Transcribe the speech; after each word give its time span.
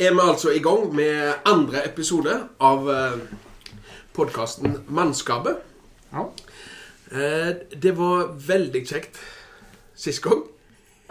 er 0.00 0.14
vi 0.16 0.20
altså 0.24 0.52
i 0.56 0.62
gang 0.64 0.88
med 0.96 1.32
andre 1.48 1.82
episode 1.86 2.32
av 2.64 2.88
podkasten 4.16 4.78
Mannskapet. 4.88 5.60
Ja. 6.12 6.24
Eh, 7.12 7.50
Det 7.76 7.92
var 7.98 8.32
veldig 8.46 8.82
kjekt 8.86 9.18
sist 9.94 10.22
gang. 10.24 10.42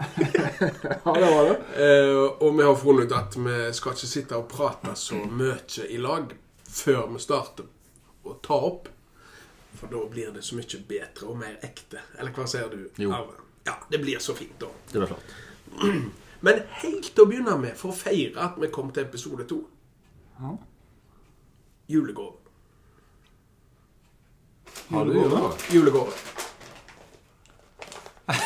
ja, 0.00 1.12
det 1.14 1.30
var 1.30 1.44
det. 1.50 1.56
Eh, 1.76 2.22
Og 2.40 2.56
vi 2.58 2.64
har 2.64 2.76
funnet 2.80 3.06
ut 3.10 3.16
at 3.18 3.36
vi 3.36 3.58
skal 3.76 3.92
ikke 3.96 4.10
sitte 4.14 4.38
og 4.38 4.48
prate 4.50 4.94
så 4.96 5.18
mye 5.28 5.86
i 5.88 5.98
lag 6.00 6.32
før 6.70 7.06
vi 7.12 7.20
starter 7.22 7.68
å 8.24 8.36
ta 8.44 8.54
opp. 8.70 8.88
For 9.80 9.86
da 9.92 10.02
blir 10.10 10.32
det 10.34 10.42
så 10.44 10.56
mye 10.58 10.80
bedre 10.88 11.28
og 11.30 11.38
mer 11.40 11.60
ekte. 11.64 12.00
Eller 12.18 12.34
hva 12.36 12.46
sier 12.50 12.68
du? 12.72 12.88
Jo. 13.00 13.12
Ja, 13.66 13.76
det 13.92 14.00
blir 14.02 14.18
så 14.24 14.34
fint, 14.34 14.56
da. 14.60 14.68
Det 14.92 15.00
var 15.04 15.12
flott. 15.14 15.36
Men 16.40 16.62
helt 16.80 17.10
til 17.14 17.24
å 17.24 17.28
begynne 17.28 17.56
med, 17.60 17.76
for 17.76 17.92
å 17.92 17.96
feire 17.96 18.40
at 18.40 18.56
vi 18.60 18.70
kom 18.72 18.90
til 18.94 19.04
episode 19.04 19.44
to 19.50 19.62
Ja. 20.40 20.54
Du 21.90 21.94
julegave? 25.12 25.52
Julegave. 25.70 26.12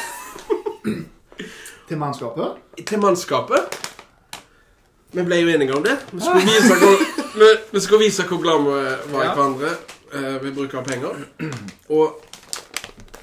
Til 1.88 1.98
mannskapet. 1.98 2.46
Til 2.86 2.98
mannskapet. 3.00 3.80
Vi 5.12 5.22
ble 5.22 5.36
jo 5.42 5.48
enige 5.52 5.76
om 5.76 5.84
det. 5.84 5.98
Vi 6.12 6.20
skulle 6.20 6.42
vise 6.48 6.78
hvor, 6.80 6.96
vi, 7.40 7.50
vi 7.72 7.80
skulle 7.80 8.04
vise 8.04 8.26
hvor 8.28 8.40
glad 8.42 8.64
vi 8.64 8.70
var 9.12 9.22
i 9.22 9.28
hverandre 9.28 9.70
eh, 10.12 10.42
ved 10.42 10.54
bruk 10.56 10.74
av 10.74 10.84
penger. 10.88 11.20
Og 11.88 12.20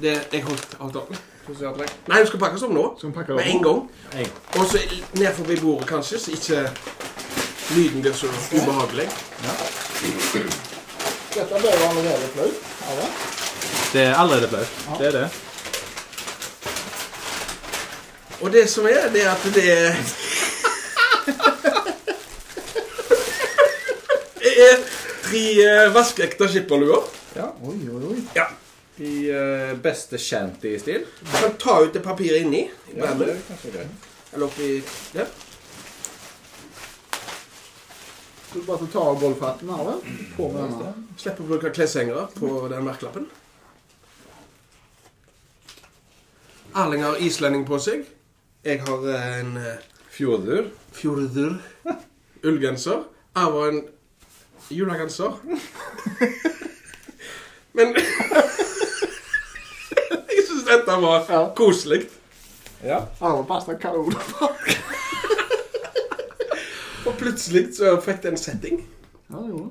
det 0.02 0.16
Jeg 0.32 0.44
holdt 0.46 0.78
avtalen. 0.80 1.16
Skal 1.16 1.31
vi. 1.60 1.66
Nei, 2.08 2.20
vi 2.22 2.28
skal 2.28 2.40
pakkes 2.40 2.62
om 2.68 2.74
nå. 2.76 2.86
Skal 2.98 3.10
vi 3.10 3.14
pakke 3.16 3.34
Med 3.38 3.46
en 3.52 3.62
nå? 3.62 3.74
gang. 4.14 4.28
Og 4.60 4.66
så 4.72 4.78
ned 5.14 5.34
forbi 5.36 5.56
bordet, 5.62 5.88
kanskje, 5.90 6.20
så 6.20 6.32
ikke 6.32 6.70
lyden 7.76 8.02
blir 8.02 8.14
så 8.14 8.28
ubehagelig. 8.52 9.10
Dette 11.32 11.56
ble 11.62 11.70
jo 11.72 11.90
allerede 11.90 12.28
flaut. 12.34 12.54
Ja, 12.82 12.92
det. 13.02 13.10
Det 13.94 14.02
er 14.02 14.16
allerede 14.16 14.48
flaut. 14.48 14.68
Det 15.00 15.08
er 15.08 15.12
det. 15.12 15.30
Og 18.42 18.54
det 18.54 18.70
som 18.70 18.86
er, 18.90 19.10
det 19.14 19.24
er 19.26 19.30
at 19.32 19.44
det 19.56 19.72
er 19.72 19.96
Det 24.42 24.52
er 24.70 24.78
tre 25.24 25.44
eh, 25.64 25.94
vaskeekte 25.94 26.48
skipperluer. 26.50 27.04
Ja. 27.38 27.46
Oi, 27.64 27.78
oi, 27.94 28.04
oi. 28.12 28.20
Ja. 28.36 28.44
I 29.02 29.12
uh, 29.34 29.72
beste 29.82 30.18
shanty-stil. 30.22 31.06
Du 31.26 31.32
kan 31.42 31.54
ta 31.62 31.78
ut 31.86 31.94
det 31.96 32.04
papiret 32.06 32.44
inni. 32.46 32.68
i 32.92 32.98
Ja, 33.00 33.14
det 33.18 33.30
er 33.34 33.40
kanskje 33.48 33.72
greit. 33.74 34.10
Eller 34.34 34.46
oppi 34.46 34.68
der. 35.16 35.32
Så 38.52 38.60
du 38.60 38.66
bare 38.68 38.88
ta 38.94 39.00
av 39.00 39.20
golfhatten 39.22 39.70
her, 39.72 39.84
da. 39.88 39.96
På 40.36 40.50
med 40.52 40.62
denne. 40.68 40.92
Slipp 41.18 41.40
å 41.42 41.48
bruke 41.48 41.72
kleshengere 41.74 42.28
på 42.36 42.52
den 42.72 42.84
merkelappen. 42.86 43.30
Erling 46.76 47.04
har 47.04 47.18
islending 47.24 47.66
på 47.68 47.80
seg. 47.84 48.04
Jeg 48.64 48.84
har 48.86 49.08
en 49.16 49.56
eh, 49.58 49.80
Fjordur. 50.12 50.68
fjordur 50.94 51.58
ullgenser. 52.48 53.08
Jeg 53.36 53.54
var 53.56 53.72
en 53.72 53.82
julegenser. 54.72 55.40
Men 57.74 57.96
dette 60.72 60.98
var 61.04 61.26
Ja. 61.30 61.42
koselig. 61.58 62.02
Ja. 62.84 63.02
Arve 63.22 63.44
pasta 63.50 63.76
kanon. 63.78 64.14
Og 67.06 67.16
plutselig 67.18 67.72
så 67.78 67.96
fikk 68.02 68.22
det 68.24 68.32
en 68.32 68.38
setting. 68.38 68.82
Ja, 69.32 69.42
jo. 69.50 69.68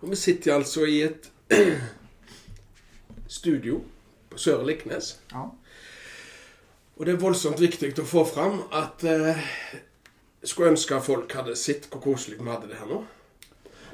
Og 0.00 0.10
vi 0.12 0.16
sitter 0.16 0.54
altså 0.56 0.84
i 0.88 1.00
et 1.06 1.26
studio 3.30 3.80
på 4.30 4.38
Søre 4.38 4.64
Liknes. 4.68 5.16
Ja. 5.32 5.48
Og 6.96 7.06
det 7.06 7.14
er 7.14 7.22
voldsomt 7.22 7.60
viktig 7.62 7.90
å 7.98 8.04
få 8.06 8.24
fram 8.28 8.60
at 8.76 9.02
eh, 9.08 9.38
skulle 10.44 10.74
ønske 10.74 10.98
folk 11.04 11.32
hadde 11.38 11.56
sett 11.58 11.88
hvor 11.90 12.02
koselig 12.04 12.38
vi 12.40 12.50
hadde 12.50 12.68
det 12.70 12.78
her 12.80 12.90
nå. 12.90 13.02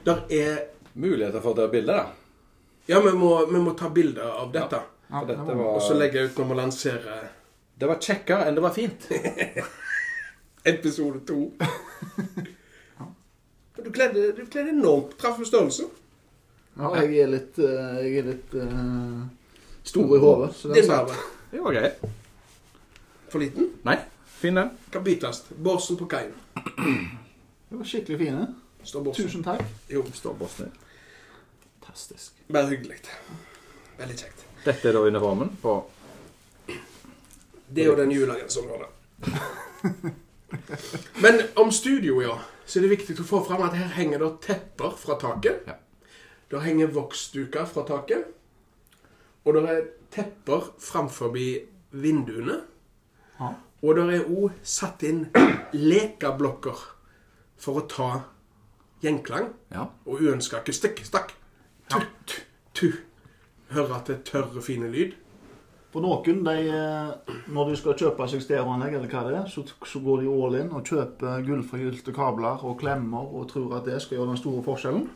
Der 0.07 0.25
er 0.33 0.57
Muligheter 0.97 1.43
for 1.45 1.53
å 1.53 1.57
ta 1.59 1.67
bilde, 1.69 1.93
da. 1.93 2.07
Ja, 2.89 3.01
vi 3.05 3.11
må, 3.19 3.29
vi 3.51 3.59
må 3.61 3.75
ta 3.77 3.91
bilder 3.93 4.31
av 4.41 4.49
dette. 4.55 4.79
Ja, 4.81 4.85
For 5.11 5.27
dette 5.27 5.57
var- 5.57 5.75
Og 5.77 5.83
så 5.83 5.95
legger 5.95 6.21
jeg 6.21 6.31
ut 6.31 6.39
når 6.39 6.49
vi 6.49 6.55
lanserer 6.61 7.29
Det 7.81 7.89
var 7.89 7.99
kjekkere 8.01 8.47
enn 8.49 8.55
det 8.57 8.63
var 8.65 8.73
fint. 8.73 9.07
episode 10.67 11.21
to. 11.27 11.53
ja. 12.99 13.07
Du 13.85 13.93
kledde 13.93 14.33
du 14.37 14.47
kledde 14.47 14.71
enormt. 14.71 15.19
Traff 15.19 15.39
med 15.39 15.47
størrelse. 15.47 15.83
Ja, 16.77 16.91
jeg 17.01 17.21
er 17.23 17.31
litt, 17.33 17.59
eh, 17.59 18.01
jeg 18.05 18.19
er 18.21 18.27
litt 18.33 18.55
uh, 18.61 19.23
stor 19.87 20.17
i 20.17 20.19
hodet. 20.21 20.51
Din 20.63 20.75
Det 21.51 21.61
var 21.63 21.73
greit. 21.73 22.03
For 23.33 23.41
liten. 23.41 23.71
Nei, 23.85 23.97
fin 24.41 24.57
den. 24.61 24.71
Kan 24.93 25.05
bites. 25.05 25.45
Borsen 25.57 25.97
på 25.97 26.09
kaien. 26.11 26.35
Det 27.71 27.79
var 27.79 27.85
skikkelig 27.85 28.19
fine. 28.19 28.47
Står. 28.87 29.13
Tusen 29.15 29.43
takk. 29.43 29.63
Jo, 29.91 30.05
Står 30.15 30.37
Fantastisk. 30.37 32.33
bare 32.49 32.69
hyggelig. 32.71 33.01
Veldig 33.99 34.19
kjekt. 34.19 34.46
Dette 34.67 34.89
er 34.91 34.97
da 34.97 35.03
uniformen 35.07 35.51
på 35.63 35.73
Det 37.69 37.83
er 37.83 37.91
jo 37.91 37.97
den 37.99 38.11
julegenseren 38.15 38.69
vår, 38.71 38.85
da. 38.87 38.89
Men 41.23 41.41
om 41.59 41.71
studio, 41.75 42.21
ja, 42.23 42.37
så 42.67 42.79
er 42.79 42.87
det 42.87 42.93
viktig 42.97 43.17
å 43.23 43.27
få 43.27 43.41
fram 43.47 43.65
at 43.67 43.75
her 43.79 43.91
henger 43.97 44.23
det 44.23 44.31
tepper 44.47 44.95
fra 44.99 45.17
taket. 45.21 45.67
Ja. 45.67 45.75
Det 46.51 46.63
henger 46.63 46.93
voksduker 46.95 47.67
fra 47.67 47.83
taket. 47.89 48.29
Og 49.47 49.55
det 49.57 49.65
er 49.71 49.83
tepper 50.15 50.71
framfor 50.83 51.35
vinduene. 51.91 52.61
Ja. 53.41 53.53
Og 53.83 53.99
det 53.99 54.07
er 54.21 54.31
òg 54.31 54.55
satt 54.67 55.03
inn 55.07 55.27
lekeblokker 55.75 56.85
for 57.61 57.83
å 57.83 57.87
ta 57.91 58.11
gjenklang 59.03 59.51
Ja. 59.75 59.89
og 60.07 60.23
uønska 60.23 60.63
akustikk. 60.63 61.03
Stakk. 61.05 61.35
Tut, 61.91 62.39
tu, 62.75 62.89
det 63.71 64.15
er 64.15 64.21
tørre, 64.25 64.63
fine 64.63 64.91
lyd. 64.91 65.15
For 65.93 66.05
noen, 66.05 66.43
de, 66.45 66.55
eh, 66.69 67.37
når 67.55 67.71
de 67.71 67.77
skal 67.81 67.97
kjøpe 67.97 68.27
seg 68.29 68.43
stereoanlegg, 68.45 68.99
eller 68.99 69.09
hva 69.09 69.23
det 69.25 69.37
er, 69.39 69.47
så, 69.49 69.63
så 69.65 70.03
går 70.05 70.23
de 70.23 70.29
all 70.29 70.59
in 70.59 70.75
og 70.77 70.85
kjøper 70.85 71.47
gullforgylte 71.47 72.13
kabler 72.13 72.65
og 72.69 72.77
klemmer 72.83 73.25
og 73.25 73.49
tror 73.49 73.79
at 73.79 73.89
det 73.89 74.03
skal 74.05 74.19
gjøre 74.19 74.35
den 74.35 74.41
store 74.43 74.65
forskjellen. 74.67 75.07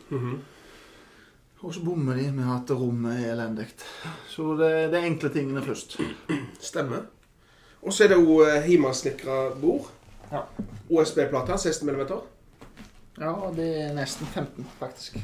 Og 1.61 1.75
så 1.77 1.83
bommer 1.85 2.17
de 2.17 2.31
med 2.33 2.49
at 2.49 2.71
rommet 2.73 3.19
er 3.21 3.35
elendig. 3.35 3.67
Så 4.33 4.55
det, 4.57 4.71
det 4.95 5.03
er 5.03 5.09
enkle 5.11 5.29
tingene 5.35 5.63
først. 5.63 5.99
Stemmer. 6.71 7.11
Og 7.83 7.93
så 7.93 8.07
er 8.07 8.15
det 8.15 8.21
jo 8.23 8.39
hjemmesnekra 8.45 9.37
bord. 9.61 9.91
Ja. 10.31 10.47
OSB-plate, 10.89 11.59
16 11.59 11.91
mm. 11.91 12.01
Ja, 13.21 13.35
det 13.57 13.69
er 13.83 13.93
nesten 13.93 14.27
15, 14.27 14.67
faktisk. 14.79 15.19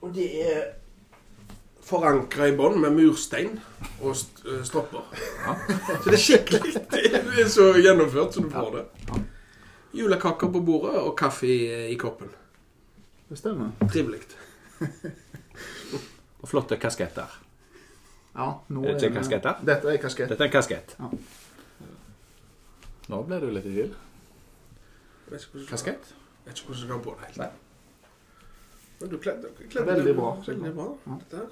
Og 0.00 0.14
det 0.14 0.30
er 0.40 0.64
forankra 1.84 2.48
i 2.48 2.54
bånn 2.56 2.78
med 2.80 2.96
murstein 2.96 3.58
og 4.00 4.14
st 4.16 4.44
eh, 4.48 4.62
stropper. 4.66 5.04
Så 5.44 6.08
det 6.08 6.16
er 6.16 6.22
skikkelig 6.22 6.72
Det 6.90 7.44
er 7.44 7.50
så 7.52 7.70
gjennomført 7.78 8.36
som 8.36 8.48
du 8.48 8.54
får 8.54 8.78
det. 8.78 8.84
Julekaker 9.94 10.50
på 10.50 10.62
bordet 10.64 10.96
og 11.02 11.12
kaffe 11.18 11.46
i, 11.46 11.58
i 11.92 11.96
koppen. 12.00 12.32
Det 13.28 13.38
stemmer. 13.38 13.70
Trivelig. 13.92 14.24
Og 16.44 16.48
flotte 16.50 16.76
kasketter. 16.76 17.30
Ja, 18.34 18.48
nå 18.68 18.82
Er 18.82 18.98
det 18.98 19.08
ikke 19.08 19.20
kasketter? 19.22 19.60
Dette 19.64 19.92
er 19.92 20.00
kaskett. 20.02 20.28
Dette 20.32 20.44
er 20.44 20.50
en 20.50 20.52
kaskett. 20.52 20.96
Ja. 20.98 21.08
Nå 23.12 23.20
ble 23.28 23.38
du 23.40 23.46
litt 23.54 23.68
i 23.68 23.72
tvil. 23.72 23.94
Vet 25.30 25.46
Jeg? 25.54 25.96
Vet 26.44 26.58
ikke 26.58 26.68
hvordan 26.68 26.80
du 26.80 26.82
skal 26.82 27.02
på 27.06 27.14
det. 27.20 27.30
Nei. 27.40 27.48
Men 29.00 29.12
du 29.12 29.16
kledde, 29.22 29.52
deg. 29.58 29.76
Veldig 29.88 30.14
bra. 30.18 30.32
Veldig 30.46 30.74
bra. 30.76 30.88
Ja. 31.06 31.44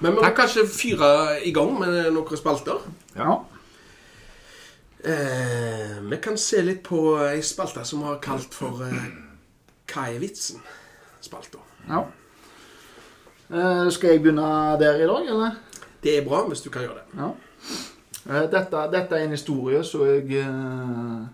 Men 0.00 0.12
vi 0.12 0.20
må 0.20 0.30
kanskje 0.36 0.66
fyre 0.68 1.10
i 1.46 1.52
gang 1.54 1.70
med 1.80 2.10
noen 2.12 2.36
spalter. 2.36 2.80
Ja. 3.16 3.36
Eh, 5.04 5.94
vi 6.10 6.16
kan 6.24 6.36
se 6.40 6.62
litt 6.64 6.82
på 6.86 6.98
ei 7.28 7.40
spalte 7.44 7.84
som 7.84 8.00
vi 8.02 8.08
har 8.08 8.20
kalt 8.24 8.54
for 8.56 8.80
eh, 8.86 9.06
Hva 9.92 10.06
er 10.10 10.20
vitsen? 10.22 10.62
Spalta. 11.24 11.58
ja. 11.88 12.04
Eh, 13.54 13.88
skal 13.92 14.14
jeg 14.14 14.22
begynne 14.24 14.46
der 14.80 14.96
i 15.04 15.06
dag, 15.08 15.26
eller? 15.28 15.58
Det 16.02 16.14
er 16.18 16.24
bra 16.26 16.40
hvis 16.48 16.62
du 16.64 16.70
kan 16.72 16.86
gjøre 16.86 17.02
det. 17.02 17.20
Ja. 17.20 17.28
Eh, 18.24 18.46
Dette, 18.50 18.84
dette 18.92 19.18
er 19.18 19.26
en 19.26 19.34
historie 19.36 19.82
som 19.84 20.00
jeg 20.08 20.40
eh, 20.40 21.26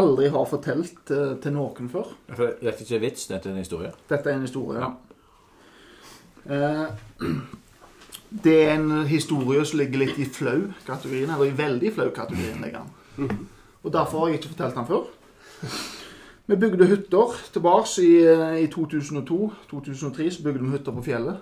aldri 0.00 0.30
har 0.32 0.48
fortalt 0.48 1.12
eh, 1.12 1.34
til 1.44 1.52
noen 1.54 1.90
før. 1.92 2.08
For 2.32 2.54
dette 2.62 2.72
er 2.72 2.86
ikke 2.88 3.02
vits, 3.04 3.28
dette 3.28 3.48
er 3.50 3.54
en 3.56 3.60
historie. 3.62 3.92
Dette 4.08 4.32
er 4.32 4.40
en 4.40 4.48
historie. 4.48 4.80
Eh, 4.80 5.07
det 8.44 8.54
er 8.64 8.74
en 8.74 9.06
historie 9.08 9.64
som 9.68 9.78
ligger 9.80 9.98
litt 10.04 10.18
i 10.20 10.24
flau-kategorien, 10.24 11.30
eller 11.30 11.50
i 11.50 11.56
veldig 11.58 11.92
flau-kategorien. 11.96 12.60
ligger 12.64 12.84
den. 13.16 13.38
Og 13.84 13.92
derfor 13.92 14.18
har 14.20 14.28
jeg 14.32 14.40
ikke 14.40 14.54
fortalt 14.54 14.74
den 14.74 14.86
før. 14.88 15.06
Vi 16.48 16.56
bygde 16.56 16.86
hytter 16.88 17.34
tilbake 17.52 18.02
i, 18.04 18.12
i 18.64 18.66
2002-2003. 18.72 20.30
Så 20.32 20.42
bygde 20.44 20.62
vi 20.64 20.70
hytter 20.72 20.92
på 20.96 21.02
fjellet. 21.04 21.36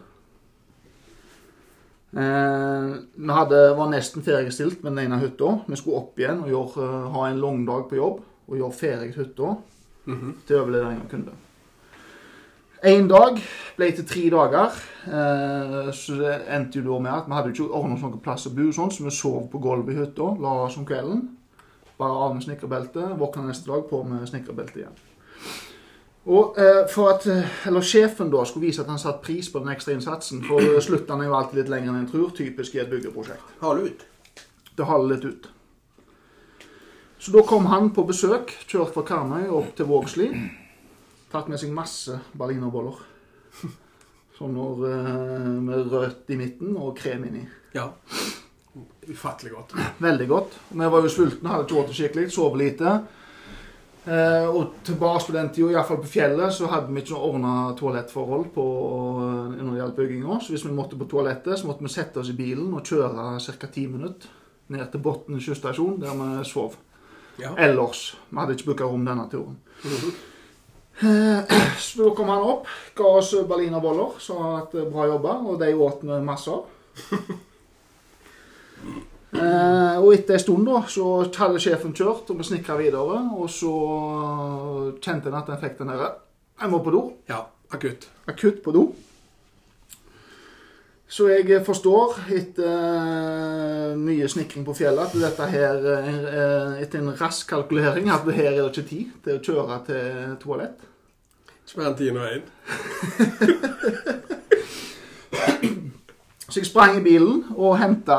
Eh, 2.17 2.91
vi 3.17 3.32
hadde, 3.38 3.61
var 3.76 3.91
nesten 3.93 4.25
ferdigstilt 4.25 4.82
med 4.82 4.93
den 4.97 5.05
ene 5.06 5.19
hytta. 5.20 5.52
Vi 5.69 5.76
skulle 5.79 6.00
opp 6.00 6.19
igjen 6.19 6.43
og 6.47 6.50
gjøre, 6.50 6.87
eh, 6.87 7.09
ha 7.14 7.26
en 7.31 7.41
lang 7.43 7.64
dag 7.69 7.87
på 7.91 7.99
jobb 7.99 8.23
og 8.49 8.56
gjøre 8.61 8.73
ferdig 8.79 9.14
hytta 9.19 9.56
Mhm. 10.06 10.35
til 10.47 10.56
overlevering 10.61 11.00
av 11.02 11.09
kunde. 11.11 11.32
Én 12.84 13.06
dag 13.08 13.38
ble 13.76 13.88
til 13.96 14.05
tre 14.05 14.23
dager. 14.32 14.75
Eh, 15.06 15.93
så 15.96 16.17
det 16.19 16.34
endte 16.52 16.82
jo 16.82 16.90
da 16.90 16.99
med 17.00 17.12
at 17.14 17.28
vi 17.28 17.37
hadde 17.37 17.52
ikke 17.55 17.69
ordnet 17.70 18.02
noen 18.02 18.20
plass 18.20 18.49
å 18.50 18.52
bo, 18.52 18.69
sånn, 18.75 18.93
så 18.93 19.06
vi 19.06 19.12
sov 19.14 19.46
på 19.52 19.61
gulvet 19.64 19.94
i 19.94 20.00
hytta, 20.02 20.34
la 20.43 20.52
oss 20.67 20.76
om 20.76 20.84
kvelden. 20.88 21.23
Bare 21.96 22.19
av 22.26 22.34
med 22.34 22.44
snekkerbeltet, 22.44 23.14
våkna 23.17 23.46
neste 23.46 23.70
dag 23.70 23.87
på 23.88 24.02
med 24.05 24.26
snekkerbeltet 24.28 24.82
igjen. 24.82 24.99
Og 26.26 26.58
eh, 26.61 26.82
for 26.93 27.14
at, 27.14 27.25
eh, 27.31 27.49
eller 27.70 27.87
Sjefen 27.87 28.28
da 28.34 28.44
skulle 28.44 28.69
vise 28.69 28.84
at 28.84 28.93
han 28.93 29.00
satte 29.00 29.25
pris 29.25 29.49
på 29.49 29.62
den 29.62 29.73
ekstra 29.73 29.94
innsatsen, 29.96 30.44
for 30.44 30.61
sluttene 30.84 31.25
er 31.25 31.31
jo 31.31 31.38
alltid 31.38 31.62
litt 31.62 31.73
lenger 31.73 31.94
enn 31.94 32.02
en 32.02 32.11
tror, 32.11 32.34
typisk 32.37 32.76
i 32.76 32.82
et 32.84 32.93
byggeprosjekt. 32.93 33.56
Hale 33.62 33.88
ut. 33.88 34.05
Det 34.76 34.90
haler 34.90 35.14
litt 35.14 35.25
ut. 35.25 35.49
Så 37.17 37.32
da 37.32 37.40
kom 37.49 37.70
han 37.73 37.88
på 37.96 38.05
besøk, 38.05 38.52
kjørt 38.69 38.93
fra 38.93 39.06
Karmøy 39.06 39.49
opp 39.49 39.73
til 39.78 39.88
Vågsli. 39.88 40.28
Tatt 41.37 41.50
med 41.53 41.61
seg 41.61 41.73
masse 41.77 42.15
berlinerboller. 42.33 42.97
Sånn 44.38 44.55
med 44.56 45.91
rødt 45.93 46.31
i 46.33 46.38
midten 46.41 46.73
og 46.81 46.94
krem 46.97 47.27
inni. 47.29 47.43
Ja. 47.77 47.91
Ufattelig 49.05 49.53
godt. 49.53 49.75
Veldig 50.00 50.29
godt. 50.31 50.56
Vi 50.73 50.88
var 50.94 51.05
jo 51.05 51.11
sultne, 51.12 51.53
hadde 51.53 51.67
ikke 51.67 51.83
spist 51.85 52.00
skikkelig, 52.00 52.31
sov 52.33 52.56
lite. 52.56 52.94
Eh, 54.06 54.47
og 54.49 54.79
tilbake 54.87 55.27
på 55.27 55.35
den 55.35 55.50
tida, 55.53 55.75
iallfall 55.75 56.00
på 56.00 56.09
fjellet, 56.15 56.55
så 56.56 56.71
hadde 56.73 56.94
vi 56.94 57.03
ikke 57.03 57.21
ordna 57.29 57.55
toalettforhold 57.77 58.47
på, 58.55 58.67
eh, 59.27 59.56
når 59.59 59.75
det 59.75 59.81
gjaldt 59.83 60.00
bygginga. 60.00 60.38
Så 60.41 60.55
hvis 60.55 60.65
vi 60.65 60.73
måtte 60.77 60.97
på 60.97 61.09
toalettet, 61.11 61.59
så 61.59 61.69
måtte 61.69 61.85
vi 61.85 61.93
sette 61.93 62.23
oss 62.23 62.31
i 62.33 62.38
bilen 62.38 62.73
og 62.73 62.87
kjøre 62.87 63.35
ca. 63.44 63.67
ti 63.67 63.85
minutter 63.91 64.33
ned 64.73 64.88
til 64.88 65.05
Botn 65.05 65.37
sjøstasjon, 65.37 66.00
der 66.00 66.17
vi 66.17 66.49
sov. 66.49 66.81
Ja. 67.37 67.53
Ellers. 67.61 68.15
Vi 68.31 68.41
hadde 68.41 68.56
ikke 68.56 68.73
booka 68.73 68.88
rom 68.88 69.05
denne 69.05 69.29
turen. 69.29 69.61
Eh, 71.00 71.56
Så 71.78 72.02
da 72.02 72.14
kom 72.16 72.28
han 72.28 72.43
opp, 72.43 72.70
ga 72.96 73.10
oss 73.19 73.34
berlinerboller, 73.48 74.16
sa 74.22 74.38
at 74.62 74.75
eh, 74.75 74.88
bra 74.88 75.08
jobba, 75.10 75.37
og 75.44 75.58
de 75.60 75.75
åt 75.75 76.06
vi 76.06 76.22
masse 76.25 76.52
av. 76.52 76.64
Eh, 79.37 79.96
og 80.00 80.14
etter 80.14 80.37
en 80.37 80.40
stund 80.40 80.64
da, 80.64 80.78
så 80.88 81.26
hadde 81.34 81.58
sjefen 81.60 81.93
kjørt, 81.93 82.31
og 82.32 82.38
vi 82.38 82.44
snikra 82.46 82.78
videre. 82.78 83.19
Og 83.37 83.50
så 83.52 83.72
kjente 85.02 85.28
han 85.28 85.37
at 85.43 85.50
han 85.52 85.60
fikk 85.60 85.75
den 85.82 85.90
derre 85.93 86.08
Jeg 86.62 86.72
må 86.72 86.81
på 86.81 86.94
do. 86.94 87.02
Ja. 87.28 87.42
Akutt. 87.75 88.06
Akutt 88.31 88.62
på 88.64 88.72
do. 88.72 88.87
Så 91.08 91.29
jeg 91.31 91.61
forstår 91.62 92.17
etter 92.35 92.67
eh, 92.67 93.93
mye 93.94 94.26
snikring 94.29 94.64
på 94.67 94.75
fjellet 94.75 95.06
at 95.06 95.14
dette 95.23 95.47
her, 95.53 95.76
eh, 96.03 96.82
etter 96.82 96.99
en 96.99 97.14
rask 97.20 97.47
kalkulering, 97.47 98.11
at 98.11 98.26
her 98.35 98.50
er 98.50 98.58
det 98.58 98.73
ikke 98.73 98.88
tid 98.91 99.06
til 99.23 99.38
å 99.38 99.44
kjøre 99.47 99.79
til 99.87 100.35
toalett. 100.43 100.82
Ikke 101.62 101.79
mer 101.79 101.93
enn 101.93 101.99
ti 101.99 102.11
og 102.11 102.19
én. 102.26 102.43
Så 106.47 106.61
jeg 106.61 106.70
sprang 106.70 106.94
i 106.97 107.05
bilen 107.05 107.43
og 107.52 107.75
henta 107.76 108.17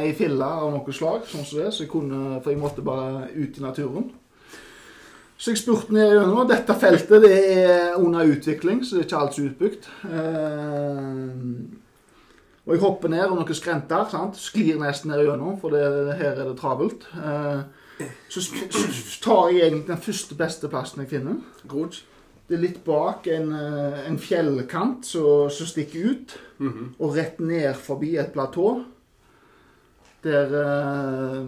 ei 0.00 0.12
fille 0.16 0.46
av 0.46 0.70
noe 0.72 0.92
slag, 0.94 1.26
sånn 1.28 1.44
som 1.44 1.58
det, 1.60 1.70
så 1.74 1.82
jeg 1.84 1.90
kunne, 1.92 2.38
for 2.40 2.50
jeg 2.54 2.60
måtte 2.62 2.80
bare 2.86 3.28
ut 3.34 3.58
i 3.58 3.62
naturen. 3.62 4.06
Så 5.36 5.52
jeg 5.52 5.60
spurte 5.60 5.92
ned 5.92 6.14
gjennom. 6.14 6.46
Dette 6.48 6.74
feltet 6.80 7.22
det 7.26 7.34
er 7.34 7.98
under 7.98 8.24
utvikling, 8.30 8.80
så 8.80 8.96
det 8.96 9.02
er 9.02 9.08
ikke 9.08 9.22
alt 9.22 9.40
utbygd. 9.42 9.88
Eh, 10.08 11.83
og 12.66 12.72
jeg 12.74 12.80
hopper 12.80 13.08
ned 13.12 13.26
og 13.28 13.36
noen 13.38 13.54
skrenter. 13.54 14.06
sant? 14.10 14.36
Sklir 14.40 14.78
nesten 14.80 15.10
ned 15.10 15.24
gjennom, 15.26 15.58
for 15.60 15.70
det, 15.74 15.82
her 16.16 16.32
er 16.40 16.48
det 16.48 16.56
travelt. 16.58 17.04
Eh, 17.14 17.60
så, 18.28 18.40
så 18.40 19.20
tar 19.22 19.50
jeg 19.52 19.68
egentlig 19.68 19.86
den 19.92 20.00
første 20.06 20.34
beste 20.34 20.68
plassen 20.72 21.02
jeg 21.04 21.10
finner. 21.10 21.36
God. 21.68 22.00
Det 22.48 22.56
er 22.58 22.62
litt 22.64 22.80
bak 22.84 23.26
en, 23.32 23.52
eh, 23.56 24.00
en 24.08 24.18
fjellkant 24.18 25.04
som 25.06 25.48
stikker 25.50 26.10
ut, 26.10 26.38
Mhm. 26.58 26.94
og 27.00 27.16
rett 27.16 27.40
ned 27.40 27.74
forbi 27.74 28.16
et 28.16 28.32
platå. 28.32 28.84
Der 30.24 30.52
eh, 30.54 31.46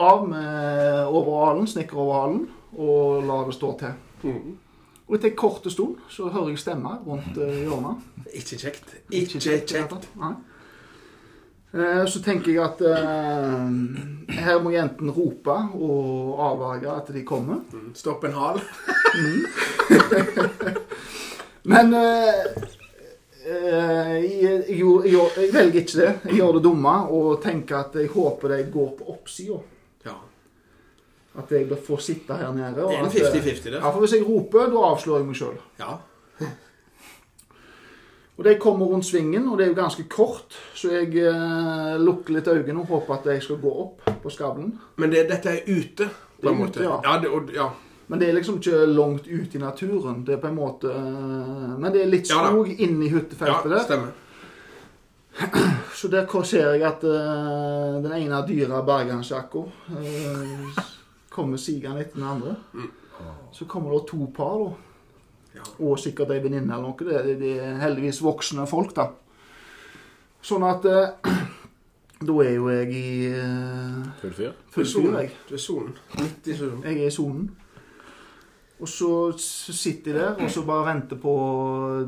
av 0.00 0.28
med 0.28 1.06
overhalen, 1.06 1.66
snekkeroverhalen, 1.66 2.48
og 2.78 3.22
la 3.26 3.44
det 3.46 3.54
stå 3.54 3.78
til. 3.78 3.92
Mhm. 4.22 4.56
Og 5.08 5.14
etter 5.16 5.30
en 5.30 5.36
kort 5.40 5.64
stund 5.72 5.96
så 6.12 6.28
hører 6.28 6.50
jeg 6.52 6.58
stemmer 6.60 6.98
rundt 7.06 7.38
eh, 7.40 7.62
hjørnet. 7.64 7.96
Ikke 8.36 8.58
kjekt. 8.60 8.94
Ikke 9.10 9.38
Ikke 9.40 9.40
kjekt. 9.40 9.72
Eh, 11.74 12.04
Så 12.08 12.20
tenker 12.24 12.52
jeg 12.52 12.62
at 12.64 12.80
eh, 12.84 14.36
her 14.40 14.60
må 14.64 14.70
jeg 14.72 14.82
enten 14.84 15.10
rope 15.16 15.56
og 15.76 16.38
avverge 16.50 16.92
at 16.92 17.08
de 17.14 17.22
kommer. 17.24 17.62
Mhm. 17.72 17.94
Stopp 17.94 18.24
en 18.24 18.36
hal. 18.36 18.60
Men 21.68 21.94
eh, 21.94 22.34
eh, 23.48 24.14
jeg, 24.24 24.62
jeg, 24.68 24.78
jeg, 24.78 25.26
jeg 25.36 25.52
velger 25.52 25.80
ikke 25.82 25.98
det. 26.02 26.12
Jeg 26.28 26.38
gjør 26.40 26.52
det 26.58 26.64
dumme 26.68 26.94
og 27.16 27.42
tenker 27.44 27.76
at 27.82 27.96
jeg 28.00 28.08
håper 28.12 28.54
de 28.54 28.62
går 28.72 28.94
på 29.00 29.08
oppsida. 29.16 29.58
At 31.38 31.52
jeg 31.54 31.68
da 31.70 31.76
får 31.86 32.00
sitte 32.02 32.34
her 32.34 32.52
nede. 32.54 32.74
Det 32.74 32.96
er 32.96 33.04
en 33.04 33.10
eh, 33.10 33.18
50-50, 33.18 33.68
det. 33.70 33.76
Ja, 33.78 33.90
for 33.90 34.02
Hvis 34.02 34.16
jeg 34.16 34.26
roper, 34.26 34.70
da 34.72 34.86
avslører 34.92 35.22
jeg 35.22 35.28
meg 35.28 35.38
sjøl. 35.38 35.60
Ja. 35.78 35.98
Og 38.38 38.44
de 38.46 38.54
kommer 38.62 38.86
rundt 38.86 39.06
svingen, 39.06 39.48
og 39.50 39.58
det 39.58 39.64
er 39.64 39.70
jo 39.72 39.74
ganske 39.80 40.04
kort, 40.06 40.54
så 40.78 40.92
jeg 40.92 41.08
eh, 41.26 41.96
lukker 41.98 42.36
litt 42.36 42.46
øynene 42.46 42.84
og 42.84 42.92
håper 42.92 43.16
at 43.16 43.26
jeg 43.32 43.42
skal 43.42 43.58
gå 43.58 43.72
opp 43.82 44.04
på 44.22 44.30
skavlen. 44.30 44.76
Men 45.02 45.10
det, 45.10 45.24
dette 45.26 45.56
er 45.56 45.66
ute, 45.66 46.06
på 46.38 46.46
en 46.46 46.54
ute, 46.54 46.60
måte. 46.60 46.84
ja. 46.86 47.00
Ja, 47.02 47.16
det, 47.18 47.32
og, 47.34 47.50
ja. 47.54 47.66
Men 48.08 48.22
det 48.22 48.28
er 48.28 48.38
liksom 48.38 48.60
ikke 48.60 48.86
langt 48.86 49.26
ut 49.26 49.54
i 49.54 49.58
naturen. 49.58 50.22
Det 50.26 50.36
er 50.36 50.40
på 50.40 50.48
en 50.48 50.56
måte 50.56 50.92
eh, 50.94 51.74
Men 51.82 51.92
det 51.92 52.04
er 52.04 52.08
litt 52.08 52.30
Ja 52.30 52.46
inni 52.54 53.10
hyttefeltet 53.10 53.50
ja 53.50 53.58
hyttefeltet 53.58 53.74
der. 53.74 53.84
stemmer. 53.90 54.12
Så 55.98 56.08
der 56.08 56.42
ser 56.44 56.72
jeg 56.72 56.86
at 56.86 57.04
eh, 57.04 57.98
den 58.04 58.14
ene 58.22 58.40
dyra 58.46 58.80
bergansjakka 58.86 59.58
uh, 59.58 60.80
kommer 61.38 61.60
sigende 61.62 62.02
etter 62.02 62.18
den 62.18 62.28
andre. 62.28 62.56
Mm. 62.74 62.90
Så 63.54 63.66
kommer 63.70 63.94
det 63.94 64.04
to 64.10 64.26
par, 64.34 64.58
da. 64.64 64.70
Ja. 65.58 65.64
Og 65.86 65.98
sikkert 65.98 66.30
ei 66.34 66.42
venninne 66.44 66.74
eller 66.74 66.90
noe. 66.90 67.06
Det, 67.06 67.14
er, 67.16 67.38
det 67.40 67.54
er 67.62 67.78
heldigvis 67.82 68.20
voksne 68.22 68.66
folk, 68.70 68.92
da. 68.98 69.08
Sånn 70.44 70.66
at 70.68 70.86
eh, 70.88 71.14
Da 72.18 72.34
er 72.42 72.56
jo 72.56 72.64
jeg 72.66 72.88
i 72.98 73.10
uh, 73.30 73.98
Full 74.18 74.32
fyr. 74.34 74.54
full 74.74 74.86
fyr, 74.90 75.12
jeg. 75.20 75.28
Du 75.46 75.52
er 75.54 75.60
sonen. 75.62 75.92
Midt 76.18 76.48
i 76.50 76.56
sonen. 76.58 76.80
Jeg 76.82 76.98
er 76.98 77.12
i 77.12 77.14
sonen. 77.14 77.44
Og 78.78 78.90
så 78.90 79.10
sitter 79.38 80.14
jeg 80.14 80.18
der 80.18 80.42
og 80.42 80.50
så 80.50 80.64
bare 80.66 80.86
venter 80.86 81.18
på 81.22 81.34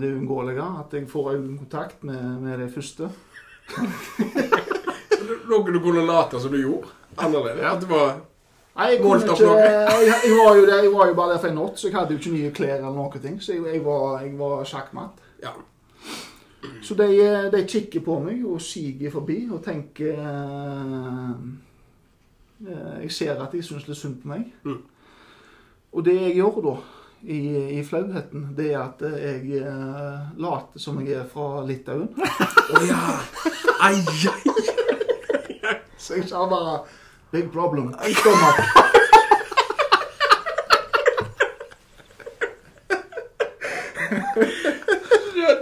det 0.01 0.11
uunngåelige. 0.17 0.67
At 0.83 0.95
jeg 0.99 1.07
får 1.11 1.31
kontakt 1.59 2.03
med, 2.07 2.23
med 2.43 2.59
det 2.59 2.69
første. 2.75 3.11
Noe 5.51 5.71
du 5.71 5.79
kunne 5.83 6.03
late 6.07 6.43
som 6.43 6.55
du 6.55 6.59
gjorde? 6.59 6.91
Annerledes? 7.19 7.67
At 7.71 7.83
det 7.83 7.91
var 7.91 8.13
Nei, 8.81 8.95
jeg, 8.95 9.01
kunne 9.03 9.21
ikke, 9.21 9.49
jeg, 9.61 10.21
jeg, 10.25 10.37
var 10.39 10.55
jo 10.57 10.63
der, 10.67 10.83
jeg 10.83 10.93
var 10.93 11.09
jo 11.09 11.15
bare 11.15 11.33
der 11.33 11.41
for 11.41 11.49
en 11.51 11.59
natt, 11.61 11.81
så 11.81 11.89
jeg 11.89 11.97
hadde 11.99 12.15
jo 12.15 12.19
ikke 12.19 12.31
nye 12.33 12.53
klær 12.57 12.79
eller 12.79 12.95
noen 12.97 13.21
ting. 13.21 13.35
Så 13.43 13.53
jeg, 13.53 13.65
jeg 13.75 13.83
var, 13.85 14.23
jeg 14.25 14.39
var 14.39 14.63
sjakkmatt. 14.65 15.19
Ja. 15.43 15.53
Så 16.83 16.97
de, 16.97 17.09
de 17.53 17.61
kikker 17.69 18.01
på 18.05 18.17
meg 18.25 18.41
og 18.49 18.61
siger 18.65 19.13
forbi 19.13 19.37
og 19.53 19.61
tenker 19.65 20.17
eh, 20.17 21.35
eh, 22.69 22.97
Jeg 23.03 23.13
ser 23.13 23.43
at 23.43 23.53
de 23.53 23.61
syns 23.65 23.85
litt 23.89 24.01
synd 24.01 24.23
på 24.23 24.33
meg. 24.33 24.49
Mm. 24.65 24.81
Og 25.93 26.05
det 26.07 26.17
jeg 26.17 26.39
gjør 26.39 26.61
da, 26.65 26.75
i, 27.21 27.41
i 27.77 27.85
flauheten, 27.85 28.49
det 28.57 28.71
er 28.73 28.81
at 28.81 29.05
jeg 29.05 29.61
eh, 29.61 30.41
later 30.41 30.81
som 30.81 31.05
jeg 31.05 31.21
er 31.21 31.29
fra 31.29 31.67
Litauen. 31.69 32.09
Å 32.17 32.83
ja. 32.89 33.05
Ai, 33.85 34.01
ai. 34.01 34.57
Så 36.01 36.17
jeg 36.17 36.31
sa 36.33 36.49
bare 36.49 36.81
Big 37.33 37.53
problem. 37.53 37.95
Stomach. 38.21 38.57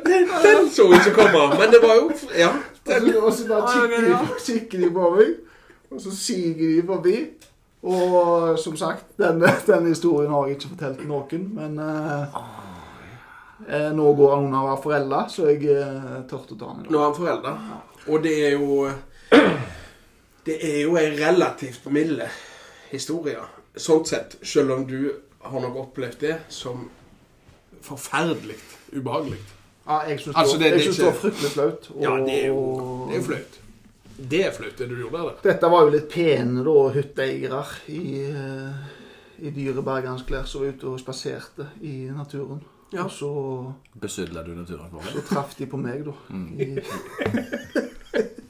Den, 0.07 0.29
den 0.45 0.71
så 0.71 0.83
ikke 0.83 1.15
komme, 1.15 1.49
men 1.61 1.69
det 1.73 1.81
var 1.83 1.95
jo 1.95 2.11
Ja. 2.39 2.49
Den, 2.87 3.17
Og 3.17 3.33
så 3.33 3.49
bare 3.49 3.67
kikker 4.47 4.79
de, 4.79 4.91
på 4.91 5.11
meg, 5.17 5.27
og 5.91 6.01
så 6.01 6.17
siger 6.17 6.55
de 6.55 6.87
forbi. 6.87 7.17
Og 7.83 8.59
som 8.59 8.77
sagt, 8.77 9.05
denne, 9.19 9.47
denne 9.67 9.89
historien 9.89 10.31
har 10.31 10.47
jeg 10.47 10.57
ikke 10.57 10.69
fortalt 10.69 11.05
noen, 11.09 11.45
men 11.55 11.79
eh, 11.79 12.39
eh, 13.69 13.91
nå 13.95 14.15
går 14.19 14.35
han 14.35 14.49
under 14.49 14.59
å 14.59 14.71
være 14.71 14.83
forelda, 14.83 15.21
så 15.31 15.47
jeg 15.53 15.69
eh, 15.77 16.17
turte 16.31 16.57
å 16.57 16.59
ta 16.59 16.73
den. 16.79 16.89
Nå 16.91 16.99
er 16.99 17.05
han 17.05 17.15
forelder, 17.21 17.61
og 18.09 18.25
det 18.25 18.35
er 18.49 18.57
jo 18.57 18.89
Det 20.49 20.57
er 20.65 20.79
jo 20.87 20.97
ei 20.97 21.11
relativt 21.19 21.87
milde 21.93 22.29
historie, 22.93 23.39
Sånn 23.79 24.01
sett, 24.09 24.39
selv 24.43 24.73
om 24.75 24.87
du 24.89 25.13
har 25.45 25.61
nok 25.63 25.77
opplevd 25.85 26.17
det 26.25 26.33
som 26.51 26.87
forferdelig 27.85 28.57
ubehagelig. 28.97 29.39
Ja, 29.87 30.01
jeg 30.09 30.19
syns 30.25 30.37
Altså, 30.41 30.57
det, 30.59 30.65
det- 30.65 30.73
det 30.73 30.81
er 30.81 30.83
synes 30.83 30.99
ikke- 30.99 31.05
det 31.05 31.13
var 31.13 31.21
fryktelig 31.21 31.51
flaut. 31.53 31.91
Ja, 32.03 32.17
det 32.25 32.39
er 32.45 32.47
jo, 32.49 32.63
det 33.11 33.17
er 33.19 33.23
flaut. 33.29 33.59
Det 34.31 34.41
er 34.47 34.51
flaut, 34.57 34.79
det 34.79 34.89
du 34.89 34.97
gjorde 34.97 35.19
der. 35.19 35.37
Dette 35.53 35.71
var 35.71 35.85
jo 35.85 35.91
litt 35.95 36.09
pene 36.11 36.65
da, 36.65 36.89
hytteeiere 36.97 37.65
i, 37.89 38.01
eh, 38.31 39.47
i 39.47 39.51
dyre 39.51 39.83
bergansklær 39.83 40.45
som 40.47 40.63
var 40.65 40.69
ute 40.73 40.85
og 40.91 40.99
spaserte 41.01 41.69
i 41.83 41.95
naturen. 42.11 42.61
Ja. 42.93 43.05
Og 43.05 43.11
så, 43.13 43.31
Besudla 44.01 44.43
du 44.43 44.55
naturen 44.57 44.91
for 44.91 45.01
så 45.07 45.15
det? 45.15 45.25
traff 45.29 45.55
de 45.59 45.67
på 45.67 45.77
meg, 45.77 46.05
da. 46.05 46.13
Mm. 46.31 46.61
I 46.61 46.81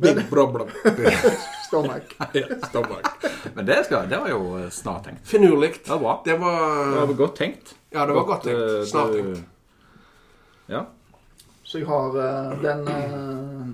Big 0.00 0.20
problem. 0.30 0.68
stomach. 1.68 2.02
Ja, 2.32 2.46
Stomach. 2.68 3.06
Men 3.54 3.66
det, 3.66 3.84
skal, 3.84 4.08
det 4.08 4.18
var 4.18 4.28
jo 4.32 4.58
eh, 4.58 4.70
snart 4.70 5.04
tenkt. 5.04 5.26
Finurlig. 5.28 5.72
Det 5.84 5.90
var 5.90 5.98
bra. 5.98 6.14
Det 6.24 6.32
Det 6.32 6.38
var 6.38 7.06
var 7.06 7.14
godt 7.14 7.36
tenkt. 7.36 7.74
Ja, 7.90 8.06
det 8.06 8.12
var 8.12 8.24
godt 8.24 8.26
godt 8.26 8.42
tenkt. 8.44 8.88
Snart 8.90 9.12
du- 9.12 9.22
tenkt. 9.22 9.44
Ja. 10.66 10.84
Så 11.64 11.78
jeg 11.78 11.86
har 11.88 12.08
uh, 12.16 12.62
den 12.62 12.80
uh, 12.88 13.66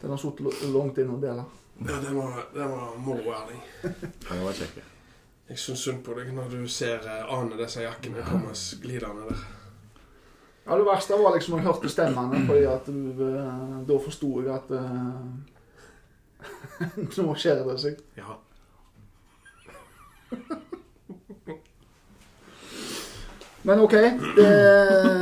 Den 0.00 0.10
har 0.10 0.16
sittet 0.20 0.64
langt 0.72 0.98
inne 0.98 1.14
og 1.16 1.22
dele. 1.22 1.44
Ja, 1.80 1.96
det 2.02 2.12
var, 2.14 2.42
det 2.54 2.66
var 2.70 2.96
moro, 3.00 3.32
Erling. 3.32 3.62
Var 4.28 4.52
kjekke. 4.52 4.82
Jeg 5.48 5.58
syns 5.60 5.80
synd 5.84 6.02
på 6.04 6.14
deg 6.16 6.30
når 6.32 6.52
du 6.52 6.68
ser 6.68 7.00
uh, 7.04 7.32
Ane 7.38 7.56
disse 7.60 7.82
jakkene 7.84 8.24
komme 8.28 8.52
glidende 8.84 9.28
der. 9.30 9.42
Ja, 10.66 10.76
Det 10.76 10.84
verste 10.84 11.16
var 11.20 11.34
liksom 11.34 11.58
jeg 11.58 11.66
hørte 11.66 11.88
stemmene, 11.92 12.46
fordi 12.46 12.64
at 12.64 12.86
du, 12.86 13.26
eh, 13.28 13.74
da 13.88 13.98
forsto 14.00 14.40
jeg 14.40 14.54
at 14.54 14.70
uh, 14.72 14.80
Nå 17.24 17.34
skjer 17.36 17.60
det 17.64 17.76
seg. 17.80 18.00
Ja. 18.16 18.38
Men 23.64 23.80
OK, 23.80 23.92
det, 24.36 24.48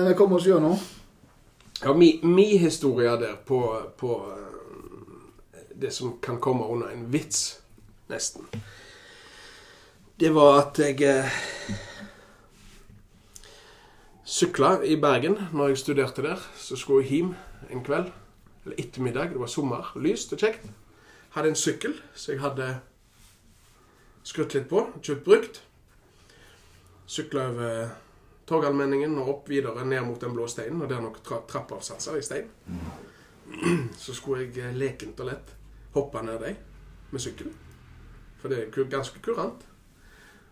vi 0.09 0.15
kommer 0.19 0.37
oss 0.39 0.47
gjennom. 0.47 0.79
Ja, 1.83 1.95
mi, 1.95 2.21
mi 2.23 2.57
historie 2.59 3.11
der 3.19 3.37
på, 3.47 3.61
på 3.99 4.17
eh, 4.31 5.63
det 5.75 5.91
som 5.91 6.17
kan 6.23 6.41
komme 6.41 6.65
under 6.67 6.91
en 6.95 7.05
vits, 7.13 7.59
nesten. 8.11 8.47
Det 10.19 10.31
var 10.35 10.59
at 10.61 10.79
jeg 10.79 11.03
sykla 14.33 14.79
i 14.89 14.97
Bergen 14.97 15.37
når 15.53 15.73
jeg 15.73 15.83
studerte 15.83 16.23
der. 16.25 16.41
Så 16.57 16.77
skulle 16.77 17.05
jeg 17.05 17.11
hjem 17.11 17.35
en 17.71 17.85
kveld, 17.85 18.09
eller 18.65 18.79
ettermiddag. 18.79 19.35
Det 19.35 19.41
var 19.41 19.51
sommer, 19.51 19.93
lyst 19.97 20.33
og 20.33 20.41
kjekt. 20.41 20.65
Hadde 21.37 21.53
en 21.53 21.59
sykkel 21.59 21.97
så 22.15 22.33
jeg 22.33 22.41
hadde 22.41 22.69
skrudd 24.25 24.55
litt 24.57 24.69
på, 24.71 24.87
kjøpt 25.03 25.25
brukt. 25.27 25.61
Sykla 27.07 27.49
over 27.51 27.93
Torgallmenningen 28.49 29.15
og 29.21 29.29
opp 29.33 29.51
videre 29.53 29.85
ned 29.87 30.05
mot 30.07 30.21
den 30.21 30.35
blå 30.35 30.47
steinen, 30.51 30.81
og 30.83 30.89
det 30.89 30.97
er 30.97 31.05
nok 31.05 31.21
tra 31.25 31.43
trappeavsatser 31.49 32.19
i 32.19 32.25
stein. 32.25 32.49
Så 34.05 34.17
skulle 34.17 34.47
jeg 34.47 34.57
eh, 34.65 34.77
lekent 34.77 35.21
og 35.21 35.29
lett 35.29 35.55
hoppe 35.93 36.23
ned 36.25 36.41
dem 36.41 36.57
med 37.13 37.21
sykkel. 37.21 37.53
For 38.41 38.49
det 38.51 38.65
er 38.65 38.91
ganske 38.91 39.21
kurant. 39.23 39.67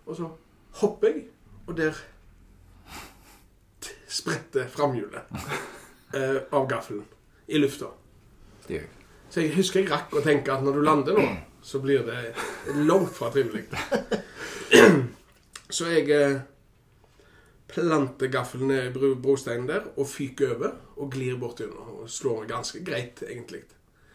Og 0.07 0.17
så 0.17 0.29
hopper 0.81 1.09
jeg, 1.09 1.25
og 1.67 1.77
der 1.77 1.97
spretter 4.11 4.69
framhjulet 4.71 5.31
eh, 6.19 6.43
av 6.51 6.69
gaffelen 6.71 7.05
i 7.47 7.59
lufta. 7.59 7.93
Så 9.31 9.45
jeg 9.45 9.55
husker 9.55 9.83
jeg 9.83 9.91
rakk 9.91 10.15
å 10.15 10.23
tenke 10.25 10.53
at 10.55 10.63
når 10.67 10.79
du 10.79 10.85
lander 10.87 11.19
nå, 11.19 11.27
så 11.63 11.81
blir 11.83 12.03
det 12.07 12.21
langt 12.87 13.13
fra 13.15 13.31
trivelig. 13.35 13.67
Så 15.71 15.87
jeg 15.87 16.09
eh, 16.11 16.41
planter 17.71 18.31
gaffelen 18.33 18.73
ned 18.73 18.97
i 18.97 19.11
brosteinen 19.23 19.69
der 19.69 19.85
og 19.95 20.09
fyker 20.11 20.57
over 20.57 20.73
og 20.97 21.13
glir 21.15 21.37
bortigjennom. 21.39 22.01
Og 22.03 22.11
slår 22.11 22.43
meg 22.43 22.51
ganske 22.51 22.83
greit, 22.87 23.23
egentlig. 23.23 23.63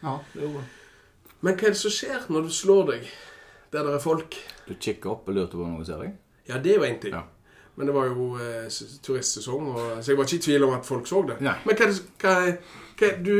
Ja, 0.01 0.17
det 0.33 0.43
gjorde. 0.43 0.65
Men 1.45 1.55
hva 1.55 1.69
er 1.69 1.75
det 1.75 1.79
som 1.79 1.93
skjer 1.93 2.27
når 2.31 2.47
du 2.47 2.51
slår 2.57 2.83
deg 2.91 3.07
der 3.71 3.87
det 3.87 3.95
er 3.95 4.03
folk? 4.03 4.35
Du 4.65 4.73
kikker 4.73 5.13
opp 5.13 5.29
og 5.29 5.37
lurer 5.37 5.51
på 5.53 5.63
noe, 5.63 5.85
ser 5.87 6.03
deg? 6.03 6.17
Ja, 6.49 6.59
det 6.59 6.73
er 6.73 6.81
jo 6.81 6.89
én 6.89 6.99
ting. 7.01 7.15
Ja. 7.15 7.23
Men 7.75 7.87
det 7.89 7.93
var 7.95 8.05
jo 8.07 8.37
eh, 8.39 8.67
turistsesong, 9.03 9.65
og, 9.75 10.03
så 10.03 10.11
jeg 10.11 10.17
var 10.17 10.23
ikke 10.29 10.37
i 10.39 10.43
tvil 10.45 10.63
om 10.63 10.73
at 10.77 10.85
folk 10.87 11.07
så 11.09 11.23
det. 11.27 11.35
Nei. 11.43 11.55
Men 11.65 11.75
hva, 11.79 11.87
hva, 12.21 12.35
hva 13.01 13.09
Du 13.25 13.33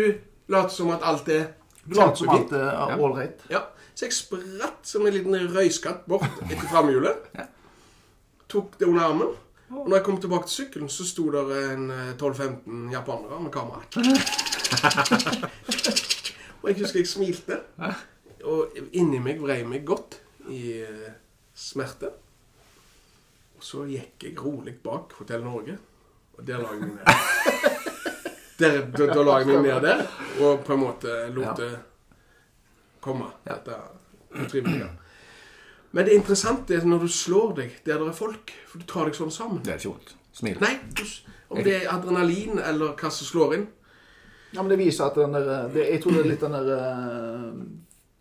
later 0.52 0.74
som 0.76 0.92
at 0.92 1.02
alt 1.08 1.30
er 1.32 1.46
Du 1.86 1.96
later 1.96 2.16
som 2.20 2.30
alt 2.36 2.52
er 2.52 2.66
Ja. 2.66 2.98
ålreit. 3.00 3.46
Ja, 3.50 3.62
så 3.96 4.06
jeg 4.10 4.14
spratt 4.18 4.82
som 4.84 5.06
en 5.08 5.14
liten 5.16 5.36
røyskatt 5.56 6.04
bort 6.10 6.28
etter 6.50 6.68
framhjulet. 6.72 7.18
Ja. 7.40 7.46
Tok 8.52 8.76
det 8.80 8.86
under 8.88 9.02
armen. 9.08 9.32
Og 9.74 9.88
når 9.90 9.96
jeg 9.98 10.06
kom 10.06 10.20
tilbake 10.22 10.46
til 10.48 10.56
sykkelen, 10.66 10.90
så 10.94 11.04
sto 11.08 11.24
der 11.34 11.48
en 11.74 11.88
eh, 11.92 12.12
12-15 12.22 12.92
japanere 12.94 13.40
med 13.42 13.52
kamera. 13.52 13.82
og 16.62 16.70
jeg 16.70 16.78
husker 16.80 17.00
jeg 17.00 17.08
smilte. 17.10 17.58
Og 18.46 18.76
inni 18.94 19.20
meg 19.24 19.42
vrei 19.42 19.64
meg 19.66 19.86
godt 19.88 20.20
i 20.54 20.82
eh, 20.86 21.10
smerte. 21.58 22.12
Og 23.56 23.64
så 23.64 23.86
gikk 23.88 24.24
jeg 24.28 24.38
rolig 24.42 24.76
bak 24.84 25.14
Hotell 25.20 25.44
Norge, 25.46 25.78
og 26.38 26.46
der 26.48 26.60
la 26.64 26.74
jeg 26.76 26.82
meg 26.82 26.96
ned. 26.96 27.06
Der, 28.56 28.78
da, 28.88 29.06
da 29.12 29.24
la 29.28 29.34
jeg 29.42 29.48
meg 29.50 29.66
ned 29.66 29.82
der, 29.84 30.02
og 30.40 30.62
på 30.64 30.72
en 30.78 30.80
måte 30.80 31.16
lot 31.36 31.58
det 31.60 31.74
komme. 33.04 33.26
Dette 33.44 33.76
utrivelige. 34.32 34.88
Men 35.92 36.08
det 36.08 36.16
interessante 36.16 36.76
er 36.78 36.86
når 36.88 37.04
du 37.04 37.10
slår 37.12 37.52
deg 37.58 37.74
der 37.84 38.00
det 38.00 38.08
er 38.14 38.16
folk, 38.16 38.54
for 38.70 38.80
du 38.80 38.86
tar 38.88 39.10
deg 39.10 39.18
sånn 39.20 39.32
sammen. 39.36 39.60
Det 39.64 39.74
er 39.74 39.82
ikke 39.82 39.92
vondt. 39.92 40.14
Smil. 40.40 40.56
Nei, 40.64 40.72
du- 40.96 41.04
om 41.52 41.60
det 41.68 41.76
er 41.82 41.92
adrenalin 41.94 42.58
eller 42.64 42.96
hva 42.96 43.12
som 43.12 43.28
slår 43.28 43.58
inn. 43.60 43.68
Ja, 44.56 44.62
men 44.64 44.72
det 44.72 44.80
viser 44.80 45.06
at 45.12 45.20
den 45.20 45.36
der 45.36 45.68
det, 45.76 45.86
Jeg 45.92 46.02
tror 46.04 46.16
det 46.16 46.24
er 46.24 46.30
litt 46.32 46.44
den 46.48 46.56
der 46.56 46.72
eh, 46.80 47.52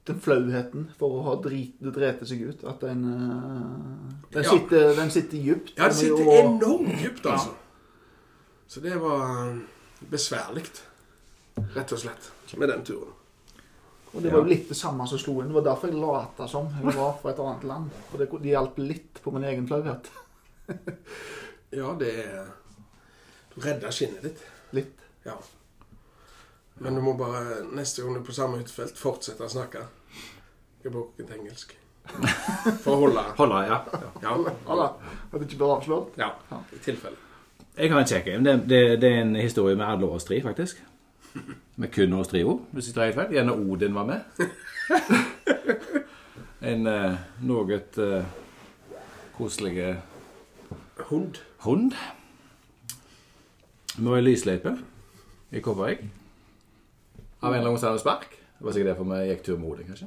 Den 0.04 0.18
flauheten 0.20 0.90
for 0.98 1.14
å 1.18 1.22
ha 1.24 1.34
drit, 1.40 1.78
drete 1.80 2.26
seg 2.28 2.42
ut. 2.50 2.64
At 2.68 2.80
den 2.84 3.04
eh, 3.08 4.14
Den 4.34 4.42
Ja. 4.44 4.50
sitter, 4.50 4.94
den 4.96 5.10
sitter 5.10 5.38
dypt. 5.38 5.72
Ja, 5.78 5.84
den 5.88 5.94
sitter 5.94 6.28
og- 6.28 6.40
enormt 6.44 6.98
dypt, 7.02 7.26
altså. 7.26 7.54
Så 8.68 8.80
det 8.80 8.96
var 9.00 9.54
besværlig, 10.10 10.64
rett 11.76 11.92
og 11.92 11.98
slett, 11.98 12.30
med 12.58 12.68
den 12.68 12.82
turen. 12.84 13.12
Og 14.14 14.22
det 14.22 14.30
var 14.32 14.38
jo 14.44 14.48
litt 14.48 14.68
det 14.68 14.76
samme 14.76 15.06
som 15.08 15.18
slo 15.18 15.40
inn. 15.40 15.48
Det 15.48 15.54
var 15.54 15.64
derfor 15.74 15.88
jeg 15.90 15.96
lata 15.98 16.46
som 16.48 16.68
jeg 16.82 16.94
var 16.94 17.16
fra 17.22 17.30
et 17.32 17.38
annet 17.42 17.64
land. 17.64 17.90
Og 18.12 18.18
det, 18.18 18.28
det 18.42 18.50
hjalp 18.52 18.76
litt 18.78 19.20
på 19.24 19.32
min 19.34 19.44
egen 19.44 19.66
flauhet. 19.66 20.10
Ja, 21.72 21.94
det 21.98 22.12
Du 23.54 23.60
redder 23.60 23.90
skinnet 23.90 24.22
ditt. 24.22 24.38
Litt. 24.72 24.94
Ja. 25.26 25.34
Men 26.82 26.94
du 26.94 27.00
må 27.04 27.12
bare 27.18 27.62
neste 27.74 28.02
gang 28.02 28.14
du 28.16 28.20
er 28.20 28.26
på 28.26 28.34
samme 28.34 28.58
utfelt, 28.62 28.96
fortsette 28.98 29.44
å 29.46 29.50
snakke. 29.52 29.84
Jeg 30.84 30.92
bruker 30.92 31.24
ikke 31.24 31.38
engelsk. 31.38 31.76
For 32.84 32.90
å 32.92 32.96
holde 33.06 33.22
Holda, 33.38 33.60
ja. 33.64 33.76
Ja, 34.20 34.32
Holde. 34.66 34.88
At 35.30 35.38
du 35.38 35.44
ikke 35.46 35.60
blir 35.62 35.72
avslørt. 35.76 36.18
ja 36.20 36.32
i 36.74 36.80
tilfelle. 36.84 37.16
Jeg 37.78 37.90
har 37.90 38.00
en 38.02 38.10
kjekk 38.10 38.26
en. 38.34 38.44
Det, 38.44 38.56
det, 38.70 38.80
det 39.02 39.08
er 39.10 39.22
en 39.22 39.36
historie 39.36 39.76
med 39.78 39.86
alle 39.86 40.06
oss 40.06 40.26
tre, 40.28 40.42
faktisk. 40.44 40.82
Med 41.76 41.90
kun 41.94 42.12
oss 42.14 42.28
trio, 42.30 42.60
hvis 42.70 42.90
jeg 42.90 42.94
tar 42.94 43.08
helt 43.08 43.18
feil. 43.18 43.32
Gjerne 43.34 43.56
Odin 43.56 43.94
var 43.96 44.06
med. 44.10 44.20
En 46.64 46.86
eh, 46.88 47.16
noe 47.44 47.76
eh, 47.76 48.24
koselig 49.36 49.74
Hund. 51.10 51.40
hund. 51.66 51.92
Vi 53.98 54.04
var 54.06 54.16
i 54.16 54.24
lysløype 54.24 54.72
i 55.52 55.60
Kobbervik. 55.60 56.06
Av 57.44 57.52
en 57.52 57.58
eller 57.58 57.68
annen 57.68 57.76
grunn 57.76 57.90
hadde 57.90 58.00
spark. 58.00 58.30
Det 58.58 58.64
var 58.64 58.72
sikkert 58.72 58.90
derfor 58.94 59.08
vi 59.10 59.18
gikk 59.28 59.42
tur 59.44 59.58
med 59.58 59.68
hodet, 59.68 59.86
kanskje. 59.90 60.06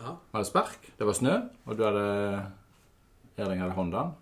Ja. 0.00 0.14
Vi 0.16 0.38
hadde 0.38 0.48
spark, 0.48 0.86
det 0.96 1.08
var 1.08 1.16
snø, 1.18 1.34
og 1.66 1.76
du 1.76 1.84
hadde 1.84 2.04
Erling 3.40 3.60
hadde 3.60 3.76
Hondaen. 3.76 4.14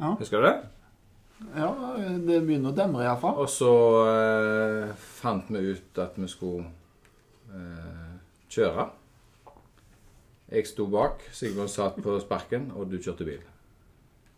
Ja. 0.00 0.14
Husker 0.20 0.40
du 0.40 0.46
det? 0.48 0.58
ja, 1.56 1.68
det 2.26 2.42
begynner 2.44 2.72
å 2.72 2.76
demre 2.76 3.04
iallfall. 3.06 3.38
Og 3.40 3.48
så 3.48 3.72
eh, 4.10 4.90
fant 5.20 5.48
vi 5.52 5.62
ut 5.72 6.00
at 6.02 6.18
vi 6.20 6.28
skulle 6.28 6.66
eh, 7.54 8.10
kjøre. 8.52 8.90
Jeg 10.50 10.66
sto 10.68 10.86
bak, 10.90 11.22
Sigmund 11.32 11.70
satt 11.72 11.96
på 12.02 12.18
sparken, 12.20 12.68
og 12.76 12.90
du 12.90 12.98
kjørte 12.98 13.24
bil. 13.28 13.40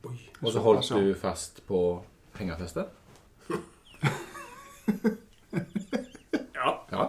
Oi. 0.06 0.16
Og 0.42 0.50
så 0.52 0.62
holdt 0.62 0.90
du 0.94 1.14
fast 1.18 1.62
på 1.66 1.82
hengerfestet. 2.38 2.87
Ja. 6.62 6.71
Ja. 6.92 7.04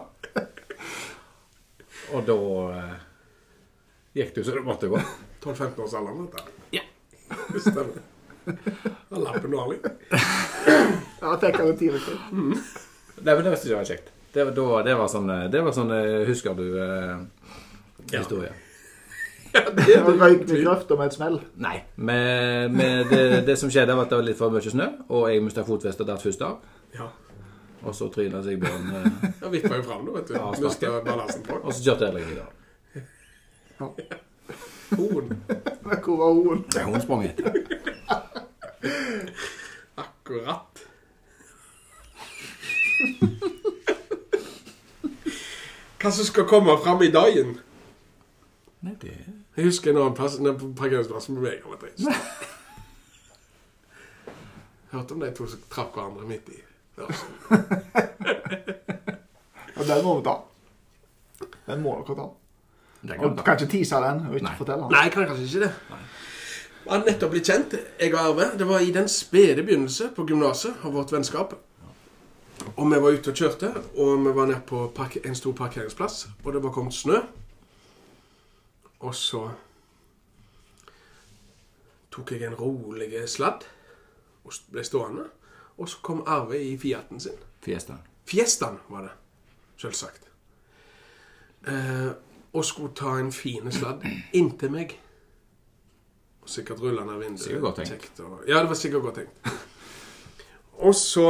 Og 2.14 2.24
da 2.28 2.36
eh, 2.78 2.96
gikk 4.20 4.34
du 4.36 4.42
så 4.46 4.54
det 4.54 4.64
måtte 4.66 4.88
gå. 4.92 5.00
12-15 5.44 5.84
års 5.84 5.94
alder, 5.98 6.18
dette. 6.24 6.58
Ja. 6.76 6.84
Stemmer. 7.58 8.02
Han 9.10 9.22
lappen 9.24 9.50
du 9.50 9.56
har. 9.58 9.72
Ja, 11.24 11.36
tenker 11.40 11.64
du 11.64 11.72
det 11.80 11.90
på. 11.94 12.02
til. 12.04 12.18
Nei, 13.24 13.32
men 13.34 13.44
det 13.46 13.54
visste 13.54 13.70
jeg 13.72 13.78
var 13.78 13.88
kjekt. 13.88 14.10
Det, 14.34 14.44
var- 14.48 14.54
da, 14.56 14.82
det 14.88 14.94
var 14.98 15.08
sånn, 15.12 15.30
eh, 15.30 15.44
det 15.52 15.60
var 15.62 15.74
sånn 15.76 15.92
eh, 15.94 16.24
Husker 16.28 16.56
du 16.58 16.64
eh, 16.82 17.16
Ja. 18.12 18.18
historie? 18.20 18.50
Ja, 19.54 19.60
det 19.70 20.00
var 20.02 20.10
det. 20.10 20.18
Røyk 20.20 20.40
vi 20.50 20.62
grøfta 20.64 20.96
med 20.98 21.06
et 21.12 21.14
smell. 21.14 21.36
Nei. 21.62 21.76
Men, 21.96 22.72
men 22.74 23.04
det, 23.08 23.20
det 23.46 23.54
som 23.60 23.70
skjedde, 23.70 23.94
var 23.94 24.08
at 24.08 24.10
det 24.10 24.18
var 24.18 24.26
litt 24.26 24.38
for 24.40 24.50
mye 24.50 24.72
snø, 24.74 24.88
og 25.14 25.28
jeg 25.30 25.44
mista 25.46 25.62
fotfestet 25.64 26.08
der 26.10 26.18
først 26.18 26.42
av. 26.42 26.56
Ja. 26.96 27.06
Og 27.84 27.94
så 27.94 28.08
tryna 28.08 28.42
Sigbjørn, 28.42 28.86
eh, 28.96 29.06
Jeg 29.42 29.52
vippa 29.52 29.76
jo 29.76 29.82
fram, 29.82 30.06
da, 30.06 30.12
vet 30.18 30.28
du. 30.28 30.34
Ja, 30.38 30.50
Mista 30.60 31.00
balansen 31.04 31.42
på. 31.44 31.52
og 31.60 31.74
så 31.74 31.82
kjørte 31.84 32.04
jeg 32.04 32.14
dag. 32.36 32.46
Horn. 34.94 35.28
Men 35.84 35.98
hvor 36.04 36.16
var 36.16 36.32
hun? 36.32 36.64
Det 36.72 36.80
er 36.80 36.84
hun 36.84 37.00
sprang 37.02 37.24
etter. 37.24 37.52
Akkurat. 39.96 40.84
Hva 46.00 46.10
som 46.12 46.24
skal 46.28 46.44
komme 46.48 46.76
fram 46.84 47.02
i 47.02 47.10
dagen? 47.12 47.58
Nei, 48.84 48.94
det 49.00 49.12
Jeg 49.56 49.64
husker 49.64 49.90
en 49.90 49.96
annen 50.02 50.14
plass, 50.16 50.36
den 50.36 50.74
parkeringsplassen 50.76 51.34
med 51.34 51.42
meg. 51.42 51.62
var 51.64 51.76
trist. 51.80 52.08
Hørte 54.92 55.12
om 55.12 55.20
de 55.20 55.30
to 55.34 55.46
som 55.46 55.60
traff 55.70 55.88
hverandre 55.94 56.26
midt 56.28 56.48
i 56.52 56.60
Ja, 56.98 57.06
den 59.88 60.04
må 60.04 60.16
vi 60.18 60.24
ta. 60.26 60.34
Den 61.66 61.82
må 61.82 61.96
dere 62.06 62.16
ta. 62.16 62.26
Og 63.04 63.20
kan 63.20 63.36
kan 63.44 63.58
ikke 63.58 63.72
tease 63.72 64.00
den 64.00 64.26
og 64.28 64.34
ikke 64.38 64.46
Nei. 64.46 64.56
fortelle 64.58 64.82
den. 64.86 64.92
Nei, 64.94 65.02
jeg 65.04 65.12
kan 65.12 65.26
kanskje 65.28 65.44
ikke 65.44 65.64
det. 65.66 65.72
Vi 66.84 66.90
har 66.92 67.04
nettopp 67.04 67.30
blitt 67.32 67.48
kjent, 67.48 67.74
jeg 68.00 68.14
og 68.14 68.20
Arve. 68.20 68.46
Det 68.58 68.66
var 68.68 68.78
i 68.84 68.90
den 68.92 69.08
spede 69.08 69.62
begynnelse 69.64 70.10
på 70.16 70.26
gymnaset 70.28 70.84
av 70.84 70.92
vårt 70.92 71.12
vennskap. 71.12 71.54
Og 72.76 72.90
vi 72.90 73.00
var 73.02 73.16
ute 73.16 73.32
og 73.32 73.36
kjørte, 73.36 73.70
og 73.96 74.24
vi 74.24 74.32
var 74.36 74.46
nede 74.48 74.60
på 74.68 74.86
en 75.24 75.34
stor 75.36 75.52
parkeringsplass, 75.52 76.28
og 76.44 76.52
det 76.52 76.62
var 76.62 76.72
kommet 76.72 76.94
snø. 76.94 77.20
Og 79.00 79.14
så 79.14 79.48
tok 82.14 82.32
jeg 82.32 82.46
en 82.46 82.54
rolig 82.56 83.10
sladd 83.28 83.64
og 84.44 84.52
ble 84.72 84.84
stående. 84.84 85.24
Og 85.78 85.88
så 85.88 85.98
kom 86.02 86.22
Arve 86.26 86.60
i 86.62 86.76
Fiaten 86.78 87.20
sin. 87.20 87.38
Fiestaen. 87.64 88.02
Fiestaen 88.24 88.78
var 88.88 89.08
det, 89.08 89.14
selvsagt. 89.80 90.28
Eh, 91.66 92.10
og 92.52 92.64
skulle 92.64 92.94
ta 92.94 93.16
en 93.18 93.32
fin 93.32 93.72
sladd 93.72 94.04
inntil 94.32 94.70
meg. 94.70 94.94
Og 96.44 96.50
sikkert 96.52 96.82
rulle 96.84 97.04
ned 97.06 97.18
vinduet. 97.18 97.42
Sikkert 97.42 97.62
godt 97.64 97.82
tenkt. 97.82 98.20
Og, 98.20 98.42
ja, 98.48 98.60
det 98.60 98.68
var 98.70 98.78
sikkert 98.78 99.02
godt 99.02 99.14
tenkt. 99.22 99.54
og 100.86 100.94
så 100.94 101.28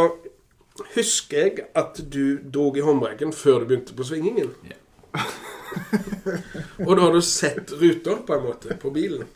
husker 0.95 1.39
jeg 1.39 1.67
at 1.75 2.01
du 2.13 2.39
drog 2.55 2.77
i 2.77 2.85
håndbrekken 2.85 3.33
før 3.33 3.63
du 3.63 3.71
begynte 3.71 3.95
på 3.95 4.05
svingingen. 4.05 4.51
Ja. 4.69 4.81
og 6.87 6.97
da 6.97 7.01
har 7.07 7.15
du 7.15 7.21
sett 7.23 7.73
ruter, 7.73 8.21
på 8.27 8.35
en 8.35 8.45
måte 8.45 8.77
på 8.81 8.91
bilen. 8.91 9.29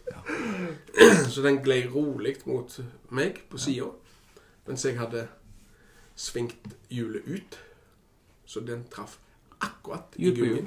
så 1.32 1.42
den 1.46 1.62
glei 1.62 1.84
rolig 1.86 2.36
mot 2.50 2.74
meg 3.14 3.44
på 3.50 3.60
sida, 3.62 3.92
mens 4.68 4.84
jeg 4.84 4.98
hadde 4.98 5.24
svingt 6.18 6.76
hjulet 6.92 7.24
ut. 7.26 7.58
Så 8.48 8.60
den 8.64 8.84
traff 8.92 9.18
akkurat 9.60 10.16
i 10.16 10.30
Hjul. 10.30 10.66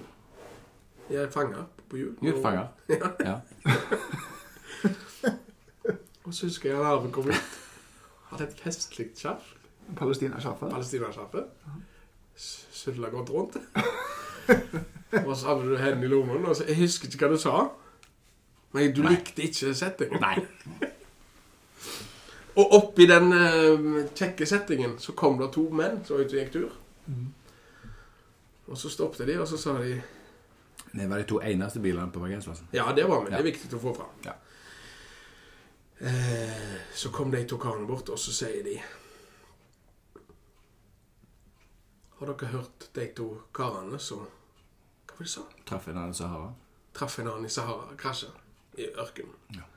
Jeg 1.11 1.31
fanga 1.33 1.63
på 1.89 1.97
hjul. 1.97 2.13
Hjulfanger. 2.23 2.67
Ja. 2.89 3.09
Ja. 3.19 3.39
Og 6.23 6.33
så 6.33 6.45
husker 6.45 6.69
jeg 6.69 6.79
at 6.79 6.85
Arve 6.85 7.11
kom 7.11 7.27
ut. 7.27 7.57
Hadde 8.29 8.43
et 8.47 8.59
festlig 8.63 9.09
skjerf. 9.17 9.43
Palestina-sjaffe. 9.97 10.69
Palestina-skjerfet. 10.71 11.45
Sulla 12.71 13.09
godt 13.09 13.29
rundt. 13.29 13.57
og 15.27 15.37
så 15.37 15.47
hadde 15.47 15.67
du 15.67 15.75
hendene 15.75 16.05
i 16.05 16.07
lommen. 16.07 16.45
Og 16.45 16.55
så, 16.55 16.63
jeg 16.67 16.77
husker 16.77 17.09
ikke 17.09 17.25
hva 17.25 17.33
du 17.33 17.39
sa. 17.41 17.67
Men 18.71 18.95
du 18.95 19.01
Nei. 19.03 19.17
likte 19.17 19.43
ikke 19.43 19.73
settingen. 19.75 20.23
Og 22.55 22.73
oppi 22.75 23.07
den 23.07 23.31
uh, 23.31 24.01
kjekke 24.15 24.45
settingen 24.45 24.97
så 24.99 25.15
kom 25.15 25.37
det 25.39 25.53
to 25.55 25.69
menn 25.71 26.01
som 26.03 26.17
var 26.17 26.25
ute 26.25 26.35
og 26.35 26.41
gikk 26.41 26.53
tur. 26.55 26.73
Og 28.71 28.77
så 28.77 28.89
stoppet 28.91 29.27
de, 29.27 29.37
og 29.39 29.47
så 29.47 29.57
sa 29.57 29.73
de 29.79 30.01
Det 30.91 31.09
var 31.09 31.17
de 31.17 31.27
to 31.27 31.39
eneste 31.43 31.79
bilene 31.79 32.11
på 32.11 32.19
parkeringsplassen. 32.19 32.67
Ja, 32.71 32.91
det 32.95 33.03
var 33.07 33.23
med. 33.23 33.31
Det 33.31 33.39
er 33.39 33.47
viktig 33.47 33.71
å 33.75 33.79
få 33.79 33.93
fram. 33.95 34.11
Ja. 34.25 34.35
Eh, 36.01 36.75
så 36.93 37.11
kom 37.11 37.31
de 37.31 37.43
to 37.47 37.57
karene 37.61 37.87
bort, 37.87 38.09
og 38.09 38.19
så 38.19 38.33
sier 38.33 38.63
de 38.65 38.79
Har 42.17 42.31
dere 42.31 42.51
hørt 42.51 42.87
de 42.93 43.05
to 43.17 43.27
karene 43.53 43.99
som 43.99 44.23
Hva 44.25 45.17
var 45.17 45.19
det 45.19 45.27
de 45.27 45.33
sa? 45.35 45.43
Traff 45.69 45.87
en 45.87 45.97
annen 45.97 46.15
i 46.15 46.17
Sahara. 46.17 46.53
Traff 46.97 47.19
en 47.19 47.27
annen 47.27 47.45
i 47.45 47.53
Sahara, 47.53 47.95
krasja 47.97 48.31
i 48.77 48.87
ørkenen. 48.89 49.35
Ja. 49.55 49.67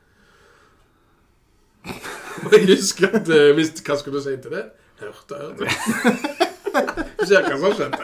og 2.45 2.53
jeg 2.53 2.67
husker 2.77 3.09
at 3.21 3.29
uh, 3.29 3.51
hvis, 3.57 3.71
Hva 3.85 3.97
skulle 4.01 4.19
du 4.19 4.25
si 4.25 4.37
til 4.43 4.51
det? 4.57 4.65
Hørte, 5.01 5.35
hørte. 5.35 5.65
Du 7.21 7.27
ser 7.31 7.45
hva 7.47 7.57
som 7.61 7.75
skjedde. 7.79 7.99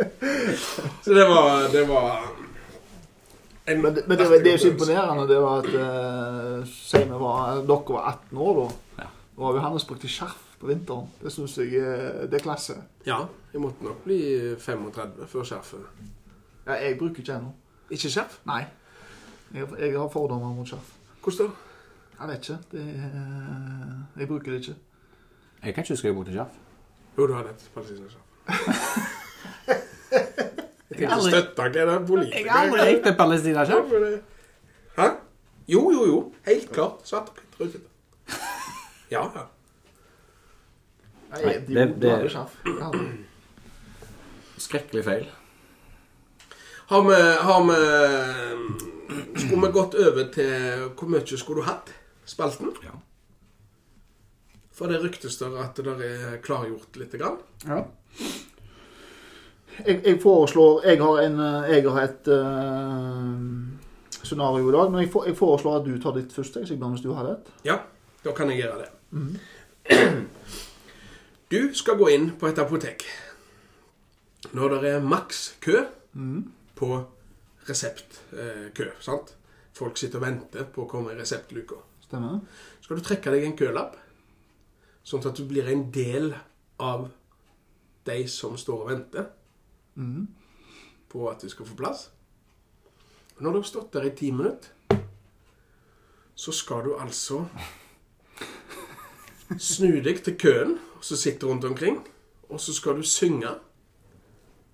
så 1.04 1.14
det 1.16 1.24
var 1.28 1.68
Det 1.72 1.84
var 1.88 2.26
en 3.70 3.80
Men, 3.82 3.94
det- 3.94 4.04
men 4.08 4.18
det, 4.18 4.26
var- 4.30 4.38
det 4.38 4.46
er 4.46 4.52
jo 4.52 4.58
så 4.58 4.68
imponerende 4.70 5.28
det 5.28 5.38
var 5.40 5.58
at 5.58 5.66
uh, 5.66 5.72
vi 7.08 7.10
var 7.20 7.60
Dere 7.68 7.94
var 7.94 8.08
18 8.12 8.38
år 8.38 8.54
da. 8.60 8.68
Ja. 9.02 9.08
Og 9.36 9.54
Johannes 9.56 9.84
brukte 9.84 10.08
skjerf 10.08 10.36
på 10.60 10.66
vinteren. 10.68 11.06
Det 11.22 11.32
syns 11.32 11.54
jeg 11.58 11.72
eh, 11.80 12.26
det 12.28 12.34
er 12.36 12.42
klasse. 12.44 12.74
Ja, 13.06 13.22
jeg 13.54 13.60
måtte 13.62 13.84
nok 13.84 14.02
bli 14.04 14.18
35 14.60 15.26
før 15.32 15.42
skjerfet. 15.48 15.86
Ja, 16.66 16.72
jeg 16.74 16.98
bruker 16.98 17.22
ikke 17.22 17.32
ennå. 17.38 17.54
Ikke 17.90 18.10
skjerf? 18.12 18.36
Nei. 18.46 18.64
Jeg, 19.54 19.64
jeg 19.80 19.94
har 19.96 20.10
fordommer 20.12 20.52
mot 20.54 20.68
skjerf. 20.68 20.90
Hvordan 21.24 21.48
da? 21.48 21.69
Jeg 22.20 22.28
vet 22.28 22.48
ikke. 22.48 22.58
Det, 22.72 22.82
jeg 24.20 24.28
bruker 24.28 24.52
det 24.52 24.58
ikke. 24.60 24.74
Jeg 25.64 25.74
kan 25.74 25.82
ikke 25.84 25.92
huske 25.92 26.08
jeg 26.08 26.14
brukte 26.14 26.32
skjerf. 26.32 26.58
Jo, 27.18 27.26
du 27.26 27.32
hadde 27.34 27.50
et 27.50 27.70
palestinskjerf. 27.74 28.26
Jeg 30.90 31.08
har 31.08 31.16
aldri 32.66 32.92
likt 32.92 33.06
et 33.06 33.16
palestinaskjerf. 33.16 33.92
Hæ? 34.98 35.06
Jo, 35.68 35.82
jo, 35.94 36.06
jo. 36.06 36.18
Helt 36.46 36.72
klart. 36.74 36.92
Svart 37.04 37.28
og 37.30 37.34
hvitt 37.38 37.60
rutete. 37.60 37.84
Ja, 39.10 39.22
ja. 39.36 39.44
Nei, 41.30 41.54
de, 41.66 41.74
det- 41.74 42.00
det-. 42.02 43.16
Skrekkelig 44.60 45.04
feil. 45.04 45.28
Har 46.90 47.02
vi, 47.06 47.14
har 47.46 47.62
vi 47.68 47.76
Skulle 49.40 49.66
vi 49.66 49.72
gått 49.72 49.94
over 49.94 50.26
til 50.34 50.50
hvor 50.98 51.08
mye 51.08 51.38
skulle 51.38 51.60
du 51.62 51.66
hatt? 51.66 51.94
Spalten? 52.30 52.70
Ja. 52.86 52.94
For 54.72 54.88
det 54.88 55.00
ryktes 55.02 55.38
der 55.40 55.56
at 55.60 55.76
det 55.76 56.06
er 56.06 56.38
klargjort 56.44 56.96
lite 56.96 57.18
grann. 57.18 57.40
Ja. 57.66 57.82
Jeg, 59.86 60.00
jeg 60.04 60.18
foreslår 60.22 60.84
Jeg 60.84 61.00
har, 61.00 61.18
en, 61.24 61.40
eh, 61.40 61.70
jeg 61.72 61.90
har 61.90 62.02
et 62.04 62.28
uh, 62.28 63.34
scenario 64.22 64.68
i 64.68 64.72
dag, 64.72 64.90
men 64.92 65.02
jeg, 65.04 65.10
for, 65.12 65.26
jeg 65.26 65.36
foreslår 65.36 65.80
at 65.80 65.86
du 65.88 65.96
tar 66.02 66.16
ditt 66.16 66.32
første, 66.32 66.66
Sigbjørn, 66.66 66.96
hvis 66.96 67.04
du 67.04 67.12
har 67.16 67.32
et. 67.32 67.50
Ja, 67.64 67.78
da 68.24 68.34
kan 68.36 68.52
jeg 68.52 68.62
gjøre 68.62 68.84
det. 68.84 68.90
Du 71.50 71.74
skal 71.74 71.96
gå 71.98 72.06
inn 72.14 72.28
på 72.38 72.46
et 72.46 72.58
apotek 72.62 73.02
når 74.54 74.76
det 74.84 74.90
er 74.94 75.02
maks 75.02 75.56
kø 75.58 75.80
på 76.78 76.90
reseptkø. 77.66 78.86
sant? 79.02 79.34
Folk 79.74 79.98
sitter 79.98 80.20
og 80.20 80.26
venter 80.28 80.68
på 80.70 80.84
å 80.84 80.88
komme 80.90 81.10
i 81.10 81.18
reseptluka. 81.18 81.80
Stemmer? 82.10 82.40
Skal 82.82 82.98
du 82.98 83.04
trekke 83.06 83.30
deg 83.30 83.44
en 83.46 83.52
kølapp, 83.54 83.92
sånn 85.06 85.22
at 85.28 85.38
du 85.38 85.44
blir 85.46 85.68
en 85.70 85.84
del 85.94 86.32
av 86.82 87.04
de 88.08 88.16
som 88.26 88.56
står 88.58 88.82
og 88.82 88.90
venter 88.90 89.28
på 91.10 91.28
at 91.30 91.44
du 91.44 91.52
skal 91.52 91.68
få 91.68 91.76
plass. 91.78 92.08
Og 93.36 93.44
når 93.44 93.52
du 93.52 93.58
har 93.60 93.68
stått 93.70 93.94
der 93.94 94.08
i 94.08 94.14
ti 94.16 94.32
minutter, 94.34 94.74
så 96.34 96.52
skal 96.56 96.82
du 96.88 96.96
altså 96.98 97.44
snu 99.58 100.00
deg 100.02 100.22
til 100.26 100.38
køen 100.40 100.78
som 100.98 101.20
sitter 101.20 101.46
rundt 101.46 101.68
omkring, 101.68 102.00
og 102.48 102.58
så 102.60 102.74
skal 102.74 102.98
du 102.98 103.06
synge 103.06 103.54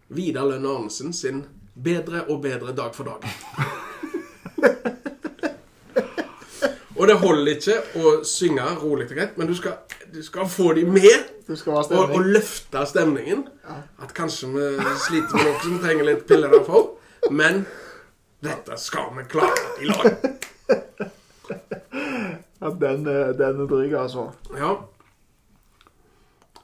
Vidar 0.08 0.48
Lønn 0.48 0.66
Arnesen 0.66 1.12
sin 1.12 1.44
'Bedre 1.76 2.24
og 2.30 2.40
bedre 2.42 2.72
dag 2.72 2.94
for 2.94 3.04
dag'. 3.04 3.85
Og 6.96 7.08
det 7.08 7.16
holder 7.20 7.52
ikke 7.52 7.76
å 8.00 8.12
synge 8.26 8.66
rolig 8.80 9.06
og 9.08 9.14
greit, 9.14 9.34
men 9.36 9.48
du 9.50 9.54
skal, 9.56 9.78
du 10.12 10.22
skal 10.24 10.48
få 10.48 10.72
dem 10.78 10.94
med 10.96 11.50
og, 11.60 11.92
og 11.92 12.20
løfte 12.24 12.84
stemningen. 12.88 13.46
At 14.02 14.14
kanskje 14.16 14.48
vi 14.54 14.94
sliter 15.04 15.36
med 15.36 15.50
noe 15.50 15.60
som 15.64 15.78
trenger 15.82 16.08
litt 16.08 16.24
piller 16.28 16.52
derfor, 16.52 16.94
men 17.30 17.64
dette 18.44 18.78
skal 18.80 19.12
vi 19.16 19.26
klare 19.30 19.68
i 19.82 19.90
lag. 19.90 20.34
Ja, 22.58 22.70
den, 22.70 23.06
eh, 23.06 23.28
den 23.36 23.60
er 23.60 23.66
dryg, 23.68 23.92
altså. 23.94 24.30
Ja. 24.56 24.72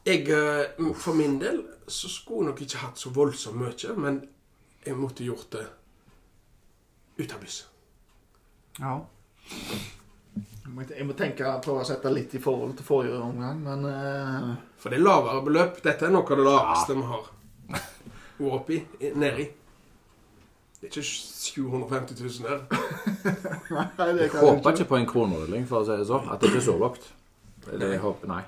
Jeg, 0.07 0.29
eh, 0.33 0.95
for 0.99 1.15
min 1.15 1.37
del, 1.41 1.61
så 1.89 2.09
skulle 2.09 2.41
jeg 2.41 2.49
nok 2.49 2.63
ikke 2.65 2.81
hatt 2.81 2.99
så 2.99 3.13
voldsomt 3.15 3.61
mye, 3.61 3.97
men 4.01 4.23
jeg 4.87 4.97
måtte 4.97 5.27
gjort 5.27 5.53
det 5.53 5.67
ut 7.21 7.35
av 7.35 7.45
bussen. 7.45 7.69
Ja. 8.81 8.97
Jeg 10.63 11.07
må, 11.07 11.15
tenke, 11.19 11.49
prøve 11.65 11.83
å 11.83 11.87
sette 11.87 12.11
litt 12.15 12.37
i 12.39 12.41
forhold 12.43 12.77
til 12.79 12.87
forrige 12.87 13.19
omgang, 13.19 13.59
men 13.65 13.83
uh... 13.89 14.53
For 14.79 14.95
det 14.95 15.01
er 15.01 15.03
lavere 15.03 15.43
beløp. 15.43 15.81
Dette 15.83 16.07
er 16.07 16.15
noe 16.15 16.23
av 16.23 16.39
det 16.39 16.47
laveste 16.47 16.95
vi 16.95 17.07
har 17.09 17.25
vært 17.25 17.41
oppi, 18.53 18.79
nedi. 19.19 19.49
Det 20.79 20.89
er 20.89 20.93
ikke 20.93 21.03
750 21.03 22.23
000 22.23 22.47
her. 22.47 22.63
Nei, 23.77 23.89
det 23.99 24.07
Jeg 24.07 24.31
jeg 24.31 24.39
håper 24.39 24.71
ikke 24.77 24.89
på 24.95 25.01
en 25.01 25.11
kronedeling, 25.11 25.67
for 25.67 25.83
å 25.83 25.87
si 25.87 25.99
det 25.99 26.07
sånn. 26.09 26.31
At 26.31 26.43
det 26.43 26.53
ikke 26.53 26.63
er 26.63 26.67
så 26.69 26.79
lavt. 26.79 27.11
Det 27.67 27.91
jeg 27.93 28.03
håper, 28.03 28.31
nei. 28.31 28.41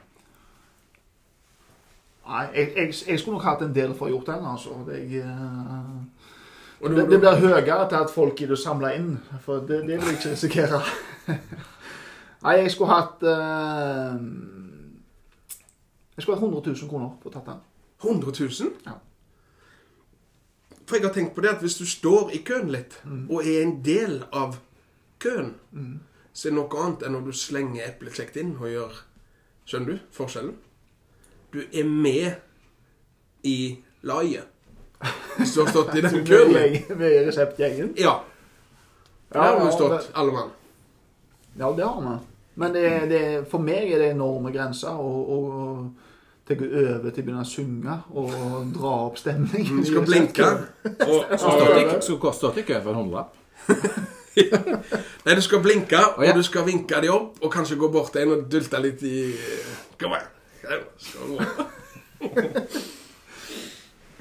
Nei, 2.25 2.47
jeg, 2.55 2.73
jeg, 2.79 2.97
jeg 3.11 3.21
skulle 3.21 3.37
nok 3.37 3.47
hatt 3.51 3.67
en 3.67 3.75
del 3.77 3.93
for 3.99 4.09
å 4.09 4.15
gjort 4.15 4.33
den, 4.33 4.49
altså. 4.55 4.79
Det, 4.87 5.03
uh... 5.27 6.33
Det, 6.85 7.07
det 7.11 7.19
blir 7.23 7.39
høyere 7.43 7.85
til 7.91 8.01
at 8.01 8.11
folk 8.13 8.39
gidder 8.39 8.59
å 8.59 8.65
samle 8.65 8.91
inn, 8.99 9.15
for 9.43 9.63
det, 9.67 9.83
det 9.89 9.99
vil 9.99 10.11
jeg 10.13 10.21
ikke 10.21 10.35
risikere. 10.39 10.83
Nei, 12.45 12.53
jeg 12.61 12.71
skulle 12.75 12.93
hatt 12.93 13.23
uh, 13.25 14.21
Jeg 16.17 16.23
skulle 16.23 16.37
hatt 16.37 16.45
100 16.45 16.61
000 16.67 16.91
kroner 16.91 17.15
på 17.23 17.31
å 17.31 17.33
tatt 17.33 17.47
den. 17.49 17.61
100 18.05 18.33
000? 18.41 18.73
Ja. 18.87 18.99
For 20.85 20.99
jeg 20.99 21.07
har 21.07 21.15
tenkt 21.17 21.33
på 21.35 21.41
det 21.41 21.55
at 21.55 21.63
hvis 21.65 21.79
du 21.81 21.87
står 21.89 22.35
i 22.37 22.43
køen 22.45 22.69
litt, 22.73 22.99
Mm. 23.05 23.27
og 23.31 23.47
er 23.49 23.63
en 23.63 23.79
del 23.85 24.19
av 24.33 24.59
køen, 25.19 25.55
så 26.35 26.49
er 26.49 26.53
det 26.53 26.59
noe 26.59 26.83
annet 26.85 27.03
enn 27.07 27.13
når 27.17 27.25
du 27.31 27.33
slenger 27.33 27.87
eplet 27.89 28.15
kjekt 28.19 28.37
inn 28.37 28.57
og 28.61 28.69
gjør 28.69 29.01
Skjønner 29.65 29.95
du 29.95 29.99
forskjellen? 30.13 30.57
Du 31.55 31.63
er 31.73 31.85
med 31.89 32.35
i 33.49 33.79
laget. 34.05 34.45
Hvis 35.39 35.55
du 35.55 35.63
har 35.63 35.71
stått 35.73 35.95
i 35.97 36.03
den 36.05 36.21
køen. 36.29 36.53
Med, 36.53 36.91
med 37.01 37.15
reseptgjengen. 37.31 37.95
Ja. 37.97 38.19
Der 39.33 39.41
har 39.41 39.57
vi 39.63 39.65
ja, 39.65 39.73
stått, 39.73 40.11
alle 40.15 40.33
mann. 40.37 40.51
Ja, 41.57 41.73
det 41.73 41.85
har 41.89 42.01
vi. 42.05 42.13
Men 42.55 42.75
det, 42.75 42.89
det, 43.11 43.23
for 43.51 43.59
meg 43.63 43.91
er 43.91 43.99
det 44.03 44.11
enorme 44.15 44.53
grenser 44.55 44.95
å, 44.95 45.11
til 46.47 46.57
å 46.57 46.61
gå 46.61 46.67
over 46.71 47.11
til 47.11 47.23
å 47.23 47.27
begynne 47.27 47.43
å 47.43 47.49
synge 47.49 47.97
og 48.15 48.35
dra 48.75 48.93
opp 49.09 49.19
stemning. 49.19 49.67
Du 49.81 49.87
skal 49.89 50.07
blinke. 50.07 50.51
Og, 51.09 51.35
Stått 51.39 52.45
og, 52.53 52.59
ikke 52.63 52.83
for 52.85 52.93
en 52.93 53.01
hundrelapp. 53.03 53.41
nei, 55.25 55.35
du 55.35 55.43
skal 55.43 55.63
blinke, 55.63 56.01
og 56.15 56.27
du 56.37 56.43
skal 56.47 56.67
vinke 56.67 57.01
dem 57.03 57.15
opp, 57.15 57.39
og 57.43 57.53
kanskje 57.53 57.79
gå 57.81 57.91
bort 57.95 58.13
til 58.15 58.27
en 58.27 58.37
og 58.37 58.47
dulte 58.51 58.83
litt 58.83 59.03
i 59.07 59.17
Kom 59.99 60.15
igjen. 60.15 60.31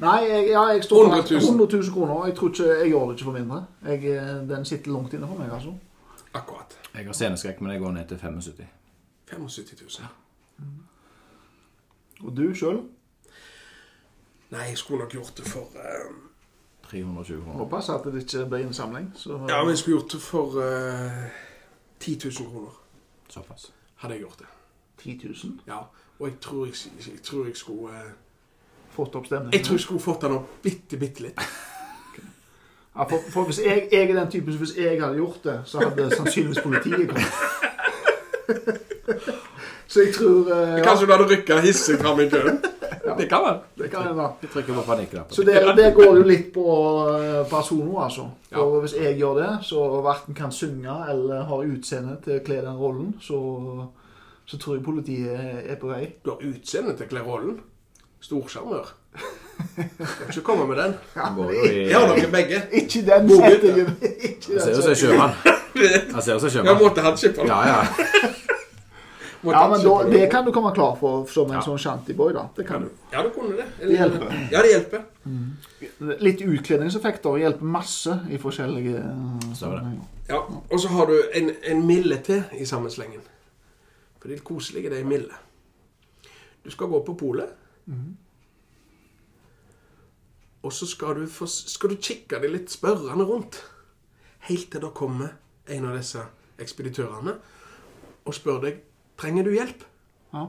Nei, 0.04 0.20
jeg, 0.28 0.48
ja, 0.52 0.62
jeg 0.74 0.84
står 0.84 1.06
100 1.06 1.24
000. 1.32 1.42
100 1.50 1.68
000 1.78 1.94
kroner. 1.94 2.26
Jeg 2.28 2.36
tror 2.36 2.50
ikke, 2.50 2.70
jeg 2.80 2.90
gjør 2.92 3.04
det 3.10 3.16
ikke 3.16 3.28
for 3.30 3.38
mindre. 3.38 3.60
Jeg, 3.88 4.00
eh, 4.12 4.32
den 4.50 4.66
sitter 4.66 4.92
langt 4.92 5.14
inne 5.14 5.30
for 5.30 5.40
meg, 5.40 5.54
altså. 5.54 5.74
Akkurat. 6.34 6.78
Jeg 6.94 7.06
har 7.06 7.14
sceneskrekk, 7.14 7.62
men 7.62 7.72
jeg 7.72 7.82
går 7.82 7.92
ned 7.92 8.08
til 8.08 8.18
75. 8.18 8.68
75 9.30 10.00
000. 10.00 10.08
Og 12.24 12.38
du 12.38 12.54
sjøl? 12.56 12.82
Nei, 14.54 14.68
jeg 14.70 14.78
skulle 14.78 15.04
nok 15.04 15.12
gjort 15.12 15.38
det 15.38 15.46
for 15.50 15.78
eh, 15.82 16.14
320 16.90 17.42
kroner. 17.44 17.58
Håper 17.58 17.78
at 17.96 18.06
det 18.14 18.22
ikke 18.24 18.46
blir 18.50 18.66
innsamling. 18.68 19.12
Så, 19.16 19.38
Ja, 19.50 19.64
men 19.64 19.70
jeg 19.70 19.78
skulle 19.78 20.00
gjort 20.00 20.12
det 20.12 20.22
for 20.22 20.60
eh, 20.62 21.30
10 22.00 22.20
000 22.40 22.52
kroner. 22.52 22.82
Såpass. 23.30 23.72
Hadde 23.96 24.14
jeg 24.14 24.22
gjort 24.22 24.40
det. 24.40 24.48
10 24.98 25.22
000. 25.48 25.60
Ja. 25.68 25.80
Og 26.20 26.28
jeg 26.28 26.40
tror 26.42 26.66
jeg, 26.66 26.74
jeg, 27.08 27.22
tror 27.24 27.46
jeg 27.46 27.58
skulle 27.58 27.96
eh, 27.96 28.12
Fått 28.94 29.16
opp 29.16 29.26
stemningen. 29.26 29.54
Jeg 29.54 29.66
tror 29.66 29.74
jeg 29.74 29.82
skulle 29.82 30.00
fått 30.00 30.22
den 30.22 30.32
opp 30.32 30.50
bitte, 30.62 30.98
bitte 30.98 31.24
litt. 31.26 31.40
Ja, 32.96 33.04
for, 33.10 33.20
for 33.30 33.44
hvis 33.50 33.60
jeg, 33.66 33.88
jeg 33.92 34.10
er 34.10 34.20
den 34.20 34.32
typen 34.32 34.54
som 34.54 34.62
hvis 34.62 34.78
jeg 34.78 35.02
hadde 35.02 35.16
gjort 35.16 35.44
det, 35.44 35.62
så 35.66 35.80
hadde 35.82 36.16
sannsynligvis 36.16 36.62
politiet 36.62 37.10
kommet. 37.10 37.26
så 39.92 40.00
jeg 40.06 40.14
tror 40.14 40.54
eh, 40.54 40.78
ja, 40.78 40.84
Kanskje 40.84 41.08
du 41.08 41.12
hadde 41.12 41.30
rykka 41.32 41.58
hissig 41.66 41.98
fram 42.02 42.20
i 42.20 42.30
køen. 42.30 42.62
Det 43.18 43.30
kan 43.30 43.42
man. 43.42 43.58
det 43.78 43.90
kan 43.92 44.08
hende. 44.08 44.28
Vi 44.42 44.48
trykker 44.48 44.74
på 44.74 44.82
panikknappen. 44.82 45.36
Så 45.36 45.44
det, 45.44 45.54
det 45.78 45.94
går 45.94 46.18
jo 46.18 46.24
litt 46.28 46.54
på 46.54 46.68
eh, 47.18 47.42
personer, 47.50 48.04
altså. 48.04 48.30
Ja. 48.52 48.62
Og 48.62 48.80
hvis 48.82 48.94
jeg 49.00 49.18
gjør 49.18 49.42
det, 49.42 49.52
så 49.66 50.02
verken 50.02 50.38
kan 50.38 50.52
synge 50.52 50.98
eller 51.10 51.44
har 51.50 51.66
utseende 51.66 52.18
til 52.24 52.38
å 52.38 52.46
kle 52.46 52.62
den 52.62 52.78
rollen, 52.78 53.14
så, 53.22 53.40
så 54.46 54.58
tror 54.62 54.78
jeg 54.78 54.86
politiet 54.86 55.66
er 55.66 55.82
på 55.82 55.90
vei. 55.90 56.06
Du 56.26 56.36
har 56.36 56.46
utseende 56.46 56.94
til 56.94 57.10
å 57.10 57.14
kle 57.16 57.26
rollen. 57.26 57.58
Storsjarmør. 58.22 58.94
Skal 59.74 60.30
ikke 60.30 60.42
komme 60.46 60.68
med 60.70 60.78
den. 60.84 60.94
Han 61.16 61.38
Jeg 61.66 61.96
har 61.98 62.08
dere 62.16 62.32
begge. 62.32 62.62
Ikke 62.72 63.02
den 63.08 63.30
settingen. 63.30 63.92
Han 64.50 64.60
ser 64.62 64.76
jo 64.76 64.82
seg 64.82 64.98
sjømann. 65.04 65.36
Han 66.14 66.22
ser 66.22 66.34
jo 66.34 66.40
seg 66.44 66.52
sjømann. 66.58 66.80
måtte 66.82 67.02
hatt 67.06 67.20
skipper. 67.22 67.46
Ja, 67.50 67.62
ja. 67.68 67.84
Ja, 69.44 69.68
men 69.68 69.82
da, 69.84 69.94
det 70.08 70.30
kan 70.32 70.46
du 70.46 70.54
komme 70.56 70.70
klar 70.72 70.94
for 70.96 71.26
som 71.28 71.50
en 71.52 71.58
Ja. 71.58 71.62
sånn 71.66 71.76
shantyboy, 71.78 72.30
da. 72.32 72.46
Det 72.56 72.64
kan 72.68 72.86
du. 72.86 72.92
Ja, 73.12 73.24
du 73.26 73.30
kunne 73.36 73.58
det. 73.58 73.66
Det 73.82 73.90
hjelper. 73.98 74.30
Ja, 74.54 74.62
det 74.64 74.70
hjelper. 74.72 75.02
Litt 76.24 76.42
utkledningseffekter 76.46 77.36
hjelper 77.42 77.66
masse 77.76 78.16
i 78.32 78.40
forskjellige 78.40 79.02
eh, 79.02 79.50
sammenhenger. 79.60 80.06
Ja, 80.30 80.40
Og 80.72 80.80
så 80.80 80.88
har 80.96 81.12
du 81.12 81.18
en, 81.36 81.52
en 81.74 81.84
mille 81.86 82.22
til 82.24 82.40
i 82.56 82.64
sammenslengen. 82.66 83.20
For 84.22 84.30
det 84.30 84.32
er 84.32 84.38
litt 84.38 84.48
koselig, 84.48 84.86
det 84.88 85.02
er 85.02 85.12
mille. 85.12 85.36
Du 86.64 86.72
skal 86.72 86.88
gå 86.88 87.04
på 87.04 87.18
polet. 87.20 87.52
Og 90.64 90.74
så 90.74 90.88
skal 90.88 91.16
du, 91.20 91.28
få, 91.28 91.46
skal 91.48 91.92
du 91.92 91.96
kikke 92.00 92.40
deg 92.40 92.52
litt 92.54 92.72
spørrende 92.72 93.26
rundt. 93.28 93.60
Helt 94.48 94.72
til 94.72 94.82
det 94.84 94.94
kommer 94.96 95.36
en 95.72 95.86
av 95.90 95.98
disse 95.98 96.24
ekspeditørene 96.62 97.36
og 98.24 98.36
spør 98.36 98.62
deg 98.64 98.80
trenger 99.20 99.44
du 99.48 99.52
hjelp. 99.56 99.84
Ja. 100.34 100.48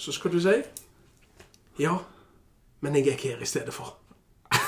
Så 0.00 0.12
skal 0.16 0.32
du 0.32 0.40
si 0.40 0.56
ja, 1.78 1.94
men 2.80 2.96
jeg 2.96 3.06
er 3.06 3.14
ikke 3.14 3.28
her 3.28 3.42
i 3.42 3.46
stedet 3.46 3.74
for. 3.74 3.94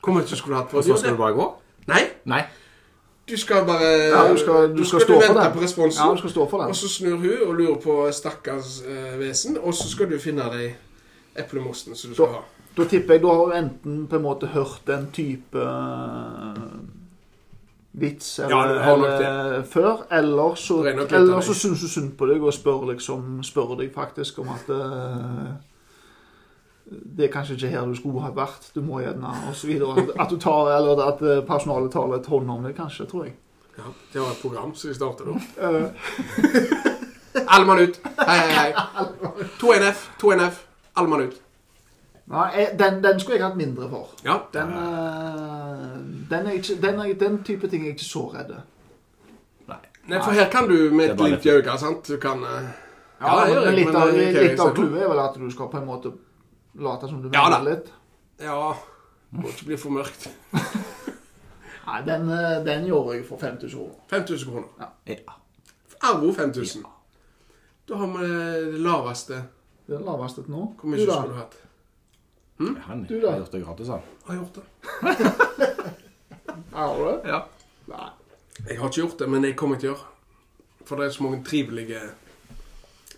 Hvor 0.00 0.14
mye 0.16 0.24
skulle 0.26 0.54
du 0.54 0.60
hatt 0.62 0.70
for 0.72 0.80
å 0.80 0.82
så 0.82 0.94
gjøre 0.94 1.02
skal 1.02 1.10
det? 1.10 1.18
du 1.18 1.20
bare 1.20 1.36
gå? 1.36 1.46
Nei, 1.90 2.04
Nei. 2.30 2.40
du 3.28 3.36
skal 3.36 3.66
bare 3.68 3.90
Ja, 3.90 4.22
du 4.30 4.38
skal, 4.40 4.70
du 4.72 4.84
skal, 4.84 5.02
du 5.02 5.04
stå 5.04 5.18
vente 5.20 5.48
på 5.52 5.60
responsen. 5.60 6.00
Ja, 6.00 6.14
du 6.14 6.22
skal 6.22 6.32
stå 6.32 6.46
for 6.48 6.62
den. 6.62 6.72
Og 6.72 6.78
så 6.78 6.88
snur 6.88 7.18
hun 7.20 7.42
og 7.48 7.52
lurer 7.58 7.76
på 7.82 7.98
stakkars 8.16 8.78
eh, 8.86 9.18
vesen, 9.20 9.58
og 9.60 9.76
så 9.76 9.90
skal 9.92 10.08
du 10.08 10.16
finne 10.22 10.48
deg 10.54 10.78
eplemosten 11.40 11.96
som 11.96 12.12
du 12.12 12.16
skal 12.18 12.34
da, 12.34 12.40
ha. 12.40 12.66
Da 12.76 12.86
tipper 12.86 13.16
jeg 13.16 13.22
du 13.24 13.28
har 13.28 13.56
enten 13.58 14.04
på 14.08 14.16
en 14.16 14.24
måte 14.24 14.50
hørt 14.54 14.84
den 14.86 15.08
type 15.14 15.58
eh, 15.58 16.60
vits 17.92 18.38
eller, 18.38 18.74
Ja, 18.76 18.92
eller 18.92 19.62
før, 19.62 20.04
eller 20.10 20.54
så, 20.54 20.78
er 20.84 21.02
eller 21.18 21.40
så 21.40 21.54
syns 21.54 21.82
du 21.82 21.88
synd 21.90 22.14
på 22.18 22.30
deg 22.30 22.42
og 22.42 22.54
spør, 22.54 22.86
liksom, 22.92 23.42
spør 23.46 23.74
deg 23.80 23.90
faktisk 23.94 24.38
om 24.44 24.52
at 24.54 24.70
uh, 24.70 25.50
det 26.90 27.26
er 27.26 27.32
kanskje 27.32 27.54
ikke 27.58 27.72
her 27.74 27.86
du 27.86 27.94
skulle 27.98 28.22
ha 28.22 28.30
vært, 28.34 28.70
du 28.74 28.80
må 28.82 29.02
gjerne, 29.02 29.34
osv. 29.50 29.74
så. 29.78 30.06
At 30.18 30.30
du 30.30 30.38
tar, 30.42 30.70
eller 30.74 31.02
at 31.04 31.20
eh, 31.22 31.42
personalet 31.46 31.92
tar 31.94 32.08
litt 32.10 32.26
hånd 32.26 32.50
om 32.50 32.66
det, 32.66 32.72
kanskje, 32.78 33.06
tror 33.10 33.28
jeg. 33.28 33.36
Ja, 33.78 33.92
det 34.12 34.22
var 34.22 34.32
et 34.32 34.42
program 34.42 34.74
som 34.74 34.90
vi 34.90 34.96
startet 34.96 35.26
da. 35.30 35.36
Alle 37.54 37.66
mann 37.66 37.78
ut. 37.78 38.00
Hei, 38.18 38.38
hei, 38.38 38.72
hei. 38.72 39.06
2NF, 39.62 40.02
2NF. 40.22 40.58
Alle 40.96 41.08
mann 41.08 41.22
ut. 41.28 41.40
nei, 42.30 42.66
den, 42.78 43.02
den 43.02 43.20
skulle 43.20 43.38
jeg 43.38 43.46
hatt 43.46 43.56
mindre 43.56 43.88
for. 43.90 44.10
Ja. 44.24 44.38
Den, 44.54 44.74
uh, 44.74 45.96
den, 46.30 46.46
er 46.46 46.58
ikke, 46.58 46.76
den, 46.82 47.00
er, 47.00 47.14
den 47.18 47.42
type 47.44 47.68
ting 47.68 47.82
er 47.82 47.90
jeg 47.90 47.98
ikke 47.98 48.04
så 48.04 48.26
redd. 48.34 48.52
Nei. 49.68 49.80
Nei, 50.08 50.22
for 50.22 50.30
her 50.36 50.50
kan 50.50 50.68
du 50.70 50.76
med 50.94 51.10
et 51.10 51.18
glimt 51.18 51.46
i 51.46 51.50
øyet, 51.50 51.72
sant? 51.80 52.08
Du 52.08 52.16
kan 52.22 52.44
uh, 52.44 52.70
Ja, 53.20 53.34
ja 53.40 53.48
gjør 53.52 53.64
men 53.66 53.74
litt 53.74 53.90
men 53.90 53.96
av, 53.96 54.12
det 54.14 54.28
er 54.28 54.48
litt 54.48 54.62
av 54.62 54.74
clouet 54.74 55.02
er 55.02 55.10
vel 55.12 55.22
at 55.22 55.34
du 55.40 55.50
skal 55.52 55.68
på 55.72 55.80
en 55.80 55.88
måte 55.88 56.14
late 56.80 57.10
som 57.10 57.22
du 57.22 57.28
Ja 57.34 57.48
mener 57.48 57.66
litt. 57.66 57.90
Ja, 58.40 58.72
må 59.30 59.50
ikke 59.50 59.66
bli 59.68 59.78
for 59.78 59.94
mørkt. 59.94 60.30
Nei, 61.90 62.00
den, 62.06 62.30
eh, 62.30 62.60
den 62.64 62.86
gjør 62.86 63.12
jeg 63.16 63.26
for 63.26 63.40
5000 63.40 63.74
kroner. 63.74 64.00
5000 64.10 64.52
kroner. 64.52 64.90
Ja. 65.10 65.36
Arvo 66.00 66.32
5000. 66.32 66.84
Da 67.88 67.98
har 67.98 68.12
vi 68.14 68.28
det 68.72 68.80
laveste. 68.80 69.42
Det 69.90 69.96
er 69.98 70.02
laveste 70.06 70.44
til 70.46 70.54
nå. 70.54 70.64
Hvor 70.78 70.86
mye 70.92 71.02
skulle 71.02 71.32
du 71.32 71.34
hatt? 71.34 71.54
Han 72.86 73.00
Du 73.08 73.16
da? 73.18 73.30
har 73.32 73.40
gjort 73.40 73.52
det 73.56 73.62
gratis, 73.64 73.88
han. 73.90 74.02
Har 74.28 74.36
gjort 74.36 74.54
det? 74.60 74.64
Har 76.76 76.98
du 76.98 77.04
det? 77.08 77.16
Ja. 77.32 77.40
Nei. 77.90 78.08
Jeg 78.68 78.78
har 78.78 78.86
ikke 78.90 79.00
gjort 79.00 79.18
det, 79.18 79.28
men 79.32 79.44
jeg 79.48 79.56
kommer 79.58 79.80
til 79.80 79.90
å 79.90 79.94
gjøre. 79.94 80.06
For 80.86 81.00
det 81.00 81.08
er 81.08 81.14
så 81.14 81.22
mange 81.26 81.42
trivelige 81.46 82.00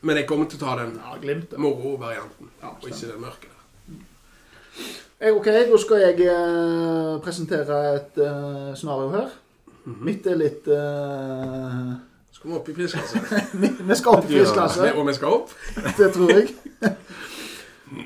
Men 0.02 0.18
jeg 0.18 0.26
kommer 0.28 0.48
til 0.50 0.58
å 0.58 0.62
ta 0.64 0.72
den 0.80 0.96
Ja, 0.98 1.58
moro-varianten, 1.62 2.48
Ja, 2.62 2.72
og 2.72 2.88
ikke 2.88 3.10
den 3.12 3.20
mørke. 3.22 3.50
Jeg, 5.20 5.34
Ok, 5.36 5.46
da 5.46 5.78
skal 5.78 6.00
jeg 6.02 6.26
uh, 6.26 7.20
presentere 7.22 7.82
et 7.98 8.18
uh, 8.18 8.72
scenario 8.74 9.12
her. 9.12 9.28
Mhm. 9.84 10.00
Mitt 10.06 10.26
er 10.26 10.36
litt 10.38 10.68
eh, 10.70 11.92
Skal 12.42 12.50
vi 12.50 12.56
opp 12.58 12.68
i 12.68 12.74
prisklasse? 12.74 13.20
Vi 13.88 13.94
skal 13.94 14.16
opp 14.18 14.24
i 14.26 14.34
prisklasse. 14.34 14.86
Og 14.98 15.06
vi 15.06 15.12
skal 15.14 15.34
opp? 15.36 15.52
Det 15.98 16.08
tror 16.14 16.32
jeg. 16.34 16.48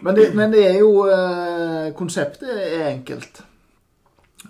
Men 0.03 0.15
det, 0.19 0.27
men 0.37 0.53
det 0.53 0.65
er 0.67 0.75
jo 0.83 0.91
eh, 1.09 1.87
Konseptet 1.97 2.51
er 2.51 2.89
enkelt. 2.91 3.39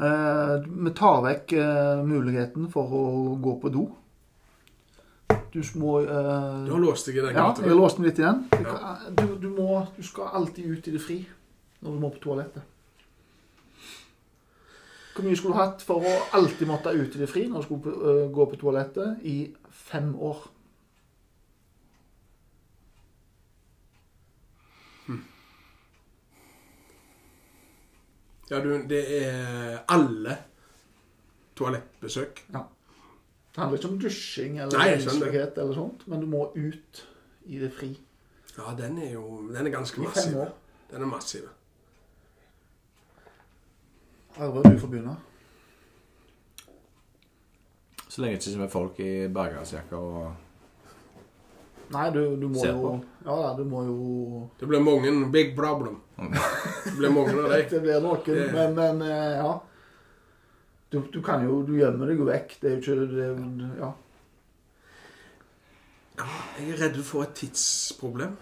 Eh, 0.01 0.55
vi 0.67 0.91
tar 0.97 1.21
vekk 1.25 1.53
eh, 1.61 2.01
muligheten 2.09 2.67
for 2.73 2.91
å 2.99 3.03
gå 3.45 3.53
på 3.63 3.71
do. 3.77 3.85
Du 5.55 5.61
må 5.79 5.99
eh, 6.03 6.65
Du 6.67 6.73
har 6.75 6.83
låst 6.83 7.07
deg 7.07 7.21
i 7.21 7.25
den 7.29 7.37
Ja, 7.37 7.45
gata. 7.53 7.63
jeg 7.63 7.71
har 7.71 7.79
låst 7.79 8.01
meg 8.01 8.11
litt 8.11 8.19
igjen. 8.25 8.43
Du, 8.51 8.65
Ja. 8.67 8.95
du, 9.45 9.47
må, 9.53 9.85
du 9.97 10.03
skal 10.09 10.33
alltid 10.41 10.67
ut 10.73 10.89
i 10.91 10.97
det 10.97 11.03
fri 11.05 11.21
når 11.85 11.95
du 11.95 12.01
må 12.03 12.11
på 12.17 12.25
toalettet. 12.27 12.65
Hvor 15.15 15.25
mye 15.25 15.37
skulle 15.39 15.55
du 15.55 15.61
hatt 15.63 15.85
for 15.87 16.03
å 16.05 16.17
alltid 16.37 16.69
måtte 16.69 16.93
ut 16.97 17.15
i 17.17 17.23
det 17.23 17.31
fri 17.31 17.47
når 17.49 17.63
du 17.63 17.69
skulle 17.71 18.27
gå 18.35 18.49
på 18.51 18.59
toalettet 18.61 19.23
i 19.25 19.37
fem 19.87 20.15
år? 20.19 20.45
Ja, 28.51 28.61
du, 28.63 28.71
det 28.87 29.03
er 29.25 29.79
alle 29.91 30.37
toalettbesøk. 31.59 32.45
Det 32.53 33.63
handler 33.63 33.79
ikke 33.79 33.89
om 33.89 33.99
dusjing 34.01 34.59
eller 34.61 34.93
enslighet 34.93 35.59
eller 35.59 35.75
sånt, 35.75 36.05
men 36.07 36.23
du 36.23 36.29
må 36.31 36.45
ut 36.55 37.03
i 37.47 37.59
det 37.59 37.73
fri 37.75 37.95
Ja, 38.57 38.73
den 38.77 38.99
er 38.99 39.13
jo 39.13 39.49
Den 39.53 39.67
er 39.67 39.71
ganske 39.71 40.01
massiv. 40.01 40.37
Den 40.91 41.03
er 41.03 41.07
massiv. 41.07 41.49
Arve, 44.37 44.63
du 44.63 44.79
får 44.79 44.89
begynne. 44.89 45.17
Så 48.17 48.23
lenge 48.25 48.39
det 48.41 48.49
ikke 48.49 48.65
er 48.65 48.71
folk 48.73 49.01
i 49.05 49.13
bergensjakke 49.29 49.99
og 50.01 50.45
Nei, 51.93 52.07
du, 52.11 52.23
du 52.41 52.47
må 52.49 52.63
Ser 52.63 52.73
jo 52.73 52.81
på. 52.81 52.93
Ja, 53.27 53.35
ja, 53.45 53.51
du 53.59 53.67
må 53.69 53.83
jo 53.85 53.97
Det 54.57 54.67
blir 54.71 54.81
mange 54.81 55.11
big 55.35 55.53
problem. 55.59 55.99
Det 56.17 56.95
blir 56.97 57.13
mange 57.13 57.35
av 57.37 57.53
deg. 57.53 57.67
Det 57.75 57.81
blir 57.85 58.01
noen, 58.01 58.41
men, 58.55 58.73
men 58.79 59.03
eh, 59.05 59.37
ja. 59.37 59.53
Du, 60.89 61.03
du 61.13 61.21
kan 61.23 61.45
jo 61.45 61.61
Du 61.69 61.75
gjemmer 61.77 62.09
deg 62.09 62.23
jo 62.23 62.29
vekk. 62.31 62.57
Det 62.63 62.71
er 62.71 62.79
jo 62.79 62.81
ikke 62.81 63.07
det, 63.13 63.29
Ja. 63.83 63.93
Jeg 66.57 66.73
er 66.73 66.81
redd 66.87 66.97
for 67.05 67.27
et 67.27 67.35
tidsproblem. 67.37 68.33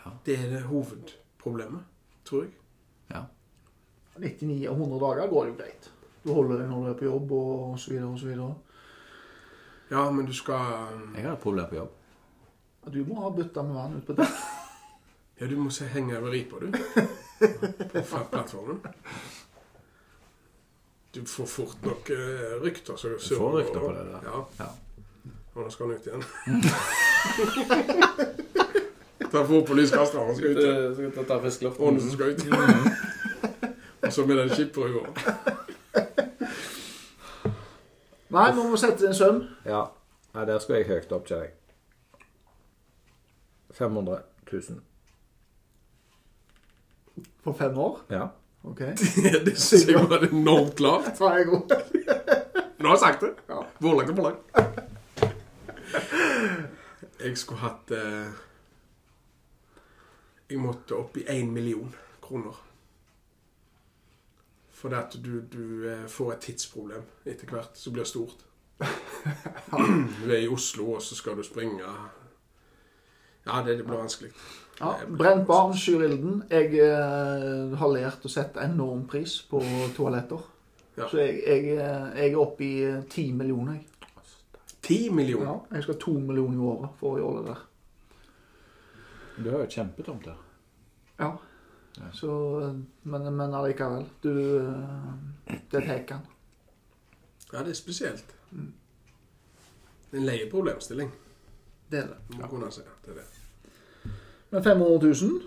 Ja. 0.00 0.10
Det 0.26 0.34
er 0.34 0.48
det 0.56 0.64
hovedproblemet, 0.66 1.86
tror 2.26 2.48
jeg. 2.48 2.56
Ja. 3.14 3.22
99 4.18 4.64
av 4.66 4.74
100 4.74 4.98
dager 5.06 5.30
går 5.30 5.46
det 5.46 5.54
jo 5.54 5.60
greit. 5.62 5.88
Du 6.24 6.34
holder 6.34 6.64
deg 6.64 6.74
når 6.74 6.82
du 6.82 6.90
er 6.90 6.98
på 6.98 7.06
jobb 7.06 7.32
og 7.38 7.78
så 7.78 7.94
videre 7.94 8.10
og 8.10 8.18
så 8.18 8.32
videre. 8.32 8.56
Ja, 9.90 10.10
men 10.10 10.26
du 10.26 10.32
skal 10.34 10.60
Jeg 11.16 11.24
har 11.26 11.32
et 11.32 11.42
problem 11.42 11.66
på 11.68 11.74
jobb. 11.74 11.90
Du 12.94 13.04
må 13.04 13.20
ha 13.20 13.30
bøtta 13.34 13.62
med 13.66 13.74
vann 13.74 13.96
ut 13.98 14.06
på 14.06 14.12
dekk. 14.18 14.30
Ja, 15.40 15.46
du 15.48 15.56
må 15.56 15.70
se 15.72 15.86
henge 15.88 16.18
over 16.18 16.30
ripa, 16.34 16.58
du. 16.60 16.66
På 18.10 18.18
plattformen. 18.28 18.80
Du 21.14 21.22
får 21.24 21.46
fort 21.48 21.80
nok 21.86 22.10
eh, 22.10 22.60
rykter. 22.60 22.96
Så 22.96 23.08
Du 23.08 23.36
får 23.36 23.56
rykter 23.58 23.80
på 23.80 23.92
det 23.96 24.04
der. 24.10 24.20
Ja. 24.28 24.44
Ja. 24.58 24.66
Og 25.54 25.62
nå 25.64 25.70
skal 25.72 25.86
han 25.86 25.94
ut 25.96 26.06
igjen. 26.06 26.22
Ta 29.32 29.46
fort 29.46 29.66
på 29.66 29.74
lyskasteren, 29.80 30.26
han 30.26 30.36
skal 30.36 30.50
ut. 30.50 30.60
Skal 31.14 31.24
ta 31.32 31.40
frisk 31.40 31.62
luft? 31.62 31.80
Skal 32.12 32.28
ut. 32.36 32.40
Og 34.02 34.12
så 34.12 34.26
med 34.26 34.36
den 34.42 34.50
skipperhua. 34.50 35.06
Nei, 38.30 38.50
nå 38.54 38.62
må 38.62 38.76
vi 38.76 38.78
sette 38.78 39.08
en 39.08 39.16
søm. 39.16 39.40
Ja. 39.66 39.84
Nei, 40.34 40.44
der 40.46 40.60
skulle 40.62 40.78
jeg 40.82 40.88
høyt 40.90 41.12
opp, 41.16 41.26
kjenner 41.26 41.48
jeg. 41.48 41.56
500 43.74 44.20
000. 44.52 44.80
For 47.44 47.56
fem 47.58 47.78
år. 47.78 47.98
Ja. 48.10 48.28
OK. 48.64 48.78
Det 49.46 49.56
synes 49.58 49.88
jeg 49.88 50.10
var 50.10 50.26
enormt 50.28 50.76
klart. 50.78 51.10
Så 51.18 51.30
er 51.30 51.40
jeg 51.40 51.46
god. 51.46 51.74
Nå 52.78 52.88
har 52.88 52.94
jeg 52.94 53.02
sagt 53.02 53.20
det. 53.24 53.32
Ja. 53.48 53.60
Hvor 53.78 53.98
langt 53.98 54.10
er 54.10 54.14
for 54.14 54.22
langt? 54.28 54.40
Jeg 57.20 57.36
skulle 57.36 57.60
hatt 57.60 57.90
eh, 57.92 58.30
Jeg 60.50 60.58
måtte 60.62 60.96
opp 60.96 61.16
i 61.20 61.26
én 61.28 61.50
million 61.52 61.90
kroner. 62.22 62.56
Fordi 64.80 64.96
at 64.96 65.16
du, 65.24 65.40
du 65.52 65.88
eh, 65.90 66.06
får 66.08 66.32
et 66.32 66.46
tidsproblem 66.48 67.04
etter 67.28 67.50
hvert 67.52 67.76
som 67.76 67.92
blir 67.92 68.08
stort. 68.08 68.46
Du 70.22 70.30
er 70.32 70.38
i 70.40 70.48
Oslo, 70.48 70.94
og 70.96 71.02
så 71.04 71.14
skal 71.14 71.36
du 71.36 71.42
springe 71.44 71.84
Ja, 71.84 73.60
det, 73.66 73.76
det 73.76 73.84
blir 73.84 73.98
vanskelig. 73.98 74.30
Ja, 74.80 74.94
Brent 75.18 75.44
barn 75.46 75.74
skyr 75.76 76.06
ilden. 76.06 76.42
Jeg 76.48 76.72
eh, 76.80 77.76
har 77.76 77.92
lært 77.92 78.24
å 78.24 78.32
sette 78.32 78.64
enorm 78.64 79.04
pris 79.08 79.42
på 79.50 79.60
toaletter. 79.96 80.40
Ja. 80.96 81.08
Så 81.10 81.20
jeg, 81.20 81.42
jeg, 81.44 81.76
eh, 81.76 82.06
jeg 82.16 82.32
er 82.32 82.40
oppe 82.40 82.64
i 82.64 82.74
ti 83.12 83.26
10 83.28 83.36
millioner. 83.42 83.76
Jeg. 83.76 83.86
Ti 84.80 85.00
millioner. 85.12 85.50
Ja, 85.50 85.76
jeg 85.76 85.84
skal 85.84 85.98
ha 85.98 86.00
to 86.06 86.16
millioner 86.16 86.56
i 86.56 86.70
året 86.72 86.96
for 87.02 87.16
å 87.16 87.20
gjøre 87.20 87.42
det 87.42 87.52
der. 87.52 87.66
Du 89.40 89.50
har 89.50 89.62
jo 89.64 89.70
kjempetomt 89.76 90.24
der. 90.24 90.40
Ja. 91.20 91.34
Ja. 92.00 92.10
Så, 92.12 92.32
men, 93.02 93.32
men 93.36 93.54
allikevel. 93.54 94.06
Du 94.22 94.32
eh, 94.58 95.56
Det 95.70 95.82
tar 95.82 96.04
han. 96.14 96.26
Ja, 97.52 97.58
det 97.58 97.70
er 97.70 97.78
spesielt. 97.78 98.34
Det 98.50 100.16
er 100.16 100.20
en 100.22 100.26
leie 100.26 100.50
problemstilling. 100.50 101.10
Det 101.90 101.98
er 101.98 102.06
det. 102.12 102.38
Må 102.38 102.46
kunne 102.50 102.70
si 102.72 102.82
det 103.04 103.14
er 103.14 103.20
det. 103.20 104.12
Men 104.50 104.64
500 104.64 105.06
000 105.06 105.42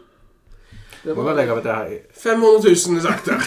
det 1.04 1.16
Må 1.16 1.24
vi 1.24 1.34
legge 1.36 1.56
ved 1.56 1.64
det 1.64 1.76
her 1.76 1.98
500 2.12 2.70
000 2.88 2.98
er 2.98 3.02
sagt 3.02 3.26
der. 3.26 3.40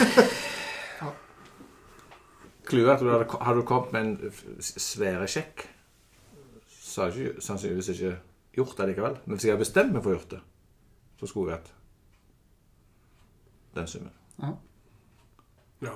Clouet 2.66 2.90
at 2.90 3.00
du 3.00 3.10
hadde, 3.10 3.26
hadde 3.40 3.60
du 3.60 3.64
kommet 3.64 3.92
med 3.92 4.00
en 4.00 4.32
svære 4.60 5.28
sjekk, 5.30 5.68
så 6.66 7.04
hadde 7.06 7.22
jeg 7.22 7.34
sannsynligvis 7.40 7.88
ikke 7.88 8.16
gjort 8.56 8.78
det 8.78 8.88
likevel. 8.88 9.18
Men 9.24 9.36
hvis 9.36 9.44
jeg 9.44 9.54
hadde 9.54 9.62
bestemt 9.62 9.94
meg 9.94 10.02
for 10.02 10.10
å 10.10 10.16
gjøre 10.16 10.30
det, 10.34 10.40
så 11.20 11.30
skulle 11.30 11.52
jeg 11.52 11.60
hatt 11.60 11.75
den 13.76 13.88
summen. 13.90 14.12
Ja. 15.84 15.94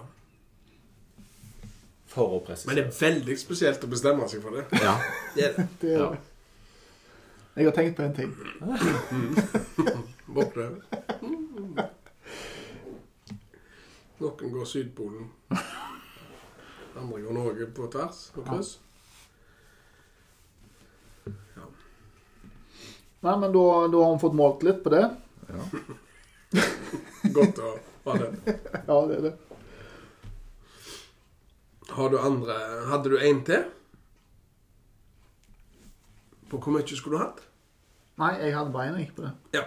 For 2.11 2.37
å 2.37 2.41
presisere. 2.45 2.71
Men 2.73 2.77
det 2.81 2.85
er 2.89 2.97
veldig 3.01 3.37
spesielt 3.41 3.85
å 3.87 3.91
bestemme 3.91 4.27
seg 4.29 4.43
for 4.45 4.57
det. 4.59 4.67
Ja. 4.83 4.97
Det 5.37 5.45
er 5.47 5.55
det. 5.57 5.67
det 5.81 5.95
er 5.95 6.01
Ja. 6.05 6.11
Jeg 7.57 7.67
har 7.67 7.75
tenkt 7.77 7.97
på 7.99 8.03
en 8.07 8.15
ting. 8.15 8.31
Våkne. 10.37 10.67
Noen 14.21 14.53
går 14.55 14.69
Sydpolen. 14.71 15.27
Andre 15.51 17.23
går 17.25 17.35
Norge 17.35 17.67
på 17.75 17.89
tvers 17.93 18.21
og 18.37 18.47
kryss. 18.47 18.71
Nei, 23.21 23.35
men 23.37 23.51
da, 23.53 23.65
da 23.93 24.05
har 24.05 24.15
vi 24.15 24.21
fått 24.23 24.37
målt 24.39 24.63
litt 24.65 24.79
på 24.85 24.93
det. 24.95 25.03
ja. 25.51 25.65
Godt 27.37 27.61
å 27.63 27.75
ha 28.07 28.17
den. 28.19 28.41
Ja, 28.87 28.97
det 29.07 29.19
er 29.19 29.27
det. 29.29 29.35
Har 31.91 32.11
du 32.11 32.19
andre 32.19 32.57
Hadde 32.87 33.11
du 33.11 33.19
en 33.19 33.45
til? 33.45 33.65
På 36.51 36.59
hvor 36.59 36.75
mye 36.75 36.97
skulle 36.97 37.19
du 37.19 37.23
hatt? 37.23 37.45
Nei, 38.21 38.35
jeg 38.43 38.57
hadde 38.57 38.75
bare 38.75 38.99
gikk 38.99 39.15
på 39.17 39.25
det. 39.25 39.33
Ja. 39.57 39.67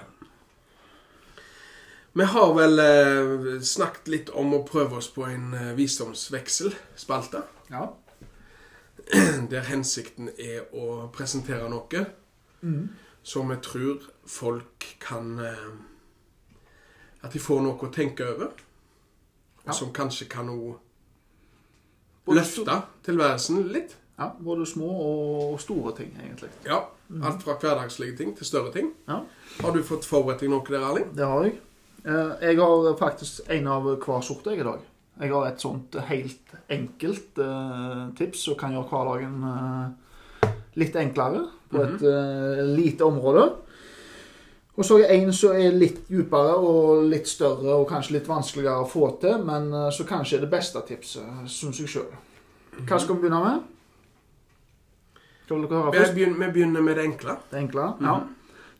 Vi 2.14 2.26
har 2.30 2.52
vel 2.54 2.82
eh, 2.84 3.62
snakket 3.66 4.10
litt 4.12 4.28
om 4.38 4.52
å 4.54 4.66
prøve 4.68 5.00
oss 5.00 5.08
på 5.16 5.24
en 5.26 5.56
eh, 5.58 5.72
visdomsvekselspalte. 5.78 7.42
Ja. 7.74 7.88
Der 9.52 9.66
hensikten 9.72 10.30
er 10.38 10.68
å 10.76 11.08
presentere 11.16 11.72
noe 11.72 12.04
mm. 12.62 12.84
som 13.26 13.50
vi 13.50 13.58
tror 13.66 14.06
folk 14.30 14.86
kan 15.02 15.40
eh, 15.42 15.66
At 17.24 17.32
de 17.34 17.40
får 17.40 17.62
noe 17.64 17.78
å 17.80 17.92
tenke 17.94 18.26
over. 18.34 18.52
Og 19.66 19.74
som 19.76 19.94
kanskje 19.96 20.28
kan 20.30 20.50
òg 20.52 20.74
løfte 22.34 22.82
tilværelsen 23.06 23.68
litt. 23.74 23.96
Ja, 24.20 24.28
både 24.40 24.66
små 24.70 24.90
og 24.94 25.60
store 25.64 25.96
ting, 25.98 26.12
egentlig. 26.22 26.52
Ja, 26.68 26.84
Alt 27.24 27.44
fra 27.46 27.54
hverdagslige 27.62 28.16
ting 28.18 28.32
til 28.38 28.46
større 28.48 28.72
ting. 28.74 28.92
Ja, 29.10 29.20
Har 29.62 29.72
du 29.76 29.82
fått 29.86 30.06
forberedt 30.08 30.40
deg 30.42 30.50
noe 30.50 30.64
der, 30.66 30.82
Erling? 30.86 31.10
det 31.16 31.26
har 31.28 31.44
jeg. 31.44 31.56
Eh, 32.06 32.32
Jeg 32.42 32.58
har 32.60 32.96
faktisk 32.98 33.42
en 33.50 33.68
av 33.68 33.84
hver 33.84 34.22
sorte 34.24 34.50
jeg 34.52 34.60
i 34.60 34.64
dag. 34.64 34.80
Jeg 35.22 35.30
har 35.32 35.46
et 35.48 35.62
sånt 35.62 35.94
helt 36.10 36.54
enkelt 36.70 37.38
eh, 37.38 38.08
tips 38.18 38.46
som 38.48 38.56
kan 38.58 38.74
gjøre 38.74 38.90
hverdagen 38.90 39.44
eh, 39.52 40.50
litt 40.76 40.96
enklere 40.96 41.44
på 41.70 41.84
et 41.84 42.02
eh, 42.02 42.64
lite 42.78 43.06
område. 43.06 43.46
Og 44.74 44.86
så 44.86 44.98
er 44.98 45.04
det 45.04 45.18
en 45.20 45.34
som 45.38 45.54
er 45.54 45.76
litt 45.78 46.00
dypere 46.10 46.56
og 46.58 47.04
litt 47.06 47.28
større 47.30 47.76
og 47.76 47.86
kanskje 47.92 48.16
litt 48.16 48.30
vanskeligere 48.30 48.82
å 48.82 48.90
få 48.90 49.12
til, 49.22 49.44
men 49.46 49.68
så 49.70 50.00
som 50.00 50.08
kanskje 50.10 50.40
er 50.40 50.46
det 50.48 50.50
beste 50.50 50.82
tipset, 50.88 51.44
syns 51.46 51.82
jeg 51.84 51.92
sjøl. 51.94 52.10
Hva 52.82 52.98
skal 52.98 53.20
vi 53.20 53.22
begynne 53.22 53.42
med? 53.44 53.68
Skal 55.44 55.68
dere 55.68 55.84
høre 55.84 55.94
Vi 55.94 56.16
begynner, 56.16 56.40
vi 56.40 56.52
begynner 56.56 56.82
med 56.82 56.98
det 56.98 57.06
enkle. 57.06 57.38
Det 57.52 57.60
enkle? 57.60 57.86
Ja. 58.02 58.16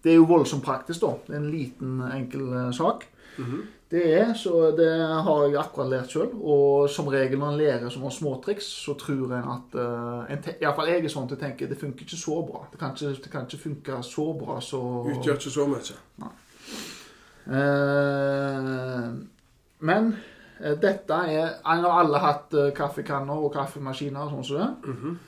Det 0.04 0.12
er 0.12 0.18
jo 0.18 0.26
voldsomt 0.28 0.66
praktisk, 0.66 1.04
da. 1.04 1.14
Det 1.28 1.36
er 1.36 1.42
en 1.44 1.52
liten, 1.52 2.02
enkel 2.10 2.50
sak. 2.74 3.06
sak. 3.06 3.08
Mhm. 3.38 3.62
Det 3.94 4.04
er, 4.18 4.32
så 4.34 4.72
det 4.74 4.90
har 4.98 5.44
jeg 5.46 5.58
akkurat 5.62 5.90
lært 5.92 6.14
sjøl. 6.16 6.32
Og 6.42 6.90
som 6.90 7.12
regel 7.14 7.38
når 7.38 7.52
en 7.52 7.60
lærer 7.60 7.92
sånne 7.94 8.10
småtriks, 8.16 8.66
så 8.88 8.96
tror 8.98 9.36
en 9.38 9.52
at 9.54 9.76
uh, 9.78 10.24
en 10.34 10.42
Iallfall 10.56 10.90
jeg 10.90 11.04
er 11.04 11.14
sånn 11.14 11.28
at 11.28 11.36
jeg 11.36 11.42
tenker 11.44 11.70
det 11.70 11.78
funker 11.78 12.08
ikke 12.08 12.18
så 12.18 12.40
bra. 12.48 12.64
Det 12.72 12.80
kan 12.82 12.96
ikke, 12.96 13.12
det 13.22 13.34
kan 13.36 13.46
ikke 13.46 13.62
funke 13.68 14.00
så 14.08 14.26
bra 14.40 14.58
så 14.66 14.82
Utgjør 15.14 15.38
ikke 15.38 15.54
så 15.54 15.68
mye. 15.70 16.32
Eh, 17.44 19.12
Men 19.84 20.10
uh, 20.64 20.74
dette 20.80 21.14
er 21.28 21.58
En 21.60 21.84
har 21.84 22.00
alle 22.00 22.22
hatt 22.24 22.54
uh, 22.56 22.70
kaffekanner 22.74 23.46
og 23.46 23.54
kaffemaskiner 23.54 24.26
og 24.26 24.34
sånn 24.34 24.50
som 24.50 24.62
det. 24.64 24.72
Mhm. 24.96 25.22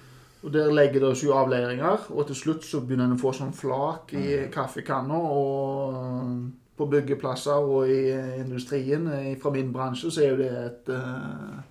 Og 0.46 0.54
Der 0.54 0.70
legger 0.74 1.02
det 1.02 1.24
jo 1.24 1.34
avleiringer, 1.34 2.12
og 2.14 2.28
til 2.28 2.36
slutt 2.38 2.66
så 2.66 2.82
begynner 2.82 3.08
en 3.10 3.16
å 3.16 3.22
få 3.22 3.32
sånn 3.34 3.54
flak 3.54 4.14
i 4.14 4.44
kaffekanner. 4.54 5.18
Og 5.18 5.96
eh, 5.96 6.65
på 6.78 6.86
byggeplasser 6.92 7.52
og 7.64 7.90
i 7.90 8.10
eh, 8.12 8.40
industrien, 8.40 9.08
eh, 9.08 9.38
fra 9.42 9.52
min 9.54 9.72
bransje, 9.74 10.12
så 10.12 10.24
er 10.24 10.30
jo 10.34 10.38
det 10.42 10.50
et 10.66 10.92
uh, 10.92 11.62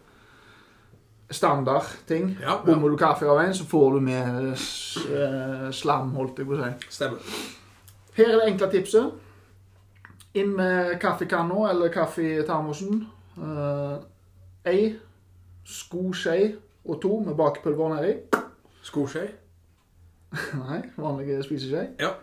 standardting. 1.31 2.39
Ja, 2.41 2.51
ja. 2.51 2.57
Bommer 2.65 2.89
du 2.89 2.97
kaffe 2.97 3.29
av 3.29 3.43
en, 3.43 3.55
så 3.55 3.67
får 3.69 3.93
du 3.93 4.01
med 4.01 4.49
eh, 4.55 5.69
slam, 5.73 6.15
holdt 6.17 6.41
jeg 6.41 6.49
på 6.49 6.57
å 6.57 6.63
si. 6.63 6.73
Stemmer. 6.97 7.37
Her 8.17 8.31
er 8.31 8.41
det 8.41 8.51
enkle 8.53 8.71
tipset. 8.73 9.23
Inn 10.35 10.57
med 10.57 10.97
kaffekanna 11.03 11.69
eller 11.71 11.93
kaffetermosen. 11.95 13.05
Uh, 13.37 13.99
Ei 14.65 14.95
skoskje 15.69 16.55
og 16.85 17.01
to 17.03 17.19
med 17.21 17.37
bakepulver 17.37 17.97
nedi. 17.97 18.15
Skoskje. 18.85 19.29
Nei, 20.65 20.81
vanlige 20.97 21.43
spiseskje. 21.45 21.89
Ja. 22.01 22.15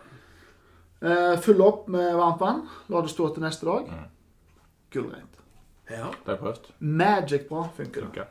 Uh, 1.02 1.34
fyll 1.42 1.60
opp 1.64 1.88
med 1.90 2.14
varmt 2.14 2.40
vann. 2.40 2.60
La 2.92 3.00
det 3.02 3.10
stå 3.10 3.28
til 3.34 3.42
neste 3.42 3.66
dag. 3.66 3.88
Gullrent. 4.92 5.40
ja. 5.90 6.06
Det 6.12 6.28
har 6.28 6.36
jeg 6.36 6.42
prøvd. 6.44 6.70
Magic 6.78 7.48
bra 7.48 7.64
funker 7.76 8.00
det. 8.00 8.06
Funker. 8.08 8.30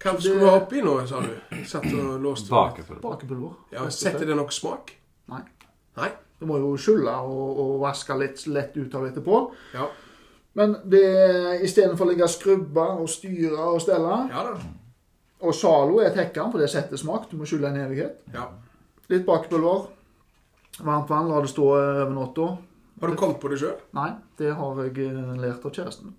Hva 0.00 0.14
skulle 0.16 0.40
du 0.40 0.46
ha 0.48 0.56
oppi 0.56 0.80
nå, 0.80 0.94
sa 1.06 1.20
du? 1.20 1.32
Satt 1.68 1.84
og 1.92 2.20
låste 2.24 2.48
Bakepulver. 2.52 3.00
Bakepulver. 3.04 3.56
Ja, 3.72 3.82
Setter 3.92 4.24
det 4.26 4.36
nok 4.38 4.52
smak? 4.52 4.94
Nei. 5.28 5.42
Nei? 6.00 6.08
Du 6.40 6.46
må 6.48 6.56
jo 6.56 6.70
skylle 6.80 7.12
og, 7.28 7.58
og 7.60 7.72
vaske 7.82 8.16
litt 8.16 8.46
lett 8.48 8.76
ut 8.80 8.94
av 8.96 9.04
etterpå. 9.10 9.40
Ja. 9.76 9.90
Men 10.56 10.78
det 10.88 11.04
istedenfor 11.66 12.08
å 12.08 12.10
ligge 12.10 12.24
og 12.24 12.32
skrubbe 12.32 12.86
og 13.02 13.10
styre 13.12 13.68
og 13.74 13.80
stelle 13.84 14.16
Ja 14.32 14.46
da. 14.48 14.54
Og 15.40 15.54
Zalo 15.56 16.00
er 16.04 16.10
tekkeren, 16.12 16.50
for 16.52 16.60
det 16.60 16.68
setter 16.68 17.00
smak. 17.00 17.28
Du 17.30 17.36
må 17.40 17.46
skylle 17.48 17.68
en 17.70 17.78
evighet. 17.84 18.18
Ja. 18.34 18.48
Litt 19.12 19.22
bakepulver. 19.28 19.86
Varmt 20.84 21.10
vann, 21.10 21.28
la 21.28 21.40
det 21.40 21.50
stå 21.52 21.64
over 21.74 22.10
natta. 22.14 22.48
Har 23.00 23.08
du 23.08 23.16
kommet 23.16 23.40
på 23.40 23.48
det 23.48 23.60
sjøl? 23.60 23.76
Nei, 23.96 24.10
det 24.40 24.52
har 24.56 24.82
jeg 24.84 25.06
eh, 25.06 25.32
lært 25.40 25.64
av 25.64 25.72
kjæresten. 25.72 26.12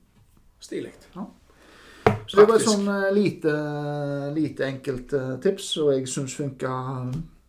Stilig. 0.61 0.93
Så 1.13 2.39
det 2.39 2.45
var 2.49 2.55
et 2.55 2.65
sånn 2.65 2.87
eh, 2.89 3.09
lite, 3.13 3.53
lite 4.33 4.65
enkelt 4.65 5.13
eh, 5.17 5.35
tips, 5.43 5.67
og 5.83 5.91
jeg 5.93 6.09
syns 6.09 6.37
funka 6.37 6.71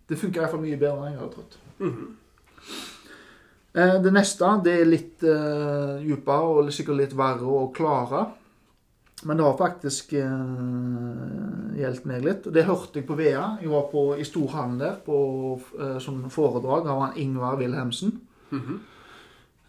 Det 0.09 0.19
funka 0.21 0.43
iallfall 0.43 0.61
mye 0.65 0.81
bedre 0.81 1.07
enn 1.07 1.15
jeg 1.15 1.21
hadde 1.23 1.35
trodd. 1.37 1.57
Mm 1.79 1.93
-hmm. 1.93 2.11
Det 3.73 4.13
neste 4.13 4.45
det 4.65 4.73
er 4.81 4.85
litt 4.85 5.23
uh, 5.25 5.97
dypere 6.05 6.41
og 6.41 6.73
sikkert 6.73 6.97
litt 6.97 7.17
verre 7.17 7.47
å 7.49 7.73
klare. 7.73 8.27
Men 9.25 9.39
det 9.39 9.45
har 9.47 9.57
faktisk 9.59 10.13
eh, 10.19 11.79
hjulpet 11.79 12.07
meg 12.11 12.25
litt. 12.27 12.47
Og 12.49 12.55
det 12.57 12.65
hørte 12.67 12.99
jeg 13.01 13.07
på 13.07 13.17
VEA. 13.19 13.45
Jeg 13.63 13.71
var 13.71 13.85
på, 13.93 14.03
i 14.19 14.25
Storhallen 14.27 14.79
der 14.81 14.97
på 15.07 15.17
eh, 15.79 15.99
sånn 16.03 16.25
foredrag 16.33 16.89
av 16.91 17.01
han 17.05 17.19
Ingvar 17.23 17.59
Wilhelmsen. 17.61 18.17
Mhm. 18.53 18.81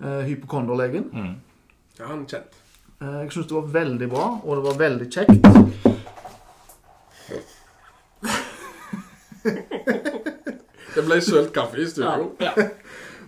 eh, 0.03 0.21
hypokonderlegen. 0.27 1.05
Mm. 1.13 1.35
Ja, 1.99 2.07
han 2.09 2.23
er 2.25 2.31
kjent. 2.33 2.57
Eh, 2.99 3.19
jeg 3.23 3.31
syns 3.35 3.47
det 3.51 3.55
var 3.59 3.69
veldig 3.77 4.09
bra, 4.11 4.25
og 4.43 4.57
det 4.57 4.63
var 4.71 4.81
veldig 4.81 5.09
kjekt. 5.13 5.51
Det 10.93 11.01
ble 11.07 11.17
sølt 11.25 11.53
kaffe 11.55 11.79
i 11.81 11.87
studio. 11.89 12.29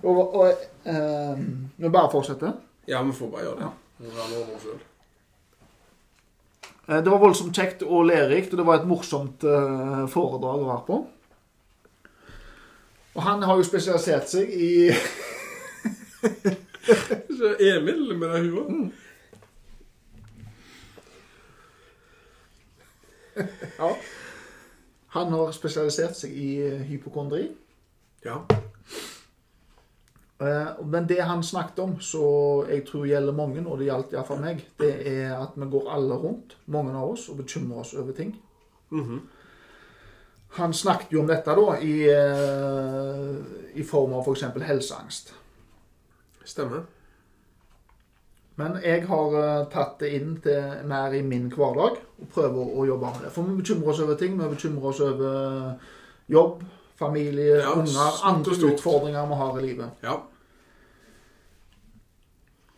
Og, 0.06 0.20
og 0.38 0.48
eh, 0.86 1.40
Vi 1.82 1.90
bare 1.90 2.12
fortsetter. 2.12 2.52
Ja, 2.88 3.02
vi 3.08 3.16
får 3.18 3.32
bare 3.34 3.48
gjøre 3.48 3.62
det. 3.64 3.72
Vi 4.06 4.12
har 4.14 4.28
noe 4.30 4.44
å 4.54 4.60
selv. 4.62 4.84
Eh, 6.66 6.75
Det 6.86 7.10
var 7.10 7.18
voldsomt 7.18 7.56
kjekt 7.58 7.82
og 7.82 8.06
lærerikt, 8.06 8.52
og 8.54 8.60
det 8.62 8.66
var 8.68 8.80
et 8.80 8.88
morsomt 8.90 9.44
eh, 9.44 10.04
foredrag 10.12 10.62
å 10.62 10.68
være 10.70 10.84
på. 10.86 10.98
Og 13.16 13.24
han 13.24 13.42
har 13.48 13.58
jo 13.58 13.66
spesialisert 13.66 14.30
seg 14.30 14.52
i 14.54 14.92
Så 17.38 17.56
Emil 17.60 18.14
med 18.18 18.30
det 18.30 18.42
huet. 18.46 18.94
ja, 23.80 23.90
Han 25.16 25.34
har 25.34 25.52
spesialisert 25.56 26.16
seg 26.20 26.36
i 26.38 26.52
eh, 26.68 26.86
hypokondri. 26.92 27.48
Ja. 28.26 28.44
Eh, 30.42 30.86
Men 30.86 31.08
det 31.08 31.22
han 31.22 31.44
snakket 31.44 31.80
om, 31.80 32.00
så 32.00 32.66
jeg 32.70 32.86
tror 32.88 33.06
gjelder 33.08 33.34
mange, 33.34 33.64
og 33.68 33.80
det 33.80 33.88
gjaldt 33.88 34.14
iallfall 34.14 34.42
meg, 34.44 34.66
det 34.80 34.92
er 35.08 35.38
at 35.38 35.56
vi 35.56 35.70
går 35.72 35.92
alle 35.96 36.18
rundt, 36.20 36.58
mange 36.68 36.92
av 36.96 37.14
oss, 37.14 37.30
og 37.30 37.38
bekymrer 37.38 37.80
oss 37.80 37.94
over 37.94 38.12
ting. 38.14 38.36
Mhm. 38.92 39.22
Han 40.56 40.74
snakket 40.74 41.12
jo 41.12 41.20
om 41.22 41.28
dette 41.28 41.56
da 41.56 41.78
i, 41.84 41.96
eh, 42.08 43.80
i 43.80 43.84
form 43.84 44.14
av 44.14 44.24
f.eks. 44.24 44.44
helseangst. 44.64 45.34
Stemmer. 46.46 46.86
Men 48.56 48.78
jeg 48.84 49.04
har 49.08 49.36
eh, 49.36 49.66
tatt 49.72 50.00
det 50.00 50.14
inn 50.16 50.38
til 50.44 50.88
mer 50.88 51.12
i 51.12 51.22
min 51.22 51.50
hverdag 51.52 51.98
og 52.22 52.30
prøver 52.32 52.72
å 52.80 52.86
jobbe 52.88 53.12
med 53.12 53.26
det. 53.26 53.32
For 53.36 53.44
vi 53.44 53.58
bekymrer 53.60 53.92
oss 53.92 54.00
over 54.00 54.16
ting. 54.16 54.38
Vi 54.40 54.48
bekymrer 54.54 54.86
oss 54.94 55.02
over 55.04 55.74
jobb, 56.32 56.64
familie, 57.00 57.60
Ja, 57.60 57.74
unger, 57.76 58.24
andre 58.24 58.56
utfordringer 58.72 59.28
vi 59.28 59.42
har 59.42 59.60
i 59.60 59.66
livet. 59.66 59.90
Ja. 60.02 60.22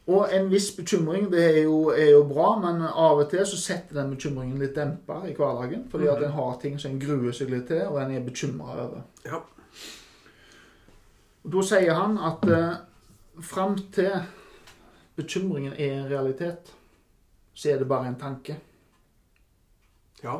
Og 0.07 0.33
en 0.33 0.47
viss 0.51 0.69
bekymring 0.75 1.27
det 1.31 1.43
er 1.43 1.61
jo, 1.65 1.89
er 1.91 2.13
jo 2.13 2.23
bra, 2.29 2.53
men 2.63 2.79
av 2.87 3.19
og 3.19 3.27
til 3.29 3.43
så 3.45 3.57
setter 3.59 3.99
den 3.99 4.13
bekymringen 4.15 4.59
litt 4.61 4.77
demper 4.77 5.25
i 5.27 5.33
hverdagen. 5.35 5.83
Fordi 5.91 6.07
at 6.07 6.23
en 6.23 6.31
har 6.37 6.55
ting 6.61 6.77
som 6.79 6.93
en 6.93 7.01
gruer 7.01 7.35
seg 7.35 7.51
litt 7.51 7.67
til, 7.67 7.83
og 7.89 7.99
en 8.01 8.13
er 8.15 8.23
bekymra 8.23 8.77
over. 8.85 9.03
Ja. 9.27 9.41
Og 11.43 11.51
Da 11.51 11.65
sier 11.67 11.93
han 11.99 12.15
at 12.23 12.47
eh, 12.51 12.79
fram 13.43 13.75
til 13.95 14.15
bekymringen 15.19 15.75
er 15.75 15.97
en 15.97 16.09
realitet, 16.09 16.71
så 17.53 17.73
er 17.73 17.83
det 17.83 17.89
bare 17.91 18.07
en 18.07 18.19
tanke. 18.19 18.55
Ja. 20.23 20.39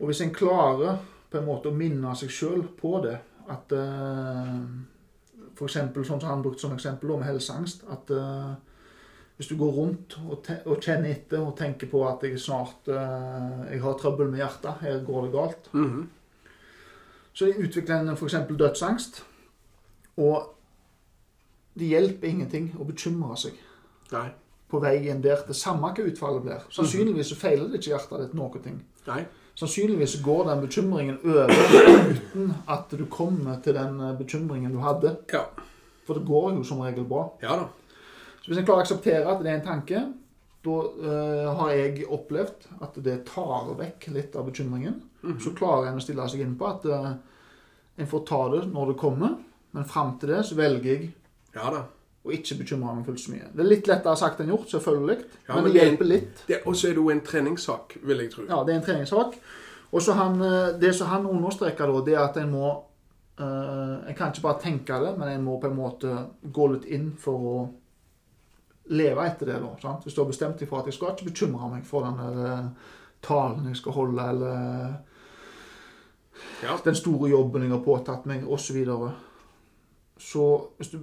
Og 0.00 0.06
hvis 0.10 0.20
en 0.20 0.34
klarer 0.34 0.98
på 1.34 1.40
en 1.42 1.48
måte 1.48 1.70
å 1.72 1.76
minne 1.76 2.14
seg 2.18 2.30
sjøl 2.32 2.62
på 2.78 2.96
det, 3.04 3.16
at 3.50 3.72
eh, 3.76 4.60
eksempel, 5.66 6.04
sånn 6.06 6.22
som 6.22 6.30
han 6.30 6.42
brukte 6.44 6.64
som 6.64 6.72
eksempel 6.76 7.12
med 7.18 7.26
helseangst, 7.28 7.84
at 7.92 8.10
eh, 8.14 8.54
hvis 9.36 9.50
du 9.50 9.56
går 9.58 9.72
rundt 9.74 10.14
og, 10.22 10.46
og 10.70 10.78
kjenner 10.82 11.10
etter 11.10 11.42
og 11.42 11.56
tenker 11.58 11.90
på 11.90 12.04
at 12.06 12.22
jeg 12.22 12.38
snart 12.40 12.86
eh, 12.88 13.64
jeg 13.74 13.82
har 13.82 13.98
trøbbel 13.98 14.30
med 14.30 14.40
hjertet, 14.44 14.80
her 14.84 15.00
går 15.06 15.26
det 15.26 15.32
galt, 15.34 15.70
Mhm. 15.74 16.04
så 17.34 17.48
utvikler 17.50 17.96
en 18.00 18.14
f.eks. 18.14 18.36
dødsangst. 18.54 19.24
Og 20.22 20.54
det 21.74 21.88
hjelper 21.90 22.28
ingenting 22.30 22.68
å 22.78 22.84
bekymre 22.86 23.34
seg 23.36 23.56
Nei. 24.12 24.28
på 24.70 24.78
veien 24.78 25.22
der 25.22 25.42
til 25.42 25.56
samme 25.58 25.90
hva 25.90 26.04
utfallet 26.06 26.44
blir. 26.44 26.62
Sannsynligvis 26.70 27.32
så 27.32 27.38
feiler 27.40 27.66
det 27.72 27.80
ikke 27.80 27.96
hjertet 27.96 28.30
ditt 28.30 28.62
ting. 28.62 28.78
Nei. 29.08 29.24
Sannsynligvis 29.54 30.16
går 30.24 30.48
den 30.48 30.64
bekymringen 30.64 31.18
over 31.24 31.52
uten 32.10 32.54
at 32.68 32.90
du 32.90 33.04
kommer 33.06 33.60
til 33.62 33.76
den 33.76 34.00
eh, 34.00 34.16
bekymringen 34.18 34.74
du 34.74 34.80
hadde. 34.82 35.16
Ja. 35.32 35.44
For 36.06 36.18
det 36.18 36.26
går 36.26 36.56
jo 36.56 36.64
som 36.66 36.82
regel 36.82 37.06
bra. 37.08 37.28
Ja 37.42 37.60
da. 37.60 37.68
Så 38.42 38.50
hvis 38.50 38.60
en 38.60 38.66
klarer 38.66 38.82
å 38.82 38.84
akseptere 38.84 39.30
at 39.30 39.44
det 39.44 39.52
er 39.52 39.60
en 39.60 39.68
tanke, 39.68 40.02
da 40.64 40.74
uh, 40.80 41.48
har 41.58 41.70
jeg 41.72 42.06
opplevd 42.12 42.66
at 42.84 42.96
det 43.04 43.18
tar 43.28 43.70
vekk 43.78 44.08
litt 44.12 44.36
av 44.36 44.48
bekymringen. 44.48 44.98
Så 45.40 45.52
klarer 45.56 45.90
en 45.90 46.00
å 46.00 46.04
stille 46.04 46.26
seg 46.28 46.42
inn 46.44 46.54
på 46.60 46.68
at 46.68 46.84
uh, 46.88 47.10
en 48.00 48.10
får 48.10 48.24
ta 48.28 48.40
det 48.52 48.62
når 48.68 48.92
det 48.92 49.00
kommer, 49.00 49.36
men 49.76 49.88
fram 49.88 50.16
til 50.20 50.34
det 50.34 50.42
så 50.48 50.58
velger 50.58 50.90
jeg 50.90 51.12
Ja 51.54 51.70
å 52.24 52.32
ikke 52.32 52.56
bekymre 52.62 52.94
meg 52.96 53.04
fullt 53.04 53.20
så 53.20 53.34
mye. 53.34 53.50
Det 53.52 53.60
er 53.60 53.68
litt 53.68 53.88
lettere 53.90 54.16
sagt 54.16 54.40
enn 54.40 54.48
gjort, 54.48 54.70
selvfølgelig, 54.72 55.18
Ja, 55.48 55.54
men, 55.54 55.66
men 55.66 55.72
det 55.74 55.82
hjelper 55.82 56.08
litt. 56.08 56.44
Og 56.64 56.72
så 56.72 56.88
er 56.88 56.96
det 56.96 57.02
jo 57.02 57.10
en 57.12 57.20
treningssak, 57.20 57.98
vil 58.02 58.22
jeg 58.24 58.32
tro. 58.32 58.46
Ja, 58.48 58.62
det 58.64 58.72
er 58.72 58.80
en 58.80 58.86
treningssak. 58.86 59.36
Og 59.94 60.02
så 60.02 60.16
han, 60.18 60.40
eh, 60.42 60.72
det 60.80 60.94
som 60.96 61.10
han 61.12 61.26
understreker 61.30 61.86
da, 61.92 62.00
det 62.06 62.14
er 62.16 62.24
at 62.24 62.40
en 62.40 62.50
må 62.50 62.66
uh, 63.38 63.96
En 64.08 64.14
kan 64.14 64.30
ikke 64.30 64.44
bare 64.44 64.60
tenke 64.62 64.98
det, 65.02 65.12
men 65.18 65.28
en 65.28 65.44
må 65.44 65.56
på 65.60 65.66
en 65.66 65.76
måte 65.76 66.10
gå 66.54 66.68
litt 66.72 66.84
inn 66.94 67.08
for 67.18 67.48
å 67.50 67.54
leve 68.94 69.24
etter 69.26 69.46
det. 69.52 69.60
da, 69.62 69.72
sant? 69.82 70.04
Hvis 70.04 70.14
du 70.14 70.20
har 70.22 70.28
bestemt 70.28 70.60
deg 70.60 70.68
for 70.70 70.80
at 70.80 70.86
jeg 70.86 70.94
skal 70.94 71.14
ikke 71.14 71.30
bekymre 71.30 71.70
meg 71.72 71.86
for 71.88 72.06
den 72.06 72.20
der, 72.20 72.36
eh, 72.52 72.94
talen 73.24 73.66
jeg 73.68 73.76
skal 73.80 73.92
holde, 73.92 74.28
eller 74.28 74.96
Ja. 76.62 76.76
den 76.84 76.94
store 76.94 77.30
jobben 77.30 77.62
jeg 77.62 77.70
har 77.70 77.84
påtatt 77.84 78.26
meg, 78.26 78.44
osv. 78.48 78.84
Så 80.18 80.44
hvis 80.78 80.90
du 80.90 80.98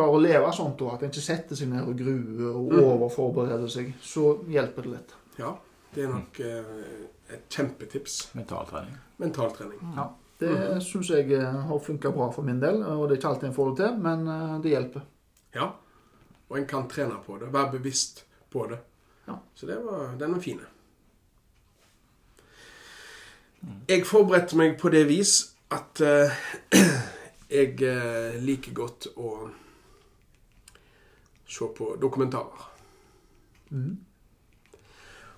klarer 0.00 0.16
å 0.16 0.22
leve 0.24 0.52
sånn 0.56 0.72
da, 0.80 0.94
at 0.96 1.02
en 1.04 1.10
ikke 1.12 1.22
setter 1.28 1.56
seg 1.60 1.68
ned 1.70 1.86
og 1.88 1.96
gruer 2.00 2.54
og 2.56 2.72
Mm. 2.72 2.80
overforbereder 2.94 3.68
seg, 3.70 3.92
så 4.02 4.38
hjelper 4.48 4.82
det 4.88 4.90
litt. 4.96 5.14
Ja, 5.38 5.52
det 5.94 6.04
er 6.04 6.08
nok 6.08 6.40
eh, 6.40 7.04
et 7.36 7.48
kjempetips. 7.50 8.30
Mentaltrening. 8.34 8.96
Mentaltrening. 9.20 9.78
Ja. 9.96 10.08
Det 10.40 10.48
Mhm. 10.50 10.80
syns 10.80 11.08
jeg 11.10 11.32
eh, 11.32 11.52
har 11.68 11.78
funka 11.78 12.10
bra 12.14 12.30
for 12.32 12.42
min 12.42 12.60
del, 12.60 12.82
og 12.82 13.08
det 13.08 13.18
er 13.18 13.20
ikke 13.20 13.28
alltid 13.34 13.48
en 13.50 13.54
får 13.54 13.76
det 13.76 13.84
til, 13.86 13.98
men 13.98 14.28
eh, 14.28 14.58
det 14.62 14.70
hjelper. 14.72 15.02
Ja. 15.54 15.72
Og 16.50 16.56
en 16.58 16.66
kan 16.66 16.88
trene 16.88 17.18
på 17.26 17.38
det. 17.38 17.52
Være 17.52 17.72
bevisst 17.72 18.24
på 18.50 18.66
det. 18.68 18.78
Ja. 19.28 19.36
Så 19.54 19.66
det 19.66 19.76
var, 19.84 20.16
den 20.18 20.32
var 20.32 20.40
fin. 20.40 20.60
Jeg 23.88 24.06
forberedte 24.08 24.56
meg 24.56 24.78
på 24.80 24.88
det 24.90 25.02
vis 25.08 25.32
at 25.70 26.00
uh, 26.00 26.32
jeg 27.50 27.74
liker 28.40 28.72
godt 28.72 29.06
å 29.20 29.50
se 31.50 31.66
på 31.76 31.96
dokumentarer. 32.00 32.70
Mm. 33.70 33.98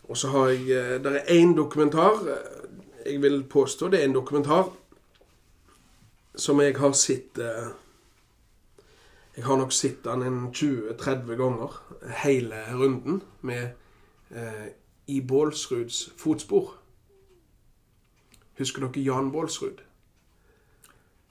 Og 0.02 0.16
så 0.16 0.28
har 0.28 0.48
jeg 0.48 0.70
eh, 0.70 0.98
Det 1.04 1.12
er 1.16 1.42
én 1.42 1.56
dokumentar 1.56 2.22
eh, 2.28 3.12
Jeg 3.12 3.22
vil 3.22 3.44
påstå 3.44 3.88
det 3.88 4.00
er 4.00 4.04
en 4.08 4.14
dokumentar 4.14 4.70
som 6.34 6.60
jeg 6.60 6.76
har 6.78 6.92
sett 6.96 7.38
eh, 7.38 7.68
Jeg 9.36 9.44
har 9.44 9.56
nok 9.56 9.72
sett 9.72 10.04
den 10.04 10.22
en 10.22 10.38
20-30 10.52 11.36
ganger, 11.36 11.76
hele 12.24 12.56
runden, 12.72 13.22
med 13.40 13.70
eh, 14.30 14.66
I 15.06 15.20
Bålsruds 15.20 16.10
fotspor. 16.16 16.74
Husker 18.58 18.84
dere 18.84 19.04
Jan 19.04 19.32
Bålsrud? 19.32 19.80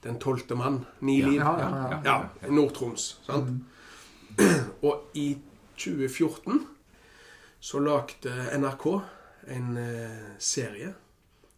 Den 0.02 0.18
tolvte 0.18 0.54
mann. 0.54 0.84
Ni 1.00 1.20
liv. 1.22 1.38
Ja, 1.38 1.58
ja, 1.58 2.00
ja. 2.04 2.26
Ja, 2.42 2.50
Nord-Troms. 2.50 3.20
sant? 3.22 3.50
Og 4.88 5.10
i 5.14 5.38
2014 5.76 6.66
så 7.62 7.78
lagde 7.78 8.32
NRK 8.58 8.86
en 9.52 9.76
eh, 9.78 10.34
serie 10.38 10.94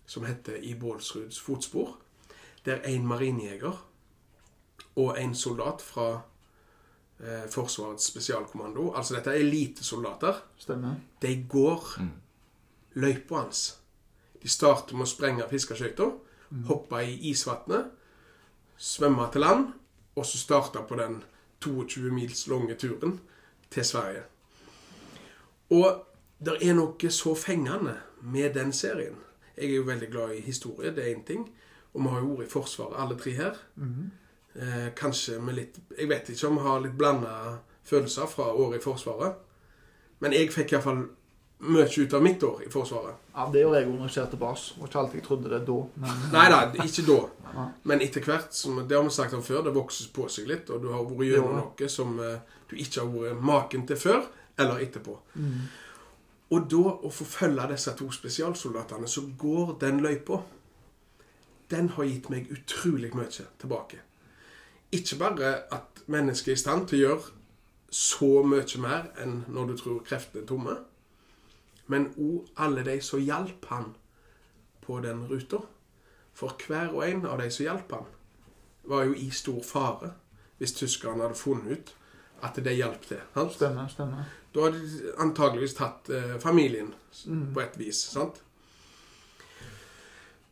som 0.07 0.25
heter 0.25 0.57
I 0.61 0.75
Bålsruds 0.75 1.41
fotspor. 1.41 1.97
Der 2.65 2.81
en 2.89 3.07
marinejeger 3.07 3.77
og 4.97 5.21
en 5.21 5.35
soldat 5.35 5.83
fra 5.83 6.09
eh, 7.21 7.47
Forsvarets 7.51 8.07
spesialkommando, 8.13 8.93
altså 8.93 9.17
dette 9.17 9.31
er 9.31 9.45
elitesoldater, 9.45 10.45
Stemmer. 10.59 10.95
de 11.23 11.45
går 11.49 11.89
løypa 12.95 13.43
hans. 13.43 13.81
De 14.43 14.49
starter 14.49 14.97
med 14.97 15.07
å 15.07 15.11
sprenge 15.11 15.49
fiskeskøyta, 15.51 16.11
hoppe 16.69 17.01
i 17.05 17.17
isvannet, 17.31 17.91
svømme 18.77 19.27
til 19.33 19.41
land, 19.41 19.73
og 20.15 20.27
så 20.27 20.39
starte 20.39 20.85
på 20.89 20.99
den 21.01 21.23
22 21.65 22.13
mils 22.15 22.47
lange 22.53 22.77
turen 22.81 23.19
til 23.71 23.85
Sverige. 23.85 24.23
Og 25.75 26.05
det 26.45 26.59
er 26.63 26.75
noe 26.77 27.11
så 27.11 27.35
fengende 27.39 27.97
med 28.23 28.55
den 28.55 28.73
serien. 28.73 29.17
Jeg 29.57 29.71
er 29.71 29.79
jo 29.79 29.87
veldig 29.87 30.09
glad 30.11 30.35
i 30.35 30.43
historie, 30.45 30.91
det 30.95 31.05
er 31.05 31.15
én 31.15 31.25
ting. 31.27 31.47
Og 31.95 32.03
vi 32.03 32.09
har 32.11 32.21
jo 32.25 32.35
vært 32.35 32.49
i 32.49 32.51
Forsvaret, 32.51 32.97
alle 32.99 33.17
tre 33.19 33.31
her. 33.39 33.59
eh, 34.55 34.89
kanskje 34.97 35.41
med 35.41 35.55
litt 35.55 35.79
Jeg 35.99 36.09
vet 36.09 36.29
ikke 36.29 36.49
om 36.49 36.57
vi 36.59 36.63
har 36.69 36.81
litt 36.81 36.99
blanda 36.99 37.59
følelser 37.85 38.27
fra 38.27 38.53
året 38.53 38.81
i 38.81 38.83
Forsvaret. 38.83 39.35
Men 40.21 40.33
jeg 40.33 40.53
fikk 40.53 40.73
iallfall 40.73 41.05
mye 41.59 41.87
ut 41.87 42.15
av 42.15 42.23
mitt 42.23 42.43
år 42.43 42.63
i 42.67 42.71
Forsvaret. 42.71 43.15
Ja, 43.35 43.47
Det 43.53 43.61
gjør 43.61 43.75
jeg 43.75 43.89
òg 43.89 43.95
når 43.99 44.17
jeg 44.17 44.31
tilbake. 44.31 44.61
Det 44.61 44.81
var 44.81 44.89
ikke 44.89 44.99
alltid 44.99 45.19
jeg 45.21 45.27
trodde 45.27 45.51
det 45.51 45.61
da. 45.67 45.79
Men 45.95 46.25
Nei 46.33 46.49
da, 46.51 46.59
ikke 46.85 47.07
da. 47.07 47.69
Men 47.83 48.03
etter 48.03 48.25
hvert, 48.27 48.55
som 48.55 48.81
det 48.89 48.97
har 48.97 49.05
vi 49.05 49.11
sagt 49.15 49.35
om 49.35 49.43
før, 49.43 49.63
det 49.63 49.75
vokser 49.75 50.11
på 50.15 50.29
seg 50.29 50.49
litt, 50.51 50.71
og 50.71 50.83
du 50.83 50.91
har 50.93 51.05
vært 51.07 51.31
gjennom 51.31 51.57
noe 51.61 51.89
som 51.89 52.19
eh, 52.21 52.43
du 52.71 52.77
ikke 52.77 53.01
har 53.01 53.13
vært 53.15 53.45
maken 53.45 53.87
til 53.87 54.01
før 54.01 54.27
eller 54.59 54.83
etterpå. 54.85 55.17
Mm. 55.35 55.63
Og 56.55 56.67
da 56.71 56.83
å 57.07 57.11
få 57.11 57.27
følge 57.27 57.69
disse 57.73 57.95
to 57.99 58.11
spesialsoldatene 58.13 59.09
som 59.11 59.33
går 59.39 59.77
den 59.81 60.03
løypa, 60.05 60.43
den 61.71 61.89
har 61.97 62.05
gitt 62.05 62.29
meg 62.31 62.51
utrolig 62.53 63.15
mye 63.17 63.31
tilbake. 63.31 64.03
Ikke 64.95 65.19
bare 65.19 65.55
at 65.75 66.05
mennesket 66.07 66.53
er 66.53 66.59
i 66.59 66.61
stand 66.61 66.89
til 66.91 67.01
å 67.01 67.07
gjøre 67.07 67.33
så 67.95 68.31
mye 68.47 68.83
mer 68.83 69.09
enn 69.23 69.41
når 69.55 69.71
du 69.71 69.77
tror 69.79 70.03
kreftene 70.07 70.43
er 70.43 70.49
tomme, 70.51 70.77
men 71.87 72.09
òg 72.17 72.47
alle 72.57 72.85
de 72.85 73.01
som 73.05 73.21
hjalp 73.21 73.65
han 73.71 73.95
på 74.87 75.01
den 75.01 75.27
ruta. 75.29 75.59
For 76.35 76.57
hver 76.67 76.95
og 76.95 77.05
en 77.09 77.27
av 77.27 77.39
de 77.39 77.51
som 77.51 77.65
hjalp 77.67 77.93
han, 77.93 78.07
var 78.85 79.05
jo 79.05 79.15
i 79.17 79.31
stor 79.31 79.63
fare 79.65 80.13
hvis 80.59 80.73
tyskerne 80.77 81.23
hadde 81.25 81.39
funnet 81.39 81.73
ut 81.79 81.95
at 82.45 82.59
det 82.65 82.75
hjalp 82.77 83.07
til. 83.09 83.21
sant? 83.35 83.53
Stemmer, 83.55 83.89
stemmer. 83.89 84.25
Da 84.55 84.67
hadde 84.67 84.81
de 84.83 85.13
antageligvis 85.19 85.75
tatt 85.75 86.11
eh, 86.11 86.39
familien 86.41 86.93
Mm. 87.27 87.55
på 87.55 87.61
et 87.61 87.79
vis. 87.79 87.97
sant? 88.11 88.43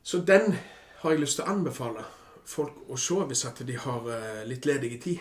Så 0.02 0.18
den 0.18 0.54
har 1.00 1.10
jeg 1.10 1.20
lyst 1.20 1.36
til 1.36 1.44
å 1.44 1.50
anbefale 1.50 2.04
folk 2.46 2.72
å 2.88 2.96
se 2.96 3.14
hvis 3.26 3.44
at 3.48 3.62
de 3.66 3.76
har 3.76 4.08
eh, 4.10 4.44
litt 4.46 4.66
ledig 4.66 5.00
tid. 5.02 5.18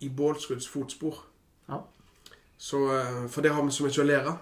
I 0.00 0.08
Bålsruds 0.08 0.68
fotspor. 0.68 1.16
Ja. 1.68 1.80
Så, 2.58 2.78
eh, 2.94 3.26
for 3.28 3.42
det 3.42 3.52
har 3.52 3.62
vi 3.66 3.70
så 3.74 3.82
mye 3.84 4.00
å 4.02 4.06
lære. 4.06 4.36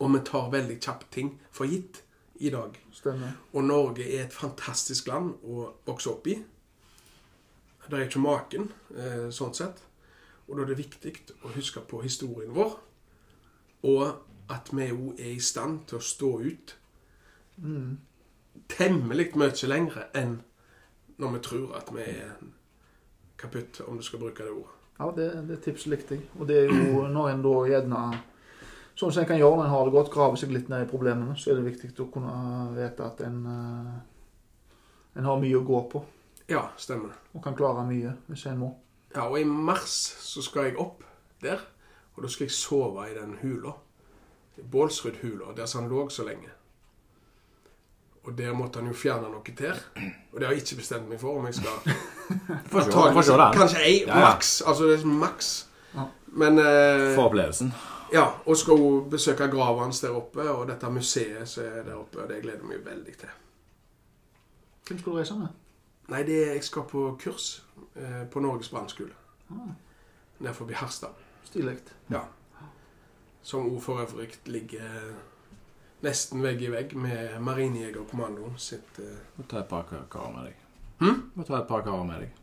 Og 0.00 0.10
vi 0.14 0.20
tar 0.26 0.50
veldig 0.50 0.80
kjapt 0.80 1.10
ting 1.14 1.40
for 1.54 1.66
gitt 1.70 2.02
i 2.42 2.50
dag. 2.50 2.74
Stemmer. 2.92 3.36
Og 3.52 3.64
Norge 3.64 4.04
er 4.16 4.24
et 4.24 4.32
fantastisk 4.34 5.06
land 5.08 5.34
å 5.44 5.68
vokse 5.86 6.10
opp 6.10 6.26
i. 6.26 6.38
Det 7.84 7.98
er 7.98 8.06
ikke 8.08 8.22
maken, 8.24 8.70
eh, 8.96 9.28
sånn 9.30 9.54
sett. 9.54 9.82
Og 10.48 10.56
da 10.56 10.62
er 10.62 10.66
det 10.72 10.78
viktig 10.78 11.12
å 11.44 11.52
huske 11.54 11.80
på 11.80 12.02
historien 12.02 12.52
vår, 12.54 12.78
og 13.84 14.16
at 14.50 14.68
vi 14.72 14.88
jo 14.88 15.12
er 15.18 15.30
i 15.36 15.40
stand 15.40 15.86
til 15.86 15.98
å 15.98 16.02
stå 16.02 16.32
ut 16.40 16.74
Mm. 17.56 17.98
temmelig 18.68 19.36
mye 19.36 19.68
lenger 19.68 20.08
enn 20.14 20.40
når 21.18 21.32
vi 21.32 21.38
tror 21.38 21.76
at 21.76 21.90
vi 21.94 22.00
er 22.02 22.32
kaputt, 23.38 23.80
om 23.86 23.96
du 23.96 24.02
skal 24.02 24.18
bruke 24.18 24.42
det 24.42 24.50
ordet. 24.50 24.72
Ja, 24.98 25.10
det, 25.16 25.48
det 25.48 25.60
tipset 25.62 25.86
likte 25.92 26.14
jeg. 26.16 26.24
Og 26.38 26.48
det 26.48 26.56
er 26.56 26.64
jo 26.64 27.06
når 27.14 27.28
en 27.30 27.42
da 27.42 27.54
gjerne 27.70 28.00
Sånn 28.94 29.10
som 29.12 29.24
en 29.24 29.26
kan 29.28 29.38
gjøre 29.40 29.56
når 29.58 29.64
en 29.64 29.72
har 29.74 29.84
det 29.88 29.94
godt, 29.96 30.10
grave 30.14 30.38
seg 30.38 30.52
litt 30.54 30.68
ned 30.70 30.84
i 30.86 30.90
problemene, 30.90 31.34
så 31.36 31.50
er 31.50 31.58
det 31.58 31.64
viktig 31.66 31.92
å 32.04 32.10
kunne 32.14 32.34
vite 32.76 33.02
at 33.06 33.20
en, 33.26 33.40
eh, 33.50 35.18
en 35.18 35.24
har 35.30 35.40
mye 35.42 35.58
å 35.58 35.64
gå 35.66 35.80
på. 35.90 36.04
Ja, 36.48 36.68
stemmer. 36.78 37.10
Og 37.34 37.42
kan 37.42 37.56
klare 37.58 37.82
mye 37.88 38.14
hvis 38.28 38.46
en 38.46 38.58
må. 38.60 38.74
Ja, 39.14 39.28
og 39.28 39.38
i 39.40 39.44
mars 39.44 39.96
så 40.20 40.42
skal 40.42 40.68
jeg 40.68 40.78
opp 40.78 41.02
der, 41.42 41.58
og 42.16 42.22
da 42.22 42.28
skal 42.28 42.46
jeg 42.46 42.54
sove 42.54 43.08
i 43.10 43.14
den 43.14 43.36
hula. 43.42 43.72
Bålsrud-hula, 44.70 45.54
der 45.56 45.66
som 45.66 45.82
han 45.82 45.90
lå 45.90 46.08
så 46.10 46.22
lenge. 46.26 46.50
Og 48.24 48.36
der 48.38 48.54
måtte 48.56 48.78
han 48.80 48.86
jo 48.88 48.94
fjerne 48.96 49.28
noe 49.28 49.42
til. 49.56 49.74
Og 50.32 50.38
det 50.40 50.46
har 50.46 50.54
jeg 50.54 50.62
ikke 50.62 50.78
bestemt 50.80 51.08
meg 51.10 51.18
for 51.20 51.38
om 51.40 51.44
jeg 51.46 51.58
skal. 51.58 51.96
Kanskje 53.58 53.82
ei, 53.82 53.96
Ja, 54.06 54.14
ja. 54.14 54.20
maks. 54.30 54.62
Altså 54.66 54.86
det 54.88 55.00
er 55.00 55.06
maks. 55.06 55.50
Ja. 55.94 56.06
Men 56.32 56.58
eh, 56.58 57.10
For 57.16 57.26
opplevelsen. 57.28 57.72
Ja, 58.14 58.24
og 58.46 58.56
skal 58.56 58.78
jo 58.78 58.90
besøke 59.10 59.48
grava 59.50 59.82
hans 59.82 59.98
der 60.04 60.14
oppe, 60.14 60.44
og 60.50 60.68
dette 60.70 60.90
museet 60.92 61.48
som 61.50 61.64
er 61.66 61.82
der 61.88 61.96
oppe, 61.98 62.20
og 62.22 62.28
det 62.30 62.42
gleder 62.44 62.60
jeg 62.62 62.68
meg 62.70 62.84
veldig 62.86 63.14
til. 63.24 63.32
Hvem 64.86 64.98
skal 65.00 65.12
du 65.12 65.18
reise 65.18 65.36
med? 65.40 65.48
Nei, 66.12 66.20
det 66.28 66.36
er, 66.44 66.52
jeg 66.54 66.64
skal 66.66 66.84
på 66.90 67.02
kurs 67.22 67.46
eh, 67.96 68.22
på 68.30 68.40
Norges 68.44 68.68
brannskole. 68.70 69.14
Ah, 69.50 69.72
Nær 70.44 70.52
forbi 70.54 70.76
Harstad. 70.76 71.16
Stilig. 71.48 71.78
Ja. 72.12 72.20
Som 73.44 73.66
òg 73.72 73.80
for 73.84 74.00
øvrig 74.04 74.28
ligger 74.46 75.14
nesten 76.04 76.42
vegg 76.44 76.62
i 76.62 76.70
vegg 76.72 76.92
med 77.00 77.38
Marinejegerkommandoen 77.44 78.58
sitt 78.60 78.98
eh, 79.00 79.16
Må 79.38 79.46
ta 79.48 79.62
et 79.64 79.68
par 79.72 79.86
kar- 79.88 80.06
karer 80.12 80.36
med 80.36 80.50
deg. 80.50 80.62
Hm? 81.00 81.22
Må 81.34 81.44
ta 81.48 81.58
et 81.62 81.68
par 81.68 81.82
karer 81.86 82.04
med 82.08 82.20
deg. 82.26 82.38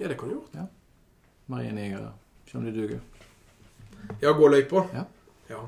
Ja, 0.00 0.08
det 0.08 0.18
kan 0.20 0.32
du 0.32 0.38
gjøre. 0.40 0.66
Marinejegere. 1.52 2.10
Se 2.48 2.58
om 2.58 2.64
de 2.66 2.72
duger. 2.76 3.00
Ja, 4.20 4.32
gå 4.32 4.48
løypa? 4.48 4.84
Ja. 4.94 5.04
ja. 5.50 5.60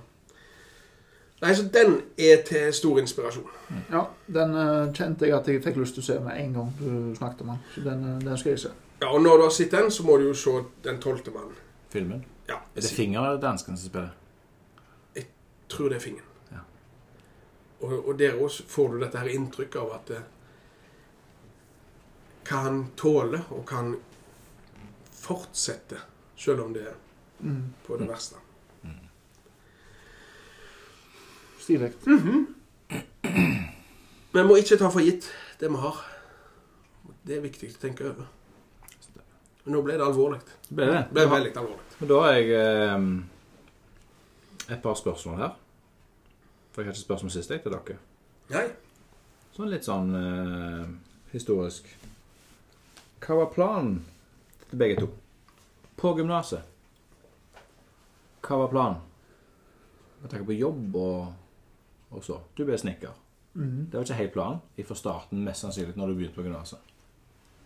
Nei, 1.40 1.54
så 1.54 1.64
den 1.72 2.00
er 2.18 2.42
til 2.46 2.72
stor 2.74 2.98
inspirasjon. 3.00 3.48
Ja, 3.90 4.04
den 4.26 4.54
uh, 4.54 4.92
kjente 4.92 5.28
jeg 5.28 5.36
at 5.38 5.48
jeg 5.48 5.62
fikk 5.64 5.78
lyst 5.80 5.96
til 5.96 6.04
å 6.04 6.08
se 6.10 6.16
med 6.20 6.36
en 6.36 6.56
gang 6.58 6.72
du 6.76 6.90
snakket 7.16 7.44
om 7.46 7.52
den. 7.54 7.62
Så 7.74 7.84
den, 7.86 8.02
uh, 8.04 8.16
den 8.24 8.40
skal 8.40 8.52
jeg 8.52 8.62
se. 8.66 8.72
Ja, 9.00 9.08
og 9.08 9.22
når 9.24 9.40
du 9.40 9.44
har 9.46 9.54
sett 9.56 9.72
den, 9.72 9.88
så 9.90 10.04
må 10.04 10.18
du 10.20 10.26
jo 10.28 10.34
se 10.36 10.58
Den 10.84 11.00
tolvte 11.00 11.32
mannen. 11.32 11.56
Filmen. 11.90 12.24
Ja, 12.48 12.58
Er 12.76 12.80
det 12.84 12.90
Finger 12.90 13.20
eller 13.20 13.40
dansken 13.40 13.76
som 13.76 13.88
spiller? 13.88 14.10
Jeg 15.16 15.26
tror 15.68 15.88
det 15.88 15.96
er 15.96 16.00
fingeren. 16.00 16.26
Ja. 16.52 16.60
Og, 17.80 18.08
og 18.08 18.18
der 18.18 18.36
også 18.42 18.66
får 18.68 18.88
du 18.92 19.00
dette 19.00 19.18
her 19.18 19.32
inntrykket 19.32 19.80
av 19.80 19.94
at 19.96 20.12
uh, 20.12 20.22
hva 22.50 22.64
han 22.66 22.80
tåler, 22.96 23.46
og 23.54 23.64
hva 23.64 23.80
han 23.80 23.94
fortsetter, 25.20 26.04
selv 26.36 26.66
om 26.66 26.74
det 26.74 26.84
er 26.90 26.98
Mm. 27.42 27.72
på 27.86 27.96
det 27.96 28.08
verste. 28.08 28.36
Stilig. 31.60 31.92
Vi 34.32 34.42
må 34.46 34.56
ikke 34.56 34.78
ta 34.80 34.88
for 34.90 35.04
gitt 35.04 35.28
det 35.60 35.70
vi 35.70 35.80
har. 35.82 35.96
Det 37.26 37.36
er 37.36 37.42
viktig 37.44 37.70
å 37.74 37.80
tenke 37.82 38.06
over. 38.10 38.28
Men 39.64 39.76
nå 39.76 39.82
ble 39.84 39.96
det 40.00 40.06
alvorlig. 40.06 40.40
Ble 40.70 40.86
det? 40.88 41.00
Det 41.10 41.16
ble 41.16 41.26
veldig 41.34 41.52
alvorlig. 41.60 41.96
Men 42.00 42.10
da 42.12 42.20
har 42.24 42.38
jeg 42.38 42.46
eh, 42.56 42.98
et 44.72 44.82
par 44.82 44.96
spørsmål 44.96 45.42
her. 45.42 45.52
For 46.70 46.80
jeg 46.80 46.88
har 46.88 46.96
ikke 46.96 47.04
spørsmål 47.04 47.34
sist 47.34 47.52
jeg 47.52 47.62
til 47.64 47.74
dere. 47.74 47.98
Nei. 48.54 48.64
Sånn 49.56 49.70
litt 49.70 49.86
sånn 49.86 50.14
eh, 50.16 50.86
historisk. 51.34 51.90
Hva 53.20 53.42
var 53.42 53.52
planen 53.52 53.98
til 54.70 54.80
begge 54.80 55.02
to? 55.02 55.10
På 56.00 56.14
gymnaset. 56.16 56.69
Hva 58.46 58.60
var 58.62 58.70
planen? 58.72 59.00
Jeg 60.22 60.30
tenker 60.30 60.46
på 60.48 60.56
jobb 60.58 60.96
og, 61.00 61.32
og 62.10 62.24
så. 62.24 62.40
Du 62.56 62.64
ble 62.68 62.78
snekker. 62.78 63.12
Mm. 63.54 63.88
Det 63.90 63.98
var 63.98 64.06
ikke 64.06 64.18
helt 64.20 64.32
planen 64.32 64.86
fra 64.86 64.96
starten, 64.98 65.44
mest 65.44 65.64
sannsynlig, 65.64 65.96
når 65.96 66.12
du 66.12 66.18
begynte 66.18 66.36
på 66.36 66.44
gymnaset. 66.46 66.92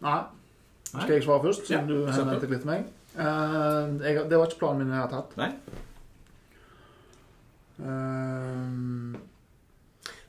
Nei. 0.04 0.20
Nei? 0.94 1.02
Skal 1.02 1.14
jeg 1.16 1.24
svare 1.26 1.42
først, 1.42 1.66
siden 1.66 1.90
Ja, 1.90 1.94
du 1.94 2.12
henvendte 2.12 2.48
litt 2.50 2.62
til 2.62 2.70
meg? 2.70 2.86
Uh, 3.14 4.04
jeg, 4.04 4.24
det 4.30 4.38
var 4.38 4.46
ikke 4.48 4.60
planen 4.62 4.82
min 4.82 4.90
i 4.90 4.94
det 4.94 5.00
hele 5.00 5.12
tatt. 5.12 5.36
Nei? 5.40 5.50
Uh, 7.78 9.18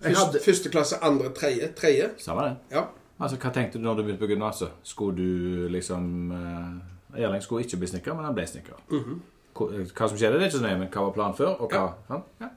Først, 0.02 0.20
hadde 0.20 0.42
Første 0.46 0.70
klasse, 0.70 1.00
andre, 1.06 1.32
tredje. 1.34 1.72
Tredje. 1.78 2.10
Samme 2.22 2.42
det. 2.50 2.56
Ja. 2.72 2.88
Altså, 3.20 3.38
Hva 3.38 3.52
tenkte 3.54 3.80
du 3.80 3.86
når 3.86 4.00
du 4.00 4.04
begynte 4.04 4.26
på 4.26 4.32
gymnaset? 4.34 4.74
Skulle 4.84 5.16
du 5.18 5.68
liksom 5.72 6.32
uh, 6.32 7.18
Erling 7.22 7.44
skulle 7.44 7.64
ikke 7.64 7.78
bli 7.80 7.88
snekker, 7.94 8.14
men 8.18 8.26
han 8.28 8.36
ble 8.36 8.48
snekker. 8.50 8.82
Mhm. 8.92 9.22
Hva 9.22 9.35
hva 9.56 10.10
som 10.10 10.18
skjedde, 10.18 10.36
det 10.36 10.46
er 10.46 10.50
ikke 10.50 10.58
så 10.58 10.66
nøye, 10.66 10.80
men 10.82 10.92
hva 10.92 11.08
var 11.08 11.16
planen 11.16 11.38
før? 11.38 11.54
Og 11.64 11.72
hva, 11.72 11.86
ja. 12.10 12.20
Ja. 12.44 12.50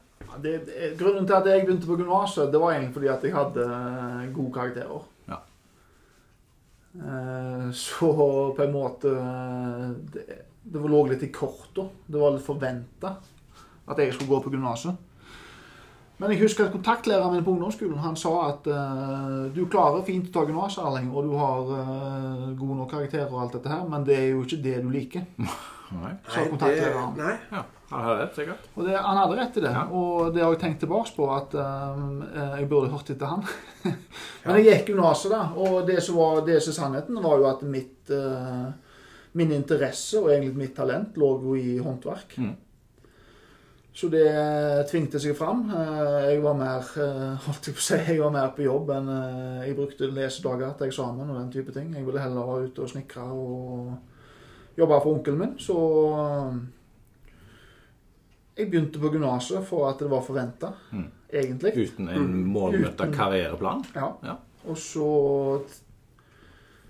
det, 0.42 0.54
det, 0.66 0.90
Grunnen 0.98 1.26
til 1.28 1.36
at 1.36 1.46
jeg 1.46 1.66
begynte 1.66 1.86
på 1.86 1.98
gymnaset, 2.00 2.50
det 2.52 2.60
var 2.62 2.74
egentlig 2.74 2.96
fordi 2.96 3.10
at 3.12 3.26
jeg 3.26 3.36
hadde 3.36 3.66
eh, 3.78 4.24
gode 4.34 4.52
karakterer. 4.56 5.08
Ja. 5.30 5.40
Eh, 6.98 7.66
Så 7.72 8.12
på 8.56 8.64
en 8.64 8.74
måte 8.74 9.12
eh, 9.14 9.90
Det, 10.14 10.24
det 10.68 10.90
lå 10.90 11.04
litt 11.06 11.22
i 11.22 11.32
korta. 11.32 11.86
Det 12.06 12.18
var 12.18 12.34
litt 12.34 12.46
forventa 12.46 13.14
at 13.88 14.02
jeg 14.02 14.12
skulle 14.12 14.34
gå 14.34 14.42
på 14.44 14.50
gymnaset. 14.52 15.04
Men 16.18 16.32
jeg 16.34 16.42
husker 16.42 16.66
at 16.66 16.74
kontaktlæreren 16.74 17.36
min 17.36 17.44
på 17.46 17.52
ungdomsskolen 17.54 18.00
han 18.02 18.16
sa 18.18 18.32
at 18.48 18.66
uh, 18.66 19.46
du 19.54 19.62
klarer 19.70 20.02
fint 20.02 20.26
å 20.26 20.34
ta 20.34 20.42
gymnas, 20.48 20.74
Erling, 20.82 21.12
og 21.14 21.28
du 21.28 21.36
har 21.38 21.70
uh, 21.70 22.48
gode 22.58 22.78
nok 22.80 22.90
karakterer 22.90 23.30
og 23.30 23.44
alt 23.44 23.54
dette 23.54 23.70
her, 23.70 23.84
men 23.86 24.02
det 24.06 24.16
er 24.18 24.32
jo 24.32 24.42
ikke 24.42 24.58
det 24.64 24.80
du 24.82 24.90
liker. 24.90 25.28
Nei. 25.92 27.34
Ja, 27.52 27.62
han 27.88 28.02
hadde 28.04 28.16
rett, 28.20 28.34
sikkert. 28.36 28.66
Og 28.76 28.84
det, 28.84 28.96
han 29.00 29.16
hadde 29.16 29.36
rett 29.38 29.56
i 29.56 29.62
det, 29.64 29.70
Ja. 29.72 29.84
og 29.88 30.34
det 30.34 30.42
har 30.44 30.52
jeg 30.52 30.60
tenkt 30.60 30.82
tilbake 30.84 31.14
på 31.16 31.28
at 31.32 31.54
um, 31.56 32.22
eh, 32.28 32.58
jeg 32.60 32.68
burde 32.68 32.90
hørt 32.92 33.10
etter 33.14 33.30
han. 33.32 33.46
Men 34.44 34.58
jeg 34.60 34.66
gikk 34.68 34.92
gymnaset, 34.92 35.32
da, 35.32 35.42
og 35.56 35.86
det 35.88 36.02
som 36.04 36.18
var 36.20 36.42
det 36.44 36.58
som 36.66 36.76
sannheten, 36.76 37.16
var 37.24 37.40
jo 37.40 37.48
at 37.48 37.64
mitt, 37.64 38.12
uh, 38.12 38.68
min 39.40 39.52
interesse 39.56 40.20
og 40.20 40.28
egentlig 40.34 40.56
mitt 40.66 40.76
talent 40.76 41.16
lå 41.16 41.30
jo 41.46 41.56
i 41.56 41.78
håndverk. 41.80 42.36
Mm. 42.42 42.56
Så 43.98 44.06
det 44.12 44.28
tvingte 44.92 45.18
seg 45.18 45.34
fram. 45.34 45.64
Eh, 45.74 46.28
Jeg 46.34 46.42
var 46.44 46.54
mer 46.54 46.84
eh, 47.02 47.32
holdt 47.48 47.66
jeg 47.66 47.74
på 47.74 47.80
å 47.82 47.86
si, 47.88 47.96
jeg 48.12 48.20
var 48.20 48.30
mer 48.30 48.52
på 48.54 48.62
jobb 48.62 48.92
enn 48.94 49.08
eh, 49.10 49.64
jeg 49.66 49.74
brukte 49.74 50.06
lesedager 50.14 50.76
til 50.78 50.86
eksamen 50.86 51.32
og 51.32 51.40
den 51.40 51.48
type 51.50 51.74
ting. 51.74 51.88
Jeg 51.96 52.06
ville 52.06 52.22
heller 52.22 52.46
være 52.46 52.68
ute 52.68 52.84
og 52.84 52.92
snekre 52.92 53.24
og 53.34 53.96
jobbe 54.78 55.00
for 55.02 55.14
onkelen 55.18 55.38
min. 55.42 55.54
Så 55.58 55.76
eh, 56.18 56.58
jeg 58.58 58.70
begynte 58.70 58.98
på 59.02 59.10
gymnaset 59.14 59.66
for 59.68 59.88
at 59.90 59.98
det 60.02 60.08
var 60.10 60.22
forventa, 60.26 60.72
Mm. 60.92 61.04
egentlig. 61.32 61.72
Uten 61.76 62.08
en 62.08 62.30
målmøtta 62.52 63.04
Uten- 63.06 63.14
karriereplan. 63.14 63.84
Ja. 63.94 64.12
Ja. 64.24 64.34
Og 64.66 64.76
så 64.78 65.62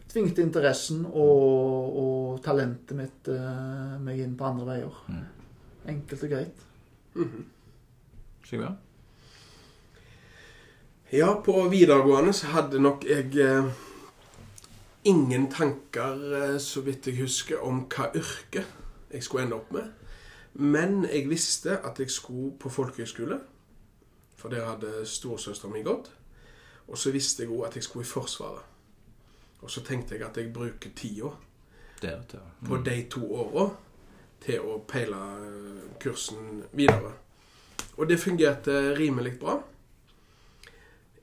tvingte 0.08 0.40
interessen 0.42 1.02
og, 1.06 1.98
og 2.00 2.38
talentet 2.42 2.96
mitt 2.96 3.28
uh, 3.28 3.98
meg 4.00 4.18
inn 4.24 4.32
på 4.40 4.46
andre 4.48 4.64
veier. 4.70 4.94
Mm. 5.12 5.24
Enkelt 5.92 6.22
og 6.24 6.30
greit. 6.32 6.62
Mhm. 7.14 7.44
Sigbjørn? 8.48 8.78
Ja, 11.12 11.34
på 11.44 11.52
videregående 11.72 12.32
så 12.36 12.46
hadde 12.52 12.80
nok 12.80 13.04
jeg 13.08 13.36
eh, 13.40 13.68
ingen 15.08 15.48
tanker, 15.50 16.20
eh, 16.38 16.58
så 16.60 16.80
vidt 16.84 17.06
jeg 17.08 17.16
husker, 17.22 17.58
om 17.64 17.86
hva 17.88 18.10
yrke 18.14 18.64
jeg 19.10 19.24
skulle 19.24 19.44
ende 19.46 19.56
opp 19.56 19.72
med. 19.72 19.88
Men 20.54 21.04
jeg 21.04 21.28
visste 21.30 21.78
at 21.86 21.98
jeg 22.00 22.10
skulle 22.10 22.52
på 22.60 22.68
folkehøyskole, 22.68 23.38
for 24.36 24.48
der 24.52 24.64
hadde 24.66 25.04
storesøsteren 25.06 25.72
min 25.72 25.84
gått. 25.86 26.10
Og 26.88 26.98
så 26.98 27.10
visste 27.12 27.42
jeg 27.44 27.50
òg 27.52 27.66
at 27.66 27.76
jeg 27.76 27.84
skulle 27.84 28.06
i 28.06 28.08
Forsvaret. 28.08 28.64
Og 29.60 29.70
så 29.70 29.82
tenkte 29.84 30.14
jeg 30.14 30.22
at 30.26 30.36
jeg 30.36 30.52
bruker 30.54 30.90
tida 30.96 31.30
Der 32.02 32.22
til. 32.30 32.38
på 32.66 32.76
Mm. 32.76 32.84
de 32.84 33.02
to 33.10 33.24
åra 33.34 33.68
til 34.40 34.60
å 34.60 34.78
peile 34.88 35.16
eh, 35.16 35.98
kursen 36.00 36.62
videre. 36.72 37.12
Og 37.96 38.08
det 38.08 38.20
fungerte 38.20 38.94
rimelig 38.98 39.38
bra. 39.40 39.58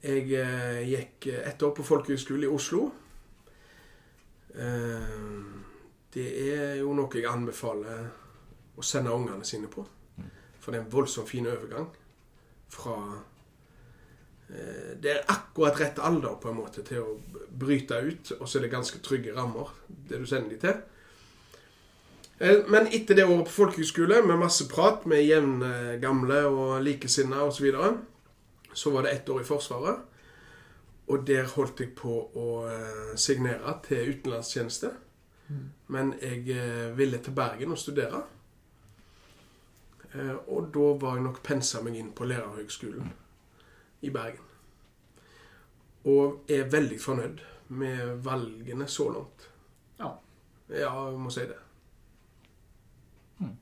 Jeg 0.03 0.31
eh, 0.33 0.81
gikk 0.89 1.27
ett 1.27 1.63
år 1.63 1.73
på 1.75 1.83
folkehøyskole 1.83 2.43
i 2.45 2.51
Oslo. 2.51 2.91
Eh, 4.55 5.15
det 6.15 6.27
er 6.55 6.75
jo 6.79 6.93
noe 6.95 7.11
jeg 7.11 7.27
anbefaler 7.27 8.05
å 8.75 8.83
sende 8.83 9.13
ungene 9.15 9.43
sine 9.47 9.67
på. 9.71 9.83
For 10.59 10.71
det 10.71 10.79
er 10.79 10.85
en 10.85 10.93
voldsomt 10.93 11.29
fin 11.29 11.47
overgang 11.47 11.89
fra 12.73 12.95
eh, 14.49 14.95
Det 14.97 15.11
er 15.11 15.27
akkurat 15.31 15.77
rett 15.79 15.99
alder 15.99 16.39
på 16.41 16.49
en 16.49 16.57
måte 16.57 16.83
til 16.87 17.03
å 17.03 17.17
bryte 17.51 17.99
ut, 18.01 18.31
og 18.39 18.47
så 18.47 18.57
er 18.57 18.65
det 18.65 18.73
ganske 18.73 19.01
trygge 19.03 19.35
rammer, 19.35 19.69
det 19.87 20.21
du 20.23 20.25
sender 20.29 20.55
dem 20.55 20.63
til. 20.63 20.81
Eh, 22.39 22.63
Men 22.71 22.87
etter 22.87 23.19
det 23.19 23.27
året 23.27 23.51
på 23.51 23.57
folkehøyskole, 23.59 24.23
med 24.25 24.41
masse 24.41 24.67
prat 24.71 25.05
med 25.05 25.25
jevne 25.27 25.99
gamle 26.01 26.41
og 26.47 26.81
likesinnede 26.83 27.43
osv., 27.43 27.59
så, 27.59 27.63
videre, 27.67 27.93
så 28.73 28.91
var 28.95 29.05
det 29.05 29.17
ett 29.19 29.29
år 29.29 29.43
i 29.43 29.47
Forsvaret. 29.51 30.14
Og 31.07 31.27
der 31.27 31.45
holdt 31.55 31.79
jeg 31.83 31.91
på 31.95 32.13
å 32.35 32.45
eh, 32.69 33.11
signere 33.15 33.75
til 33.85 34.15
utenlandstjeneste. 34.15 34.89
Men 35.93 36.13
jeg 36.21 36.47
eh, 36.49 36.97
ville 36.97 37.19
til 37.21 37.33
Bergen 37.37 37.71
og 37.71 37.77
studere. 37.77 38.23
Eh, 40.15 40.33
Og 40.47 40.71
da 40.73 40.87
var 41.05 41.15
jeg 41.19 41.23
nok 41.27 41.43
pensa 41.45 41.81
meg 41.85 41.95
inn 41.99 42.09
på 42.17 42.25
Lærerhøgskolen 42.25 43.11
i 44.01 44.09
Bergen. 44.09 44.41
Og 46.05 46.49
er 46.49 46.65
veldig 46.69 46.97
fornøyd 47.01 47.43
med 47.69 48.17
valgene 48.25 48.87
så 48.89 49.07
langt. 49.13 49.45
Ja. 49.99 50.09
Ja, 50.69 50.89
jeg 51.11 51.19
må 51.21 51.29
si 51.33 51.45
det. 51.49 51.57
Mm. 53.39 53.55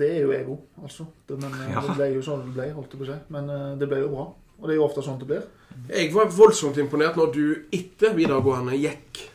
Det 0.00 0.08
er 0.16 0.20
jo 0.24 0.32
jeg 0.32 0.48
òg, 0.48 0.64
altså. 0.82 1.06
Det, 1.28 1.38
men 1.40 1.52
Ja. 1.70 1.80
det 1.84 1.94
ble 1.96 2.08
jo 2.14 2.22
sånn 2.24 2.44
det 2.48 2.54
ble, 2.56 2.72
holdt 2.76 2.92
jeg 2.96 3.00
på 3.00 3.06
å 3.06 3.12
si. 3.12 3.20
Men 3.36 3.78
det 3.80 3.88
ble 3.88 4.00
jo 4.00 4.08
bra. 4.12 4.26
Og 4.60 4.68
det 4.68 4.74
er 4.74 4.80
jo 4.80 4.86
ofte 4.86 5.02
sånn 5.04 5.18
det 5.20 5.28
blir. 5.28 5.42
Jeg 5.90 6.12
var 6.14 6.30
voldsomt 6.32 6.78
imponert 6.80 7.16
når 7.20 7.32
du 7.34 7.42
etter 7.76 8.14
videregående 8.16 8.76
gikk 8.80 9.26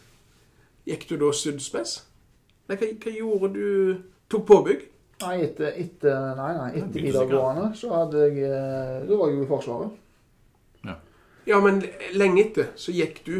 Gikk 0.89 1.03
du 1.11 1.17
da 1.21 1.27
syddspes? 1.37 1.91
Nei, 2.67 2.75
hva, 2.79 2.87
hva 3.03 3.11
gjorde 3.13 3.51
du? 3.53 3.99
Tok 4.31 4.47
påbygg? 4.49 4.87
Nei, 5.21 5.35
etter, 5.45 5.75
etter, 5.77 6.31
nei, 6.39 6.49
nei, 6.57 6.69
etter 6.81 7.03
videregående 7.05 7.67
så 7.77 7.91
hadde 7.93 8.23
jeg 8.25 8.41
eh, 8.49 9.03
Da 9.05 9.19
var 9.19 9.29
jeg 9.29 9.37
jo 9.37 9.45
i 9.45 9.49
Forsvaret. 9.51 9.97
Ja, 11.49 11.57
men 11.61 11.79
lenge 12.13 12.43
etter 12.43 12.67
så 12.77 12.93
gikk 12.93 13.23
du 13.25 13.35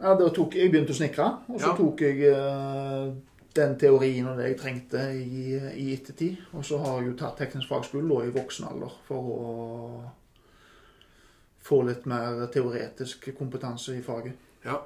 Ja, 0.00 0.14
da 0.18 0.26
tok, 0.34 0.56
Jeg 0.58 0.72
begynte 0.72 0.90
å 0.94 0.98
snekre, 0.98 1.28
og 1.48 1.60
så 1.60 1.70
Ja. 1.70 1.76
tok 1.78 2.00
jeg 2.02 2.22
eh, 2.30 3.12
den 3.54 3.76
teorien 3.78 4.26
og 4.26 4.38
det 4.38 4.48
jeg 4.48 4.56
trengte 4.58 5.04
i, 5.14 5.54
i 5.78 5.92
ettertid. 5.94 6.40
Og 6.52 6.64
så 6.66 6.78
har 6.82 6.98
jeg 6.98 7.12
jo 7.12 7.16
tatt 7.20 7.36
teknisk 7.38 7.70
fagskole 7.70 8.08
da, 8.10 8.24
i 8.26 8.34
voksen 8.34 8.66
alder 8.70 8.90
for 9.06 9.30
å 9.34 9.52
få 11.64 11.80
litt 11.88 12.04
mer 12.10 12.44
teoretisk 12.52 13.30
kompetanse 13.38 13.96
i 13.96 14.02
faget. 14.04 14.36
Ja. 14.64 14.80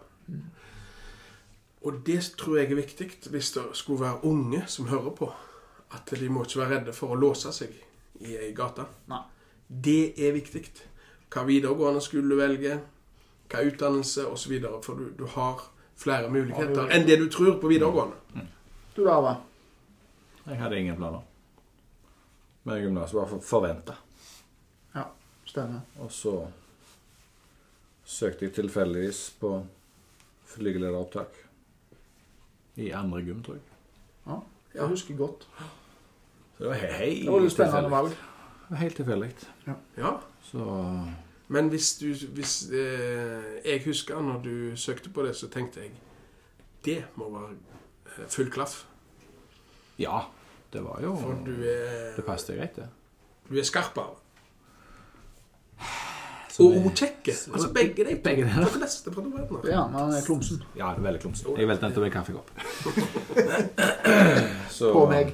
Og 1.83 2.01
det 2.07 2.21
tror 2.39 2.59
jeg 2.59 2.71
er 2.71 2.81
viktig 2.81 3.09
hvis 3.33 3.53
det 3.57 3.65
skulle 3.79 4.05
være 4.05 4.25
unge 4.29 4.65
som 4.67 4.91
hører 4.91 5.15
på. 5.19 5.31
At 5.95 6.11
de 6.21 6.29
må 6.29 6.45
ikke 6.45 6.61
være 6.61 6.77
redde 6.77 6.93
for 6.93 7.15
å 7.15 7.19
låse 7.19 7.53
seg 7.55 7.75
i 8.21 8.37
ei 8.37 8.53
gate. 8.57 8.85
Nei. 9.09 9.23
Det 9.69 10.15
er 10.21 10.35
viktig. 10.37 10.65
Hva 11.33 11.45
videregående 11.49 12.01
skole 12.05 12.29
du 12.31 12.39
velger, 12.39 12.81
hva 13.49 13.65
utdannelse 13.65 14.27
osv. 14.29 14.55
For 14.85 15.01
du, 15.01 15.11
du 15.19 15.25
har 15.35 15.65
flere 15.99 16.31
muligheter 16.31 16.93
enn 16.95 17.07
det 17.09 17.19
du 17.21 17.27
tror 17.33 17.57
på 17.61 17.71
videregående. 17.73 18.47
Du 18.95 19.03
da, 19.07 19.19
hva? 19.23 19.35
Jeg 20.49 20.61
hadde 20.61 20.79
ingen 20.81 20.97
planer. 20.97 21.25
Men 22.69 22.83
gymnaset 22.83 23.17
var 23.17 23.35
forventa. 23.45 23.97
Ja, 24.95 25.07
Stemmer. 25.49 25.85
Og 26.05 26.13
så 26.13 26.35
søkte 28.09 28.47
jeg 28.49 28.55
tilfeldigvis 28.57 29.19
på 29.41 29.51
flygelederopptak. 30.49 31.35
I 32.79 32.91
andre 32.95 33.21
gym, 33.27 33.43
tror 33.45 33.55
jeg. 33.59 33.63
Ja, 34.27 34.33
Ja. 34.75 34.81
jeg 34.81 34.89
husker 34.89 35.17
godt. 35.17 35.49
Så 36.59 36.65
det 36.65 36.67
var 36.69 36.75
he- 36.75 36.93
helt 36.93 37.25
Det 37.25 37.33
var 37.33 37.49
spennende 37.49 37.91
valg. 37.91 38.17
Helt 38.79 38.97
tilfeldig. 38.97 39.31
Ja. 39.99 40.11
Så 40.43 41.05
Men 41.49 41.69
hvis 41.69 41.99
du 41.99 42.07
hvis, 42.35 42.71
eh, 42.71 43.43
Jeg 43.65 43.83
husker 43.85 44.21
når 44.21 44.43
du 44.43 44.77
søkte 44.77 45.11
på 45.11 45.23
det, 45.23 45.37
så 45.37 45.49
tenkte 45.49 45.81
jeg 45.81 45.91
Det 46.85 47.05
må 47.17 47.31
være 47.31 47.57
full 48.29 48.51
klaff. 48.51 48.87
Ja, 49.99 50.21
det 50.73 50.85
var 50.85 51.01
jo 51.03 51.17
For 51.17 51.43
du 51.47 51.63
er, 51.63 52.17
Det 52.17 52.25
passet 52.25 52.57
greit, 52.59 52.77
det. 52.77 52.89
du 53.51 53.59
er 53.59 53.63
skarp 53.63 53.95
Så 53.95 54.17
Og 56.59 56.73
det- 56.75 56.95
kjekke. 56.99 57.33
Altså 57.53 57.69
begge 57.75 58.05
de. 58.05 58.17
Begge 58.25 58.43
deler. 58.45 58.67
For 58.67 58.79
det 58.79 58.83
beste 58.83 59.13
fra 59.15 59.23
november. 59.23 59.69
Ja, 59.71 59.87
men 59.87 59.99
han 59.99 60.11
er 60.11 60.21
klumsen. 60.27 60.63
Ja, 60.77 60.91
er 60.91 61.01
veldig 61.01 61.21
klumsen. 61.21 61.47
Jeg 61.59 61.69
velter 61.69 61.89
nettopp 61.89 62.05
en 62.05 62.11
kaffekopp. 62.11 62.51
Så 64.79 64.93
På 64.93 65.07
meg. 65.11 65.33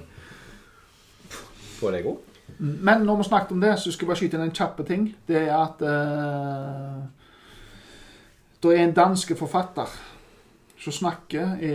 På 1.81 1.91
deg 1.95 2.07
òg? 2.07 2.19
Men 2.59 3.01
når 3.07 3.17
vi 3.17 3.23
snakket 3.29 3.53
om 3.53 3.61
det, 3.61 3.79
så 3.79 3.93
skal 3.93 4.05
jeg 4.05 4.09
bare 4.13 4.17
skyte 4.21 4.37
inn 4.39 4.45
en 4.47 4.55
kjappe 4.55 4.85
ting. 4.87 5.07
Det 5.29 5.37
er 5.49 5.57
at 5.57 5.83
eh, 5.83 7.03
Det 8.63 8.75
er 8.79 8.85
en 8.85 8.93
danske 8.97 9.37
forfatter 9.37 9.89
som 10.85 10.93
snakker 10.93 11.55
i, 11.65 11.71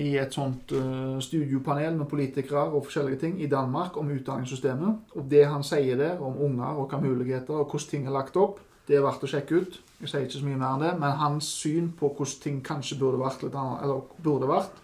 i 0.00 0.14
et 0.16 0.32
sånt 0.32 0.72
eh, 0.72 1.18
studiopanel 1.20 1.96
med 1.98 2.06
politikere 2.08 2.62
og 2.70 2.86
forskjellige 2.86 3.18
ting 3.20 3.34
i 3.44 3.48
Danmark 3.52 3.96
om 4.00 4.08
utdanningssystemet. 4.14 4.96
Og 5.16 5.26
det 5.30 5.44
han 5.46 5.64
sier 5.64 5.96
der 6.00 6.20
om 6.24 6.38
unger 6.48 6.64
og 6.80 6.88
hva 6.90 7.00
muligheter 7.00 7.54
og 7.60 7.66
hvordan 7.70 7.90
ting 7.90 8.06
er 8.08 8.12
lagt 8.16 8.36
opp, 8.40 8.60
det 8.86 8.96
er 8.96 9.02
verdt 9.04 9.24
å 9.26 9.30
sjekke 9.30 9.60
ut. 9.62 9.78
Jeg 10.00 10.08
sier 10.12 10.26
ikke 10.26 10.38
så 10.38 10.44
mye 10.46 10.58
mer 10.60 10.74
enn 10.76 10.82
det, 10.84 10.92
men 11.00 11.16
hans 11.22 11.48
syn 11.62 11.88
på 11.98 12.10
hvordan 12.12 12.40
ting 12.42 12.58
kanskje 12.64 12.98
burde 13.00 13.18
vært 13.22 13.42
litt 13.46 13.54
annet, 13.56 13.82
eller 13.86 14.02
burde 14.22 14.50
vært, 14.50 14.76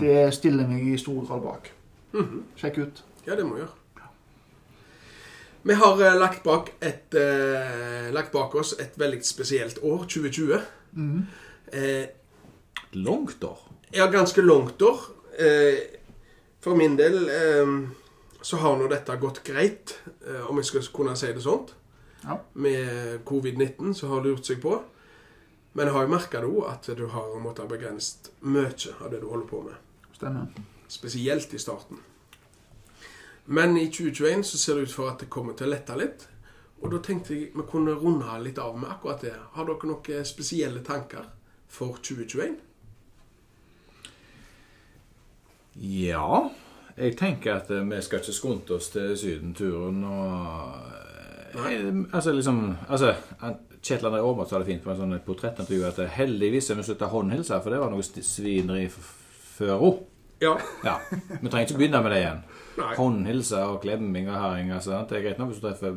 det 0.00 0.16
stiller 0.34 0.66
meg 0.68 0.82
i 0.90 0.96
stor 0.98 1.20
grad 1.28 1.42
bak. 1.44 1.70
Sjekk 2.58 2.78
ut. 2.82 3.02
Ja, 3.26 3.36
det 3.38 3.44
må 3.46 3.56
jeg 3.56 3.64
gjøre. 3.64 3.80
Vi 5.64 5.72
har 5.80 6.00
eh, 6.04 6.16
lagt, 6.20 6.42
bak 6.44 6.72
et, 6.84 7.14
eh, 7.16 8.10
lagt 8.12 8.32
bak 8.34 8.52
oss 8.60 8.74
et 8.82 8.98
veldig 9.00 9.22
spesielt 9.24 9.78
år, 9.82 10.02
2020. 10.04 10.58
Eh, 11.72 12.04
Langt 12.94 13.42
år. 13.44 13.58
ja, 13.94 14.06
ganske 14.12 14.42
langt 14.44 14.82
år. 14.82 15.00
Eh, 15.38 15.78
for 16.60 16.76
min 16.76 16.98
del 16.98 17.16
eh, 17.28 17.72
så 18.44 18.60
har 18.60 18.76
nå 18.76 18.90
dette 18.92 19.16
gått 19.18 19.40
greit, 19.46 19.96
eh, 20.26 20.44
om 20.50 20.60
jeg 20.60 20.68
skal 20.68 20.84
kunne 20.94 21.16
si 21.16 21.32
det 21.32 21.42
sånt. 21.42 21.72
Ja. 22.24 22.40
Med 22.52 23.20
covid-19 23.24 23.92
så 23.92 24.08
har 24.08 24.22
det 24.22 24.34
gjort 24.34 24.48
seg 24.48 24.62
på. 24.62 24.78
Men 25.74 25.88
jeg 25.88 25.94
har 25.96 26.04
jo 26.06 26.12
merka 26.12 26.42
at 26.70 26.90
du 26.96 27.06
har 27.10 27.38
måttet 27.42 27.68
begrense 27.68 28.30
mye 28.46 28.94
av 29.00 29.10
det 29.10 29.20
du 29.20 29.28
holder 29.28 29.48
på 29.50 29.62
med. 29.66 29.74
Stemmer. 30.14 30.46
Spesielt 30.88 31.54
i 31.54 31.58
starten. 31.58 31.98
Men 33.44 33.76
i 33.76 33.88
2021 33.90 34.46
så 34.46 34.58
ser 34.58 34.74
det 34.74 34.88
ut 34.88 34.94
for 34.94 35.10
at 35.10 35.20
det 35.20 35.30
kommer 35.30 35.56
til 35.58 35.68
å 35.68 35.74
lette 35.74 35.96
litt. 35.98 36.28
Og 36.80 36.92
da 36.92 37.00
tenkte 37.02 37.34
jeg 37.34 37.50
vi 37.56 37.64
kunne 37.68 37.96
runde 37.98 38.38
litt 38.44 38.58
av 38.60 38.76
med 38.78 38.90
akkurat 38.92 39.24
det. 39.24 39.34
Har 39.56 39.66
dere 39.68 39.90
noen 39.90 40.28
spesielle 40.28 40.84
tanker 40.84 41.26
for 41.68 41.98
2021? 42.00 42.54
Ja. 45.82 46.50
Jeg 46.94 47.16
tenker 47.18 47.58
at 47.58 47.70
vi 47.72 48.02
skal 48.06 48.22
ikke 48.22 48.36
skunte 48.36 48.76
oss 48.76 48.92
til 48.94 49.16
sydenturen 49.18 50.04
og 50.06 51.03
Nei. 51.54 51.74
Altså, 52.12 52.32
liksom 52.34 52.58
altså, 52.88 53.12
Kjetil 53.84 54.08
André 54.08 54.22
Aamodt 54.24 54.50
sa 54.50 54.58
det 54.58 54.68
fint 54.68 54.82
på 54.84 54.90
en 54.92 55.00
sånn 55.02 55.14
portrettintervju 55.26 55.86
at 55.88 56.00
eh, 56.02 56.16
heldigvis 56.18 56.70
er 56.72 56.80
vi 56.80 56.86
slutta 56.86 57.10
håndhilse, 57.12 57.60
for 57.62 57.74
det 57.74 57.80
var 57.82 57.92
noe 57.92 58.04
svineri 58.04 58.88
før 58.90 59.76
henne. 59.76 59.94
Ja. 60.42 60.58
Ja. 60.84 60.98
Vi 61.40 61.48
trenger 61.48 61.66
ikke 61.68 61.78
begynne 61.78 62.02
med 62.04 62.12
det 62.12 62.20
igjen. 62.20 62.44
Nei. 62.74 62.92
Håndhilse 62.98 63.60
og 63.70 63.80
klemming 63.84 64.28
og 64.28 64.38
herring. 64.40 64.72
Altså, 64.74 64.98
det 65.08 65.18
er 65.18 65.26
greit 65.28 65.40
nok 65.40 65.52
hvis 65.52 65.62
du 65.62 65.66
treffer 65.68 65.96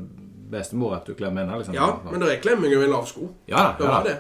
bestemor 0.51 0.97
at 0.99 1.09
du 1.09 1.15
klemmer 1.17 1.43
henne. 1.43 1.57
Liksom. 1.59 1.75
Ja, 1.75 1.89
men 2.05 2.23
det 2.23 2.33
er 2.35 2.41
klemming 2.43 2.75
over 2.75 2.87
en 2.87 2.93
lav 2.93 3.07
sko. 3.09 3.31
ja, 3.49 3.69
da, 3.79 3.91
ja, 3.91 4.01
det. 4.05 4.17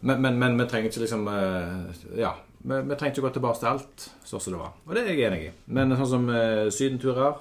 Men, 0.00 0.22
men, 0.24 0.38
men 0.40 0.56
vi 0.58 0.66
trenger 0.68 0.88
ikke 0.90 1.04
liksom 1.04 1.28
eh, 1.28 2.00
Ja. 2.20 2.34
Vi, 2.60 2.76
vi 2.76 2.96
trenger 2.96 3.14
ikke 3.14 3.24
gå 3.24 3.28
tilbake 3.38 3.60
til 3.62 3.70
alt 3.70 4.02
sånn 4.28 4.42
som 4.42 4.52
det 4.52 4.58
var. 4.60 4.72
Og 4.84 4.96
det 4.96 5.04
er 5.04 5.14
jeg 5.14 5.28
enig 5.30 5.44
i. 5.46 5.52
Men 5.72 5.94
sånn 5.96 6.10
som 6.10 6.26
eh, 6.34 6.66
sydenturer 6.74 7.38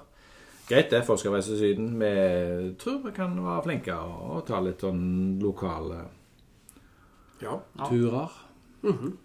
Greit 0.70 0.92
det, 0.94 1.02
folk 1.08 1.20
skal 1.20 1.34
reise 1.34 1.56
til 1.56 1.60
Syden. 1.64 1.94
Vi 2.00 2.76
tror 2.82 3.00
vi 3.06 3.12
kan 3.16 3.34
være 3.42 3.64
flinke 3.66 3.96
og, 3.98 4.44
ta 4.48 4.60
litt 4.62 4.82
sånn 4.86 5.40
lokale 5.42 6.04
Ja. 7.42 7.56
Turer. 7.88 8.30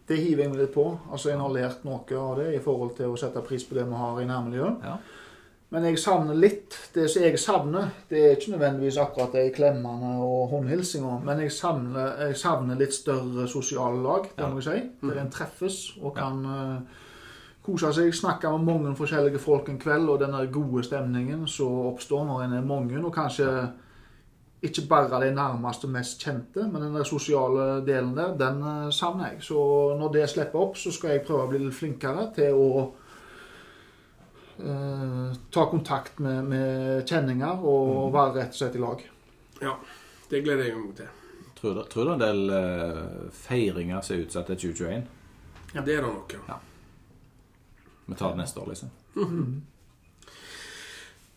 Det 0.09 0.16
hiver 0.18 0.45
jeg 0.45 0.51
meg 0.51 0.59
litt 0.64 0.72
på. 0.74 0.86
Altså, 1.12 1.30
En 1.34 1.40
har 1.45 1.53
lært 1.55 1.84
noe 1.86 2.01
av 2.18 2.38
det 2.40 2.55
i 2.57 2.62
forhold 2.62 2.97
til 2.97 3.12
å 3.12 3.18
sette 3.18 3.42
pris 3.47 3.62
på 3.68 3.74
det 3.76 3.84
vi 3.86 3.95
har 4.01 4.20
i 4.22 4.26
nærmiljøet. 4.26 4.82
Ja. 4.82 4.97
Men 5.74 5.84
jeg 5.88 5.99
savner 5.99 6.34
litt. 6.38 6.74
Det 6.95 7.09
som 7.11 7.22
jeg 7.22 7.38
savner, 7.38 7.88
det 8.11 8.18
er 8.22 8.36
ikke 8.36 8.53
nødvendigvis 8.55 8.99
akkurat 9.03 9.32
det 9.34 9.55
klemmene 9.57 10.12
og 10.22 10.51
håndhilsinga, 10.53 11.16
men 11.24 11.40
jeg 11.42 11.51
savner, 11.53 12.12
jeg 12.28 12.36
savner 12.38 12.78
litt 12.78 12.95
større 12.95 13.49
sosiale 13.51 14.03
lag, 14.03 14.22
det 14.36 14.45
Ja. 14.45 14.49
må 14.49 14.61
jeg 14.62 14.64
si. 14.82 15.09
Der 15.09 15.20
en 15.20 15.30
treffes 15.30 15.97
og 16.03 16.14
kan 16.16 16.45
eh, 16.45 16.80
kose 17.64 17.92
seg, 17.96 18.12
snakke 18.14 18.50
med 18.52 18.66
mange 18.68 18.92
forskjellige 18.98 19.40
folk 19.40 19.70
en 19.72 19.80
kveld, 19.80 20.10
og 20.12 20.20
denne 20.20 20.42
gode 20.52 20.84
stemningen 20.84 21.46
som 21.48 21.88
oppstår 21.88 22.26
når 22.28 22.44
en 22.44 22.58
er 22.58 22.68
mange, 22.68 22.98
og 23.00 23.14
kanskje 23.14 23.48
ikke 24.64 24.86
bare 24.88 25.20
de 25.20 25.30
nærmeste 25.34 25.88
mest 25.92 26.22
kjente, 26.24 26.66
men 26.72 26.82
den 26.82 27.04
sosiale 27.04 27.82
delen 27.84 28.14
der, 28.16 28.36
den 28.40 28.62
eh, 28.64 28.92
savner 28.92 29.32
jeg. 29.32 29.42
Så 29.44 29.56
når 29.98 30.12
det 30.12 30.28
slipper 30.32 30.60
opp, 30.60 30.78
så 30.80 30.92
skal 30.92 31.14
jeg 31.14 31.24
prøve 31.26 31.44
å 31.44 31.50
bli 31.50 31.60
litt 31.66 31.76
flinkere 31.76 32.30
til 32.36 32.56
å 32.56 32.68
eh, 34.60 35.34
ta 35.52 35.66
kontakt 35.68 36.22
med, 36.24 36.48
med 36.48 37.04
kjenninger 37.08 37.60
og 37.60 38.08
være 38.14 38.38
rett 38.38 38.56
og 38.56 38.62
slett 38.62 38.80
i 38.80 38.86
lag. 38.86 39.04
ja. 39.64 39.76
Det 40.24 40.40
gleder 40.40 40.64
jeg 40.64 40.78
meg 40.80 40.94
til. 40.96 41.08
Tror 41.58 41.74
du 41.76 41.82
tror 41.92 42.08
du 42.08 42.10
en 42.14 42.22
del 42.22 42.38
eh, 42.56 43.02
feiringer 43.36 44.00
ser 44.02 44.22
utsatt 44.24 44.48
til 44.50 44.72
2021? 44.72 45.04
Ja. 45.74 45.82
Det 45.84 45.98
er 45.98 46.00
det 46.00 46.08
nok, 46.08 46.32
ja. 46.48 46.56
Vi 48.07 48.14
tar 48.14 48.28
det 48.34 48.36
neste 48.42 48.61
år, 48.61 48.68
liksom. 48.68 48.90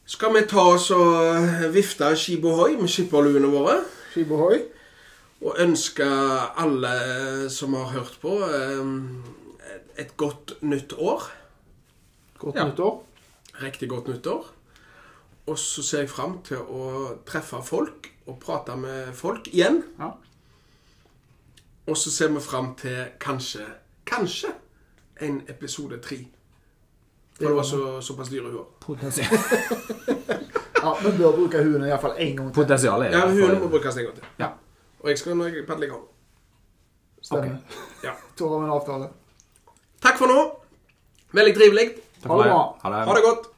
Skal 0.07 0.34
vi 0.36 0.41
ta 0.47 0.63
oss 0.74 0.89
og 0.95 1.72
vifte 1.74 2.09
skibohoi 2.15 2.78
med 2.80 2.89
skipperluene 2.91 3.49
våre? 3.51 3.78
Skibohoi. 4.13 4.59
Og 5.43 5.59
ønske 5.61 6.05
alle 6.57 7.49
som 7.53 7.74
har 7.78 7.91
hørt 7.93 8.18
på, 8.22 8.38
eh, 8.47 8.88
et 9.97 10.15
godt 10.18 10.53
nytt 10.61 10.93
år. 10.97 11.24
Godt 12.39 12.55
Ja. 12.55 12.68
nyttår. 12.68 13.03
Riktig 13.61 13.89
godt 13.89 14.07
nyttår. 14.07 14.45
Og 15.47 15.57
så 15.59 15.84
ser 15.84 15.99
jeg 15.99 16.09
fram 16.09 16.41
til 16.43 16.57
å 16.57 17.18
treffe 17.26 17.61
folk 17.63 18.11
og 18.28 18.39
prate 18.39 18.76
med 18.78 19.13
folk 19.13 19.47
igjen. 19.47 19.84
Ja. 19.99 20.11
Og 21.88 21.97
så 21.97 22.11
ser 22.11 22.28
vi 22.28 22.39
fram 22.39 22.76
til 22.76 23.05
kanskje, 23.20 23.65
kanskje 24.05 24.47
en 25.22 25.41
episode 25.47 25.99
tre. 26.01 26.28
For 27.38 27.46
det 27.46 27.56
var 27.56 27.64
så, 27.70 28.02
såpass 28.02 28.30
dyre 28.34 28.50
huer. 28.50 28.64
Potensial, 28.82 29.28
ja, 30.84 30.94
Vi 31.04 31.12
bør 31.18 31.36
bruke 31.36 31.62
huene 31.62 31.90
iallfall 31.92 32.16
én 32.18 32.34
gang 32.38 32.48
til. 32.50 32.56
Potensialet 32.56 33.12
er. 33.12 33.18
Ja, 33.20 33.28
huene 33.30 33.60
må 33.62 33.70
brukes 33.70 33.98
en 33.98 34.08
gang 34.08 34.16
til. 34.16 34.30
Ja. 34.42 34.48
Og 35.04 35.12
jeg 35.12 35.20
skal 35.22 35.38
når 35.38 35.54
jeg 35.54 35.68
padler 35.68 35.88
i 35.88 35.92
gang. 35.92 36.06
Stemmer. 37.22 37.60
Ja. 38.04 38.16
Da 38.40 38.50
har 38.50 38.64
vi 38.64 38.66
en 38.66 38.74
avtale. 38.74 39.10
Takk 40.02 40.18
for 40.18 40.34
nå. 40.34 40.40
Veldig 41.38 41.54
trivelig. 41.60 41.88
Ha 42.26 42.40
det 42.42 42.50
bra. 42.50 42.60
Ha 42.82 43.18
det 43.20 43.24
godt. 43.28 43.50